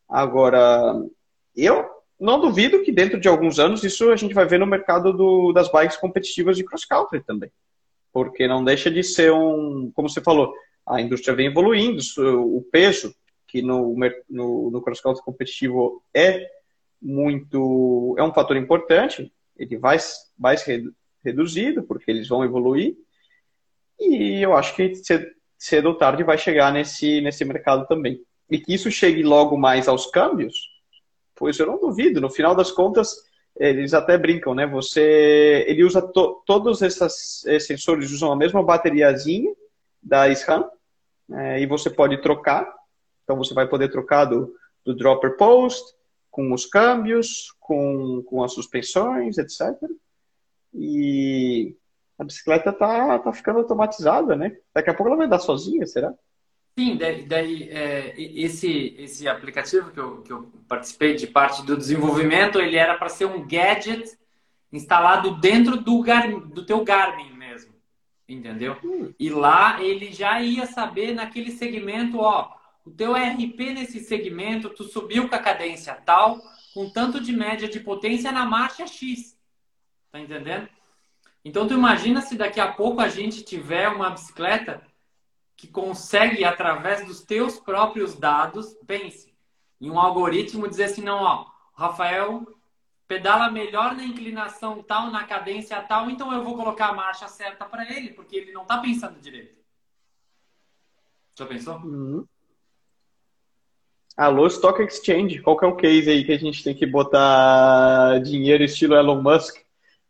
Agora, 0.07 0.93
eu 1.55 1.85
não 2.19 2.39
duvido 2.39 2.83
que 2.83 2.91
dentro 2.91 3.19
de 3.19 3.27
alguns 3.27 3.59
anos 3.59 3.83
isso 3.83 4.09
a 4.11 4.15
gente 4.15 4.33
vai 4.33 4.45
ver 4.45 4.59
no 4.59 4.65
mercado 4.67 5.11
do, 5.11 5.51
das 5.51 5.71
bikes 5.71 5.97
competitivas 5.97 6.55
de 6.55 6.63
cross 6.63 6.85
country 6.85 7.21
também, 7.21 7.51
porque 8.13 8.47
não 8.47 8.63
deixa 8.63 8.89
de 8.89 9.03
ser 9.03 9.31
um, 9.31 9.91
como 9.93 10.09
você 10.09 10.21
falou, 10.21 10.53
a 10.85 11.01
indústria 11.01 11.35
vem 11.35 11.47
evoluindo, 11.47 12.01
o 12.17 12.61
peso 12.71 13.13
que 13.47 13.61
no, 13.61 13.95
no, 14.29 14.71
no 14.71 14.81
cross 14.81 15.01
country 15.01 15.23
competitivo 15.23 16.03
é 16.13 16.47
muito. 17.01 18.15
É 18.17 18.23
um 18.23 18.33
fator 18.33 18.57
importante, 18.57 19.31
ele 19.57 19.77
vai, 19.77 19.97
vai 20.37 20.57
ser 20.57 20.83
reduzido, 21.23 21.83
porque 21.83 22.11
eles 22.11 22.27
vão 22.27 22.43
evoluir. 22.43 22.95
E 23.99 24.41
eu 24.41 24.55
acho 24.55 24.75
que 24.75 24.93
cedo 25.57 25.87
ou 25.87 25.95
tarde 25.95 26.23
vai 26.23 26.37
chegar 26.37 26.71
nesse, 26.71 27.21
nesse 27.21 27.43
mercado 27.43 27.87
também. 27.87 28.21
E 28.49 28.59
que 28.59 28.73
isso 28.73 28.89
chegue 28.91 29.23
logo 29.23 29.57
mais 29.57 29.87
aos 29.87 30.05
câmbios, 30.07 30.55
pois 31.35 31.57
eu 31.59 31.65
não 31.65 31.79
duvido. 31.79 32.21
No 32.21 32.29
final 32.29 32.55
das 32.55 32.71
contas, 32.71 33.15
eles 33.55 33.93
até 33.93 34.17
brincam, 34.17 34.53
né? 34.53 34.65
Você, 34.67 35.65
ele 35.67 35.83
usa 35.83 36.01
to, 36.01 36.43
todos 36.45 36.81
esses, 36.81 37.43
sensores 37.65 38.11
usam 38.11 38.31
a 38.31 38.35
mesma 38.35 38.63
bateriazinha 38.63 39.51
da 40.01 40.29
SRAM 40.29 40.69
é, 41.31 41.59
e 41.59 41.65
você 41.65 41.89
pode 41.89 42.21
trocar. 42.21 42.71
Então 43.23 43.35
você 43.35 43.53
vai 43.53 43.67
poder 43.67 43.89
trocar 43.89 44.25
do, 44.25 44.55
do 44.85 44.95
dropper 44.95 45.35
post, 45.35 45.95
com 46.29 46.53
os 46.53 46.65
câmbios, 46.65 47.51
com, 47.59 48.23
com 48.27 48.43
as 48.43 48.53
suspensões, 48.53 49.37
etc. 49.37 49.75
E 50.73 51.75
a 52.17 52.23
bicicleta 52.23 52.73
tá, 52.73 53.19
tá 53.19 53.31
ficando 53.31 53.59
automatizada, 53.59 54.35
né? 54.35 54.57
Daqui 54.73 54.89
a 54.89 54.93
pouco 54.93 55.09
ela 55.09 55.17
vai 55.17 55.27
dar 55.27 55.39
sozinha, 55.39 55.85
será? 55.85 56.13
Sim, 56.77 56.95
daí, 56.95 57.25
daí 57.25 57.69
é, 57.69 58.13
esse, 58.17 58.95
esse 58.99 59.27
aplicativo 59.27 59.91
que 59.91 59.99
eu, 59.99 60.21
que 60.21 60.31
eu 60.31 60.51
participei 60.67 61.15
de 61.15 61.27
parte 61.27 61.65
do 61.65 61.75
desenvolvimento, 61.75 62.59
ele 62.59 62.75
era 62.75 62.95
para 62.95 63.09
ser 63.09 63.25
um 63.25 63.47
gadget 63.47 64.17
instalado 64.71 65.39
dentro 65.39 65.77
do, 65.77 66.01
Gar, 66.01 66.29
do 66.29 66.65
teu 66.65 66.83
Garmin 66.83 67.31
mesmo, 67.33 67.73
entendeu? 68.27 68.77
Hum. 68.83 69.13
E 69.19 69.29
lá 69.29 69.81
ele 69.81 70.11
já 70.11 70.39
ia 70.41 70.65
saber 70.67 71.13
naquele 71.13 71.51
segmento, 71.51 72.19
ó, 72.19 72.53
o 72.85 72.91
teu 72.91 73.13
RP 73.13 73.73
nesse 73.73 73.99
segmento, 73.99 74.69
tu 74.69 74.83
subiu 74.83 75.27
com 75.27 75.35
a 75.35 75.39
cadência 75.39 75.93
tal, 76.05 76.39
com 76.73 76.89
tanto 76.89 77.19
de 77.19 77.33
média 77.33 77.67
de 77.67 77.79
potência 77.79 78.31
na 78.31 78.45
marcha 78.45 78.85
X. 78.85 79.35
Tá 80.11 80.19
entendendo? 80.19 80.69
Então 81.47 81.65
tu 81.65 81.73
imagina 81.73 82.19
se 82.19 82.35
daqui 82.35 82.59
a 82.59 82.69
pouco 82.69 82.99
a 82.99 83.07
gente 83.07 83.41
tiver 83.41 83.87
uma 83.87 84.09
bicicleta 84.09 84.81
que 85.55 85.65
consegue, 85.65 86.43
através 86.43 87.07
dos 87.07 87.21
teus 87.23 87.57
próprios 87.57 88.15
dados, 88.15 88.75
pense, 88.85 89.33
em 89.79 89.89
um 89.89 89.97
algoritmo 89.97 90.67
dizer 90.67 90.83
assim, 90.83 91.01
não, 91.01 91.23
ó, 91.23 91.45
Rafael 91.73 92.45
pedala 93.07 93.49
melhor 93.49 93.95
na 93.95 94.03
inclinação 94.03 94.83
tal, 94.83 95.09
na 95.09 95.23
cadência 95.23 95.81
tal, 95.83 96.09
então 96.09 96.33
eu 96.33 96.43
vou 96.43 96.57
colocar 96.57 96.89
a 96.89 96.93
marcha 96.93 97.29
certa 97.29 97.63
para 97.63 97.89
ele, 97.95 98.09
porque 98.09 98.35
ele 98.35 98.51
não 98.51 98.63
está 98.63 98.79
pensando 98.79 99.17
direito. 99.17 99.55
Já 101.33 101.45
pensou? 101.45 101.77
Uhum. 101.77 102.27
Alô, 104.17 104.47
Stock 104.47 104.81
Exchange, 104.81 105.41
qual 105.41 105.55
que 105.57 105.63
é 105.63 105.67
o 105.69 105.77
case 105.77 106.09
aí 106.09 106.25
que 106.25 106.33
a 106.33 106.37
gente 106.37 106.61
tem 106.61 106.75
que 106.75 106.85
botar 106.85 108.19
dinheiro 108.19 108.65
estilo 108.65 108.95
Elon 108.95 109.21
Musk 109.21 109.65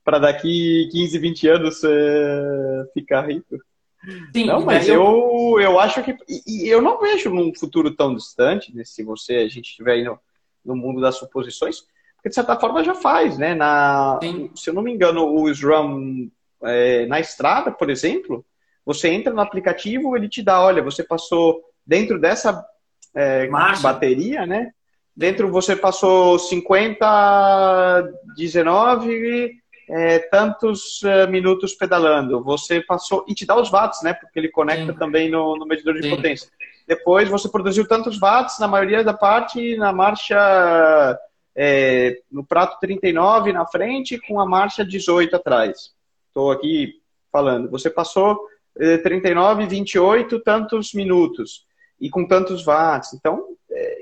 para 0.07 0.19
daqui 0.19 0.87
15, 0.89 1.19
20 1.19 1.47
anos 1.49 1.83
é, 1.83 2.85
ficar 2.93 3.27
rico? 3.27 3.57
Sim, 4.33 4.45
não, 4.45 4.63
mas 4.63 4.87
eu... 4.87 5.03
eu, 5.03 5.59
eu 5.59 5.79
acho 5.81 6.01
que. 6.01 6.15
E 6.47 6.65
eu 6.65 6.81
não 6.81 6.97
vejo 7.01 7.29
num 7.29 7.53
futuro 7.53 7.93
tão 7.93 8.15
distante, 8.15 8.73
né, 8.73 8.85
se 8.85 9.03
você, 9.03 9.35
a 9.35 9.49
gente 9.49 9.65
estiver 9.65 9.95
aí 9.95 10.03
no, 10.05 10.17
no 10.63 10.77
mundo 10.77 11.01
das 11.01 11.17
suposições, 11.17 11.81
porque 12.15 12.29
de 12.29 12.35
certa 12.35 12.57
forma 12.57 12.85
já 12.85 12.95
faz, 12.95 13.37
né? 13.37 13.53
Na, 13.53 14.17
se 14.55 14.69
eu 14.69 14.73
não 14.73 14.81
me 14.81 14.93
engano, 14.93 15.25
o 15.25 15.49
SRAM 15.49 16.31
é, 16.63 17.05
na 17.07 17.19
estrada, 17.19 17.69
por 17.69 17.89
exemplo, 17.89 18.45
você 18.85 19.09
entra 19.09 19.33
no 19.33 19.41
aplicativo, 19.41 20.15
ele 20.15 20.29
te 20.29 20.41
dá, 20.41 20.61
olha, 20.61 20.81
você 20.81 21.03
passou 21.03 21.61
dentro 21.85 22.17
dessa 22.17 22.65
é, 23.13 23.49
bateria, 23.81 24.45
né? 24.45 24.71
Dentro 25.13 25.51
você 25.51 25.75
passou 25.75 26.39
50, 26.39 28.09
19, 28.37 29.57
é, 29.89 30.19
tantos 30.19 31.01
uh, 31.03 31.29
minutos 31.29 31.73
pedalando, 31.73 32.43
você 32.43 32.81
passou, 32.81 33.23
e 33.27 33.33
te 33.33 33.45
dá 33.45 33.55
os 33.55 33.69
watts, 33.69 34.01
né? 34.03 34.13
Porque 34.13 34.37
ele 34.37 34.49
conecta 34.49 34.91
Sim. 34.91 34.99
também 34.99 35.29
no, 35.29 35.55
no, 35.55 35.65
medidor 35.65 35.93
de 35.93 36.03
Sim. 36.03 36.09
potência. 36.15 36.49
Depois 36.85 37.29
você 37.29 37.47
produziu 37.49 37.87
tantos 37.87 38.19
watts, 38.19 38.59
na 38.59 38.67
maioria 38.67 39.03
da 39.03 39.13
parte, 39.13 39.77
na 39.77 39.93
marcha, 39.93 41.19
é, 41.55 42.21
no 42.29 42.45
prato 42.45 42.79
39 42.79 43.53
na 43.53 43.65
frente, 43.65 44.19
com 44.27 44.39
a 44.39 44.45
marcha 44.45 44.85
18 44.85 45.35
atrás. 45.35 45.93
Estou 46.27 46.51
aqui 46.51 47.01
falando. 47.31 47.69
Você 47.69 47.89
passou 47.89 48.39
é, 48.77 48.97
39, 48.97 49.67
28, 49.67 50.39
tantos 50.41 50.93
minutos, 50.93 51.65
e 51.99 52.09
com 52.09 52.27
tantos 52.27 52.65
watts. 52.65 53.13
Então, 53.13 53.55
é, 53.71 53.97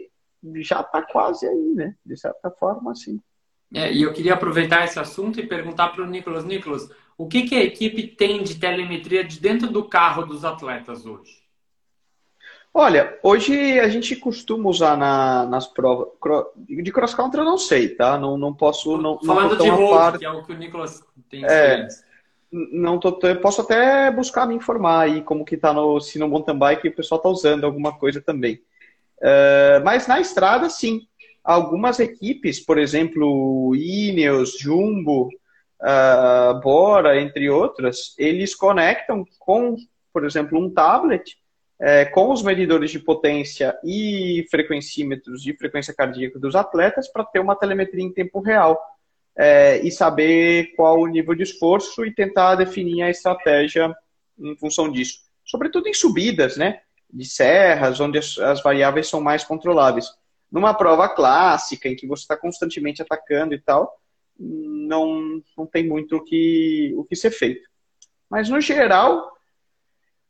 já 0.58 0.82
está 0.82 1.02
quase 1.04 1.48
aí, 1.48 1.74
né? 1.76 1.96
De 2.06 2.18
certa 2.18 2.50
forma, 2.52 2.92
assim. 2.92 3.20
É, 3.74 3.91
e 3.91 4.03
eu 4.03 4.13
queria 4.13 4.34
aproveitar 4.34 4.86
esse 4.86 4.99
assunto 4.99 5.39
e 5.39 5.47
perguntar 5.47 5.89
para 5.89 6.03
o 6.03 6.07
Nicolas. 6.07 6.45
Nicolas, 6.45 6.89
o 7.18 7.28
que, 7.28 7.43
que 7.43 7.55
a 7.55 7.63
equipe 7.63 8.07
tem 8.07 8.43
de 8.43 8.55
telemetria 8.55 9.24
de 9.24 9.39
dentro 9.39 9.68
do 9.68 9.84
carro 9.84 10.26
dos 10.26 10.45
atletas 10.45 11.05
hoje? 11.05 11.43
Olha, 12.74 13.18
hoje 13.24 13.80
a 13.80 13.88
gente 13.88 14.18
costuma 14.18 14.70
usar 14.70 14.97
na, 14.97 15.45
nas 15.45 15.66
provas. 15.66 16.09
De 16.57 16.91
cross 16.91 17.13
country 17.13 17.39
eu 17.39 17.45
não 17.45 17.57
sei, 17.57 17.89
tá? 17.89 18.18
Não, 18.18 18.38
não 18.38 18.53
posso. 18.53 18.97
Não, 18.97 19.18
Falando 19.20 19.57
não 19.57 19.63
de 19.63 19.70
road, 19.70 20.20
que 20.20 20.26
é 20.26 20.30
o 20.30 20.43
que 20.43 20.51
o 20.51 20.57
Nicolas 20.57 21.01
tem 21.30 21.45
é, 21.45 21.88
não 22.51 22.99
tô, 22.99 23.18
eu 23.24 23.41
posso 23.41 23.61
até 23.61 24.09
buscar 24.11 24.45
me 24.45 24.55
informar 24.55 25.01
aí 25.01 25.22
como 25.22 25.45
que 25.45 25.57
tá 25.57 25.74
no, 25.74 25.99
se 25.99 26.18
no 26.18 26.28
mountain 26.28 26.57
bike 26.57 26.88
o 26.88 26.95
pessoal 26.95 27.20
tá 27.20 27.30
usando 27.30 27.66
alguma 27.66 27.97
coisa 27.97 28.22
também. 28.22 28.61
Uh, 29.18 29.84
mas 29.84 30.07
na 30.07 30.20
estrada, 30.20 30.70
sim 30.70 31.07
algumas 31.46 32.00
equipes, 32.00 32.60
por 32.60 32.80
exemplo, 32.80 33.76
Ineos, 33.76 34.58
Jumbo, 34.58 35.30
uh, 35.80 36.60
Bora, 36.60 37.22
entre 37.22 37.50
outras, 37.50 38.16
eles 38.18 38.56
conectam 38.56 39.24
com, 39.39 39.76
por 40.12 40.26
exemplo, 40.26 40.60
um 40.60 40.70
tablet 40.70 41.38
é, 41.80 42.06
com 42.06 42.32
os 42.32 42.41
medidores 42.41 42.89
de 42.89 43.00
potência 43.00 43.78
e 43.84 44.46
frequencímetros 44.50 45.41
de 45.41 45.56
frequência 45.58 45.93
cardíaca 45.93 46.39
dos 46.39 46.56
atletas 46.56 47.08
para 47.08 47.26
ter 47.26 47.39
uma 47.39 47.56
telemetria 47.56 48.04
em 48.04 48.14
tempo 48.14 48.39
real 48.39 48.82
é, 49.38 49.80
e 49.86 49.91
saber 49.91 50.74
qual 50.76 51.00
o 51.00 51.08
nível 51.08 51.36
de 51.36 51.43
esforço 51.43 52.06
e 52.06 52.14
tentar 52.14 52.56
definir 52.56 53.04
a 53.04 53.10
estratégia 53.10 53.93
em 54.39 54.56
função 54.56 54.89
disso. 54.89 55.20
Sobretudo 55.43 55.88
em 55.88 55.93
subidas, 55.93 56.58
né? 56.58 56.80
De 57.12 57.26
serras, 57.26 58.00
onde 58.00 58.18
as, 58.18 58.38
as 58.39 58.64
variáveis 58.64 59.08
são 59.08 59.22
mais 59.22 59.43
controláveis. 59.43 60.08
Numa 60.52 60.74
prova 60.74 61.10
clássica, 61.10 61.89
em 61.89 61.96
que 61.96 62.08
você 62.08 62.24
está 62.24 62.38
constantemente 62.38 63.02
atacando 63.02 63.54
e 63.54 63.60
tal, 63.60 64.00
não, 64.38 65.41
não 65.58 65.66
tem 65.66 65.88
muito 65.88 66.18
o 66.18 66.24
que, 66.24 66.93
o 66.98 67.04
que 67.04 67.16
ser 67.16 67.32
feito. 67.32 67.68
Mas, 68.30 68.50
no 68.50 68.60
geral, 68.60 69.32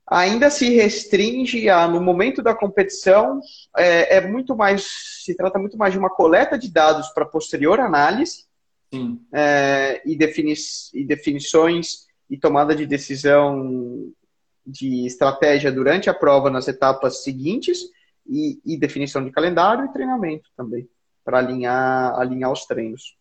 ainda 0.08 0.50
se 0.50 0.70
restringe 0.70 1.68
a, 1.70 1.88
no 1.88 2.02
momento 2.02 2.42
da 2.42 2.54
competição, 2.54 3.40
é, 3.76 4.18
é, 4.18 4.28
muito 4.28 4.56
mais, 4.56 4.86
se 5.24 5.36
trata 5.36 5.58
muito 5.58 5.78
mais 5.78 5.94
de 5.94 6.00
uma 6.00 6.10
coleta 6.10 6.58
de 6.58 6.72
dados 6.72 7.10
para 7.10 7.26
posterior 7.26 7.80
análise 7.80 8.46
é, 9.34 10.02
e, 10.06 10.16
defini 10.16 10.54
e 10.94 11.04
definições 11.04 12.06
e 12.30 12.38
tomada 12.38 12.76
de 12.76 12.86
decisão 12.86 14.12
de 14.66 15.06
estratégia 15.06 15.72
durante 15.72 16.10
a 16.10 16.14
prova 16.14 16.50
nas 16.50 16.68
etapas 16.68 17.24
seguintes 17.24 17.80
e, 18.28 18.60
e 18.66 18.78
definição 18.78 19.24
de 19.24 19.32
calendário 19.32 19.86
e 19.86 19.94
treinamento 19.94 20.50
também, 20.56 20.88
para 21.24 21.40
alinhar, 21.40 22.18
alinhar 22.20 22.52
os 22.52 22.66
treinos. 22.66 23.16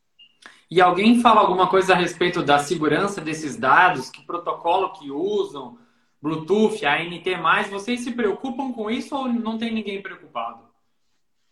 E 0.71 0.81
alguém 0.81 1.21
fala 1.21 1.41
alguma 1.41 1.69
coisa 1.69 1.93
a 1.93 1.97
respeito 1.97 2.43
da 2.43 2.59
segurança 2.59 3.21
desses 3.21 3.57
dados, 3.57 4.11
que 4.11 4.25
protocolo 4.27 4.93
que 4.93 5.11
usam, 5.11 5.79
Bluetooth, 6.21 6.85
ANT+, 6.87 7.23
vocês 7.71 8.01
se 8.01 8.13
preocupam 8.13 8.73
com 8.73 8.91
isso 8.91 9.15
ou 9.15 9.29
não 9.29 9.59
tem 9.59 9.73
ninguém 9.73 10.01
preocupado? 10.01 10.65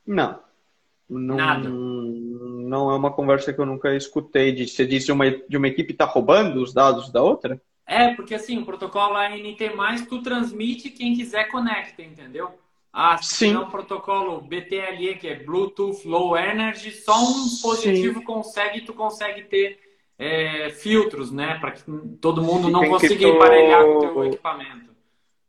Não. 0.06 0.40
não 1.08 1.36
Nada. 1.36 1.68
Não 1.68 2.90
é 2.90 2.96
uma 2.96 3.12
conversa 3.12 3.52
que 3.52 3.60
eu 3.60 3.66
nunca 3.66 3.94
escutei. 3.94 4.50
De, 4.50 4.66
você 4.66 4.86
disse 4.86 5.12
uma, 5.12 5.30
de 5.30 5.56
uma 5.56 5.68
equipe 5.68 5.92
está 5.92 6.06
roubando 6.06 6.62
os 6.62 6.72
dados 6.72 7.12
da 7.12 7.22
outra? 7.22 7.60
É, 7.86 8.14
porque 8.14 8.34
assim, 8.34 8.58
o 8.58 8.64
protocolo 8.64 9.16
ANT+, 9.16 10.06
tu 10.08 10.22
transmite 10.22 10.88
quem 10.88 11.14
quiser 11.14 11.50
conecta, 11.50 12.02
entendeu? 12.02 12.50
Ah, 12.92 13.16
Sim. 13.22 13.54
é 13.54 13.58
um 13.58 13.70
protocolo 13.70 14.42
BTLE, 14.42 15.14
que 15.14 15.26
é 15.26 15.42
Bluetooth 15.42 16.06
Low 16.06 16.36
Energy, 16.36 16.90
só 16.92 17.18
um 17.18 17.44
dispositivo 17.44 18.18
Sim. 18.18 18.24
consegue, 18.24 18.82
tu 18.82 18.92
consegue 18.92 19.44
ter 19.44 19.78
é, 20.18 20.70
filtros, 20.70 21.32
né? 21.32 21.58
Para 21.58 21.72
que 21.72 21.82
todo 22.20 22.42
mundo 22.42 22.68
não 22.68 22.86
consiga 22.86 23.16
cripto... 23.16 23.34
emparelhar 23.34 23.82
com 23.82 23.96
o 23.96 24.00
teu 24.00 24.24
equipamento. 24.26 24.92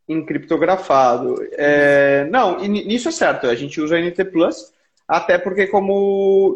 Encriptografado. 0.08 1.36
É, 1.52 2.26
não, 2.32 2.60
nisso 2.60 3.10
é 3.10 3.12
certo. 3.12 3.48
A 3.48 3.56
gente 3.56 3.82
usa 3.82 4.00
NT 4.00 4.24
Plus, 4.26 4.74
até 5.08 5.38
porque 5.38 5.68
como 5.68 6.56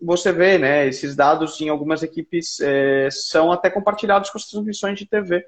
você 0.00 0.32
vê, 0.32 0.58
né, 0.58 0.86
esses 0.86 1.14
dados 1.14 1.60
em 1.60 1.68
algumas 1.68 2.02
equipes 2.02 2.58
é, 2.60 3.08
são 3.10 3.52
até 3.52 3.70
compartilhados 3.70 4.30
com 4.30 4.38
as 4.38 4.46
transmissões 4.46 4.98
de 4.98 5.06
TV 5.06 5.44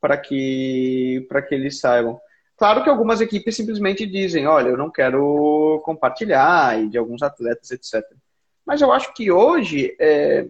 para 0.00 0.18
que 0.18 1.24
para 1.28 1.40
que 1.40 1.54
eles 1.54 1.78
saibam. 1.78 2.20
Claro 2.62 2.84
que 2.84 2.88
algumas 2.88 3.20
equipes 3.20 3.56
simplesmente 3.56 4.06
dizem, 4.06 4.46
olha, 4.46 4.68
eu 4.68 4.76
não 4.76 4.88
quero 4.88 5.82
compartilhar, 5.84 6.80
e 6.80 6.88
de 6.88 6.96
alguns 6.96 7.20
atletas, 7.20 7.72
etc. 7.72 8.04
Mas 8.64 8.80
eu 8.80 8.92
acho 8.92 9.12
que 9.14 9.32
hoje, 9.32 9.96
é, 9.98 10.46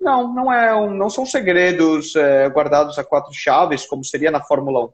não, 0.00 0.32
não, 0.32 0.50
é 0.50 0.74
um, 0.74 0.94
não 0.94 1.10
são 1.10 1.26
segredos 1.26 2.16
é, 2.16 2.48
guardados 2.48 2.98
a 2.98 3.04
quatro 3.04 3.34
chaves, 3.34 3.84
como 3.84 4.02
seria 4.02 4.30
na 4.30 4.40
Fórmula 4.40 4.86
1. 4.86 4.92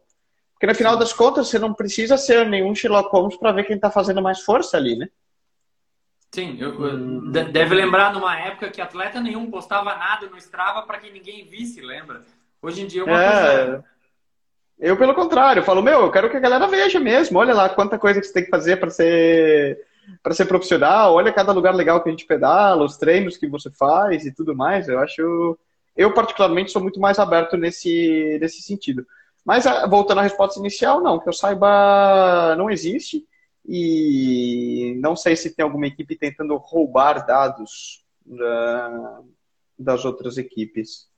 Porque 0.54 0.66
no 0.66 0.74
final 0.74 0.96
das 0.96 1.12
contas, 1.12 1.46
você 1.46 1.56
não 1.56 1.72
precisa 1.72 2.18
ser 2.18 2.44
nenhum 2.44 2.74
Sherlock 2.74 3.10
Holmes 3.12 3.36
para 3.36 3.52
ver 3.52 3.62
quem 3.62 3.76
está 3.76 3.88
fazendo 3.88 4.20
mais 4.20 4.40
força 4.40 4.76
ali, 4.76 4.96
né? 4.96 5.08
Sim, 6.32 6.56
eu, 6.58 7.30
deve 7.30 7.76
lembrar 7.76 8.12
numa 8.12 8.36
época 8.40 8.70
que 8.70 8.80
atleta 8.80 9.20
nenhum 9.20 9.48
postava 9.52 9.94
nada 9.94 10.28
no 10.28 10.36
Strava 10.36 10.82
para 10.82 10.98
que 10.98 11.12
ninguém 11.12 11.44
visse, 11.44 11.80
lembra? 11.80 12.24
Hoje 12.60 12.82
em 12.82 12.88
dia 12.88 13.02
é 13.02 13.04
uma 13.04 13.22
é... 13.22 13.66
coisa 13.66 13.95
eu, 14.78 14.96
pelo 14.96 15.14
contrário, 15.14 15.62
falo, 15.62 15.82
meu, 15.82 16.00
eu 16.00 16.10
quero 16.10 16.30
que 16.30 16.36
a 16.36 16.40
galera 16.40 16.66
veja 16.66 17.00
mesmo. 17.00 17.38
Olha 17.38 17.54
lá 17.54 17.68
quanta 17.68 17.98
coisa 17.98 18.20
que 18.20 18.26
você 18.26 18.32
tem 18.32 18.44
que 18.44 18.50
fazer 18.50 18.76
para 18.76 18.90
ser 18.90 19.78
para 20.22 20.34
ser 20.34 20.46
profissional. 20.46 21.14
Olha 21.14 21.32
cada 21.32 21.52
lugar 21.52 21.74
legal 21.74 22.02
que 22.02 22.08
a 22.08 22.12
gente 22.12 22.26
pedala, 22.26 22.84
os 22.84 22.96
treinos 22.96 23.36
que 23.36 23.48
você 23.48 23.70
faz 23.70 24.24
e 24.24 24.32
tudo 24.32 24.54
mais. 24.54 24.88
Eu 24.88 24.98
acho, 25.00 25.58
eu 25.96 26.12
particularmente 26.12 26.70
sou 26.70 26.82
muito 26.82 27.00
mais 27.00 27.18
aberto 27.18 27.56
nesse 27.56 28.38
nesse 28.40 28.62
sentido. 28.62 29.06
Mas 29.44 29.64
voltando 29.88 30.18
à 30.18 30.22
resposta 30.22 30.58
inicial, 30.58 31.00
não, 31.00 31.20
que 31.20 31.28
eu 31.28 31.32
saiba, 31.32 32.54
não 32.56 32.68
existe 32.68 33.24
e 33.64 34.96
não 35.00 35.16
sei 35.16 35.36
se 35.36 35.54
tem 35.54 35.62
alguma 35.64 35.86
equipe 35.86 36.16
tentando 36.16 36.56
roubar 36.56 37.24
dados 37.24 38.04
da, 38.24 39.20
das 39.78 40.04
outras 40.04 40.36
equipes. 40.36 41.08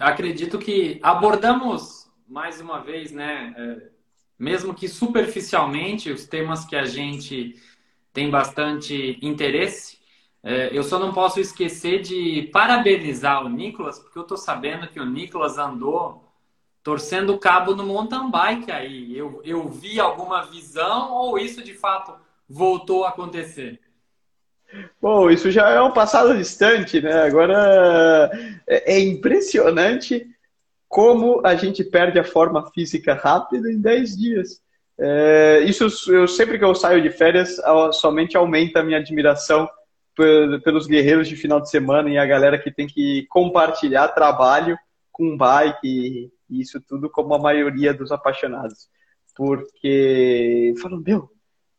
Acredito 0.00 0.58
que 0.58 0.98
abordamos 1.02 2.03
mais 2.26 2.60
uma 2.60 2.80
vez, 2.80 3.12
né, 3.12 3.54
é, 3.56 3.88
mesmo 4.38 4.74
que 4.74 4.88
superficialmente, 4.88 6.10
os 6.10 6.26
temas 6.26 6.64
que 6.64 6.76
a 6.76 6.84
gente 6.84 7.54
tem 8.12 8.30
bastante 8.30 9.18
interesse, 9.22 9.98
é, 10.42 10.76
eu 10.76 10.82
só 10.82 10.98
não 10.98 11.12
posso 11.12 11.40
esquecer 11.40 12.02
de 12.02 12.50
parabenizar 12.52 13.44
o 13.44 13.48
Nicolas, 13.48 13.98
porque 13.98 14.18
eu 14.18 14.22
estou 14.22 14.36
sabendo 14.36 14.88
que 14.88 15.00
o 15.00 15.06
Nicolas 15.06 15.56
andou 15.58 16.24
torcendo 16.82 17.32
o 17.32 17.38
cabo 17.38 17.74
no 17.74 17.84
mountain 17.86 18.30
bike 18.30 18.70
aí. 18.70 19.16
Eu, 19.16 19.40
eu 19.42 19.66
vi 19.68 19.98
alguma 19.98 20.42
visão 20.42 21.12
ou 21.12 21.38
isso 21.38 21.64
de 21.64 21.72
fato 21.72 22.14
voltou 22.46 23.04
a 23.04 23.08
acontecer? 23.08 23.80
Bom, 25.00 25.30
isso 25.30 25.50
já 25.50 25.70
é 25.70 25.80
um 25.80 25.92
passado 25.92 26.36
distante, 26.36 27.00
né? 27.00 27.22
Agora 27.22 28.30
é, 28.66 28.96
é 28.96 29.00
impressionante 29.00 30.26
como 30.94 31.44
a 31.44 31.56
gente 31.56 31.82
perde 31.82 32.20
a 32.20 32.24
forma 32.24 32.70
física 32.70 33.14
rápido 33.14 33.68
em 33.68 33.80
10 33.80 34.16
dias. 34.16 34.62
É, 34.96 35.58
isso 35.66 35.88
eu 36.12 36.28
sempre 36.28 36.56
que 36.56 36.64
eu 36.64 36.72
saio 36.72 37.02
de 37.02 37.10
férias 37.10 37.56
somente 37.94 38.36
aumenta 38.36 38.78
a 38.78 38.82
minha 38.84 38.98
admiração 38.98 39.68
pelos 40.14 40.86
guerreiros 40.86 41.26
de 41.26 41.34
final 41.34 41.60
de 41.60 41.68
semana 41.68 42.08
e 42.08 42.16
a 42.16 42.24
galera 42.24 42.56
que 42.56 42.70
tem 42.70 42.86
que 42.86 43.26
compartilhar 43.28 44.06
trabalho 44.10 44.78
com 45.10 45.36
bike 45.36 46.30
e 46.48 46.60
isso 46.60 46.80
tudo 46.80 47.10
como 47.10 47.34
a 47.34 47.40
maioria 47.40 47.92
dos 47.92 48.12
apaixonados. 48.12 48.88
Porque 49.34 50.74
falo, 50.80 51.02
meu, 51.04 51.28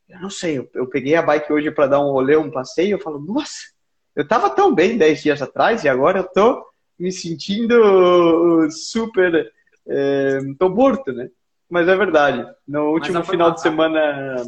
eu 0.10 0.20
não 0.20 0.30
sei, 0.30 0.58
eu, 0.58 0.70
eu 0.74 0.88
peguei 0.88 1.16
a 1.16 1.22
bike 1.22 1.54
hoje 1.54 1.72
para 1.72 1.88
dar 1.88 2.02
um 2.02 2.12
rolê, 2.12 2.36
um 2.36 2.52
passeio, 2.52 2.96
eu 2.96 3.00
falo, 3.00 3.20
nossa, 3.20 3.72
eu 4.14 4.28
tava 4.28 4.50
tão 4.50 4.76
bem 4.76 4.98
10 4.98 5.24
dias 5.24 5.42
atrás 5.42 5.86
e 5.86 5.88
agora 5.88 6.20
eu 6.20 6.26
tô 6.26 6.66
me 6.98 7.12
sentindo 7.12 8.70
super. 8.72 9.52
É, 9.88 10.40
tô 10.58 10.70
morto, 10.70 11.12
né? 11.12 11.30
Mas 11.70 11.88
é 11.88 11.96
verdade. 11.96 12.46
No 12.68 12.92
último 12.92 13.24
final 13.24 13.52
de 13.52 13.62
semana 13.62 14.44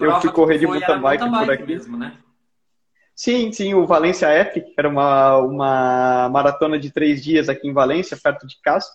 eu 0.00 0.20
fui 0.20 0.32
correr 0.32 0.58
de 0.58 0.66
mountain 0.66 1.00
bike 1.00 1.30
por 1.30 1.50
aqui. 1.50 1.66
Mesmo, 1.66 1.96
né? 1.96 2.16
Sim, 3.14 3.50
sim, 3.50 3.74
o 3.74 3.84
Valência 3.84 4.32
Epic, 4.32 4.64
que 4.66 4.74
era 4.78 4.88
uma, 4.88 5.38
uma 5.38 6.28
maratona 6.28 6.78
de 6.78 6.92
três 6.92 7.22
dias 7.22 7.48
aqui 7.48 7.66
em 7.66 7.72
Valência, 7.72 8.16
perto 8.16 8.46
de 8.46 8.60
casa. 8.62 8.88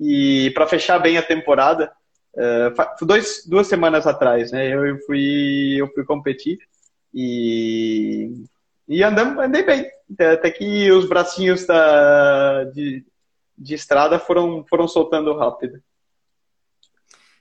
E 0.00 0.50
para 0.50 0.66
fechar 0.66 0.98
bem 0.98 1.16
a 1.16 1.22
temporada, 1.22 1.92
uh, 2.34 3.06
dois, 3.06 3.46
duas 3.46 3.68
semanas 3.68 4.04
atrás, 4.04 4.50
né? 4.50 4.66
Eu, 4.66 4.84
eu, 4.84 4.98
fui, 5.06 5.76
eu 5.78 5.86
fui 5.94 6.04
competir 6.04 6.58
e, 7.14 8.44
e 8.88 9.02
andamos, 9.02 9.38
andei 9.38 9.62
bem. 9.62 9.86
Até 10.12 10.50
que 10.50 10.90
os 10.92 11.08
bracinhos 11.08 11.66
da, 11.66 12.64
de, 12.64 13.04
de 13.56 13.74
estrada 13.74 14.18
foram, 14.18 14.64
foram 14.64 14.86
soltando 14.86 15.36
rápido. 15.36 15.82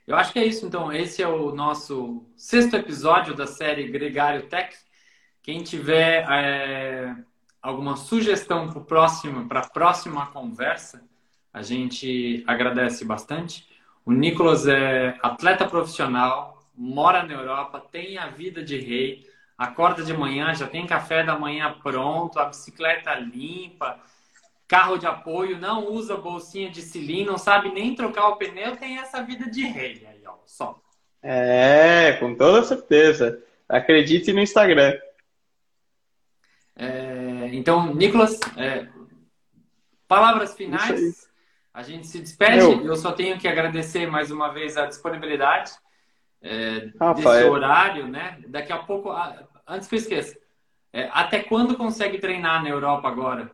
Eu 0.07 0.16
acho 0.16 0.32
que 0.32 0.39
é 0.39 0.45
isso, 0.45 0.66
então. 0.66 0.91
Esse 0.91 1.24
é 1.24 1.28
o 1.28 1.51
nosso 1.51 2.26
sexto 2.38 2.76
episódio 2.76 3.34
da 3.36 3.47
série 3.47 3.88
Gregário 3.88 4.47
Tech. 4.47 4.76
Quem 5.41 5.63
tiver 5.63 6.26
é, 6.30 7.16
alguma 7.61 7.95
sugestão 7.95 8.68
para 9.47 9.59
a 9.61 9.70
próxima 9.70 10.28
conversa, 10.28 11.03
a 11.51 11.61
gente 11.63 12.43
agradece 12.45 13.03
bastante. 13.03 13.68
O 14.05 14.11
Nicolas 14.11 14.68
é 14.68 15.18
atleta 15.24 15.68
profissional, 15.68 16.63
mora 16.76 17.24
na 17.24 17.34
Europa, 17.34 17.80
tem 17.80 18.20
a 18.20 18.28
vida 18.28 18.63
de 18.63 18.78
rei, 18.78 19.28
acorda 19.57 20.03
de 20.03 20.13
manhã, 20.13 20.53
já 20.53 20.67
tem 20.67 20.85
café 20.85 21.23
da 21.23 21.37
manhã 21.37 21.75
pronto, 21.81 22.39
a 22.39 22.45
bicicleta 22.45 23.13
limpa, 23.15 23.99
carro 24.67 24.97
de 24.97 25.05
apoio, 25.05 25.57
não 25.57 25.87
usa 25.87 26.17
bolsinha 26.17 26.69
de 26.69 26.81
cilindro, 26.81 27.31
não 27.31 27.37
sabe 27.37 27.71
nem 27.71 27.95
trocar 27.95 28.27
o 28.29 28.35
pneu, 28.35 28.75
tem 28.75 28.97
essa 28.97 29.21
vida 29.23 29.49
de 29.49 29.65
rei 29.65 30.05
aí, 30.09 30.21
ó, 30.25 30.35
só. 30.45 30.79
É, 31.21 32.13
com 32.19 32.35
toda 32.35 32.63
certeza. 32.63 33.41
Acredite 33.67 34.31
no 34.31 34.41
Instagram. 34.41 34.93
É, 36.75 37.49
então, 37.53 37.93
Nicolas, 37.95 38.39
é, 38.57 38.87
palavras 40.07 40.53
finais. 40.53 41.27
A 41.73 41.81
gente 41.81 42.07
se 42.07 42.19
despede. 42.19 42.59
Eu... 42.59 42.85
Eu 42.85 42.95
só 42.95 43.11
tenho 43.11 43.37
que 43.39 43.47
agradecer 43.47 44.07
mais 44.07 44.29
uma 44.29 44.49
vez 44.49 44.77
a 44.77 44.85
disponibilidade 44.85 45.71
é, 46.45 47.13
desse 47.15 47.43
horário, 47.49 48.07
né? 48.07 48.37
Daqui 48.47 48.71
a 48.71 48.77
pouco, 48.77 49.11
antes 49.67 49.87
que 49.87 49.95
eu 49.95 49.99
esqueça, 49.99 50.37
é, 50.93 51.09
até 51.11 51.39
quando 51.39 51.75
consegue 51.75 52.19
treinar 52.19 52.61
na 52.61 52.69
Europa 52.69 53.07
agora? 53.07 53.51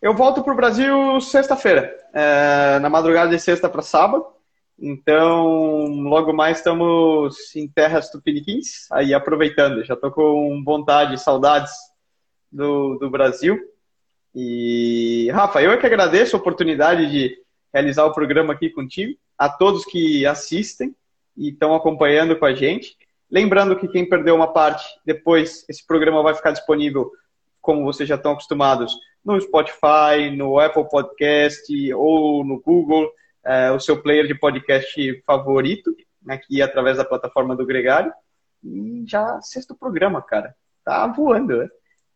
Eu 0.00 0.14
volto 0.14 0.42
para 0.42 0.52
o 0.52 0.56
Brasil 0.56 1.18
sexta-feira, 1.20 1.92
é, 2.12 2.78
na 2.78 2.90
madrugada 2.90 3.30
de 3.30 3.40
sexta 3.40 3.68
para 3.68 3.80
sábado. 3.80 4.26
Então, 4.78 5.86
logo 6.02 6.34
mais 6.34 6.58
estamos 6.58 7.56
em 7.56 7.66
terras 7.66 8.10
tupiniquins, 8.10 8.90
aí 8.92 9.14
aproveitando. 9.14 9.82
Já 9.82 9.94
estou 9.94 10.10
com 10.10 10.62
vontade, 10.62 11.18
saudades 11.18 11.72
do, 12.52 12.98
do 12.98 13.08
Brasil. 13.08 13.58
E, 14.34 15.30
Rafa, 15.32 15.62
eu 15.62 15.72
é 15.72 15.78
que 15.78 15.86
agradeço 15.86 16.36
a 16.36 16.38
oportunidade 16.38 17.10
de 17.10 17.38
realizar 17.72 18.04
o 18.04 18.12
programa 18.12 18.52
aqui 18.52 18.68
contigo, 18.68 19.18
a 19.38 19.48
todos 19.48 19.86
que 19.86 20.26
assistem 20.26 20.94
e 21.36 21.50
estão 21.50 21.74
acompanhando 21.74 22.36
com 22.36 22.44
a 22.44 22.54
gente. 22.54 22.96
Lembrando 23.30 23.76
que 23.76 23.88
quem 23.88 24.08
perdeu 24.08 24.34
uma 24.34 24.52
parte, 24.52 24.84
depois 25.04 25.64
esse 25.68 25.84
programa 25.86 26.22
vai 26.22 26.34
ficar 26.34 26.52
disponível, 26.52 27.10
como 27.60 27.84
vocês 27.84 28.08
já 28.08 28.14
estão 28.14 28.32
acostumados, 28.32 28.96
no 29.24 29.40
Spotify, 29.40 30.30
no 30.36 30.58
Apple 30.58 30.88
Podcast 30.88 31.92
ou 31.94 32.44
no 32.44 32.60
Google, 32.60 33.10
é, 33.44 33.72
o 33.72 33.80
seu 33.80 34.00
player 34.00 34.26
de 34.26 34.34
podcast 34.34 35.22
favorito, 35.26 35.94
aqui 36.28 36.62
através 36.62 36.96
da 36.96 37.04
plataforma 37.04 37.56
do 37.56 37.66
Gregário. 37.66 38.12
E 38.62 39.04
já 39.06 39.40
sexto 39.40 39.74
programa, 39.74 40.22
cara. 40.22 40.54
Tá 40.84 41.06
voando, 41.08 41.56
né? 41.58 41.68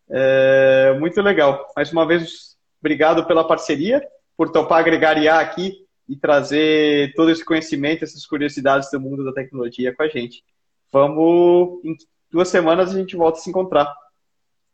É, 0.08 0.96
muito 0.98 1.20
legal. 1.20 1.66
Mais 1.76 1.92
uma 1.92 2.06
vez, 2.06 2.56
obrigado 2.80 3.26
pela 3.26 3.46
parceria, 3.46 4.00
por 4.36 4.50
topar 4.50 4.78
agregar 4.78 5.18
IA 5.18 5.40
aqui 5.40 5.84
e 6.10 6.16
trazer 6.16 7.14
todo 7.14 7.30
esse 7.30 7.44
conhecimento, 7.44 8.02
essas 8.02 8.26
curiosidades 8.26 8.90
do 8.90 9.00
mundo 9.00 9.24
da 9.24 9.32
tecnologia 9.32 9.94
com 9.94 10.02
a 10.02 10.08
gente. 10.08 10.42
Vamos, 10.92 11.80
em 11.84 11.96
duas 12.30 12.48
semanas 12.48 12.92
a 12.92 12.98
gente 12.98 13.16
volta 13.16 13.38
a 13.38 13.42
se 13.42 13.48
encontrar. 13.48 13.94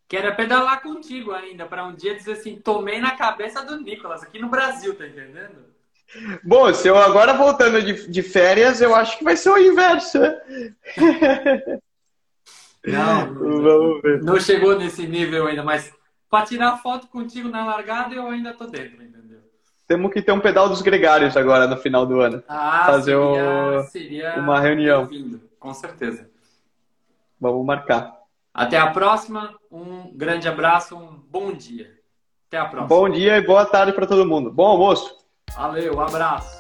Quero 0.09 0.35
pedalar 0.35 0.81
contigo 0.81 1.33
ainda, 1.33 1.67
para 1.67 1.85
um 1.85 1.95
dia 1.95 2.15
dizer 2.15 2.33
assim, 2.33 2.57
tomei 2.57 2.99
na 3.01 3.11
cabeça 3.11 3.63
do 3.63 3.79
Nicolas, 3.79 4.23
aqui 4.23 4.39
no 4.39 4.49
Brasil, 4.49 4.95
tá 4.95 5.07
entendendo? 5.07 5.67
Bom, 6.43 6.73
se 6.73 6.89
eu 6.89 6.97
agora 6.97 7.35
voltando 7.35 7.83
de, 7.83 8.09
de 8.09 8.23
férias, 8.23 8.81
eu 8.81 8.95
acho 8.95 9.19
que 9.19 9.25
vai 9.25 9.37
ser 9.37 9.51
o 9.51 9.59
inverso. 9.59 10.19
Não, 12.87 13.35
Vamos 13.35 14.01
ver. 14.01 14.23
não 14.23 14.39
chegou 14.39 14.79
nesse 14.79 15.07
nível 15.07 15.49
ainda, 15.49 15.65
mas 15.65 15.93
para 16.31 16.47
tirar 16.47 16.77
foto 16.79 17.09
contigo 17.09 17.49
na 17.49 17.67
largada 17.67 18.15
eu 18.15 18.29
ainda 18.29 18.55
tô 18.55 18.67
dentro, 18.67 19.03
entendeu? 19.03 19.26
Temos 19.87 20.13
que 20.13 20.21
ter 20.21 20.33
um 20.33 20.41
pedal 20.41 20.69
dos 20.69 20.83
gregários 20.83 21.37
agora 21.37 21.67
no 21.67 21.77
final 21.77 22.05
do 22.05 22.21
ano. 22.21 22.43
Ah, 22.49 22.85
Fazer 22.87 23.17
seria, 23.17 23.83
seria 23.85 24.35
uma 24.39 24.59
reunião. 24.59 25.09
Com 25.61 25.73
certeza. 25.73 26.29
Vamos 27.41 27.65
marcar. 27.65 28.13
Até 28.53 28.79
a 28.79 28.89
próxima. 28.91 29.55
Um 29.71 30.11
grande 30.17 30.49
abraço, 30.49 30.97
um 30.97 31.21
bom 31.29 31.53
dia. 31.53 31.95
Até 32.49 32.59
a 32.59 32.65
próxima. 32.65 32.89
Bom 32.89 33.09
dia 33.09 33.37
e 33.37 33.47
boa 33.47 33.65
tarde 33.67 33.93
para 33.93 34.07
todo 34.07 34.27
mundo. 34.27 34.51
Bom 34.51 34.67
almoço. 34.67 35.15
Valeu, 35.55 35.97
um 35.97 36.01
abraço. 36.01 36.56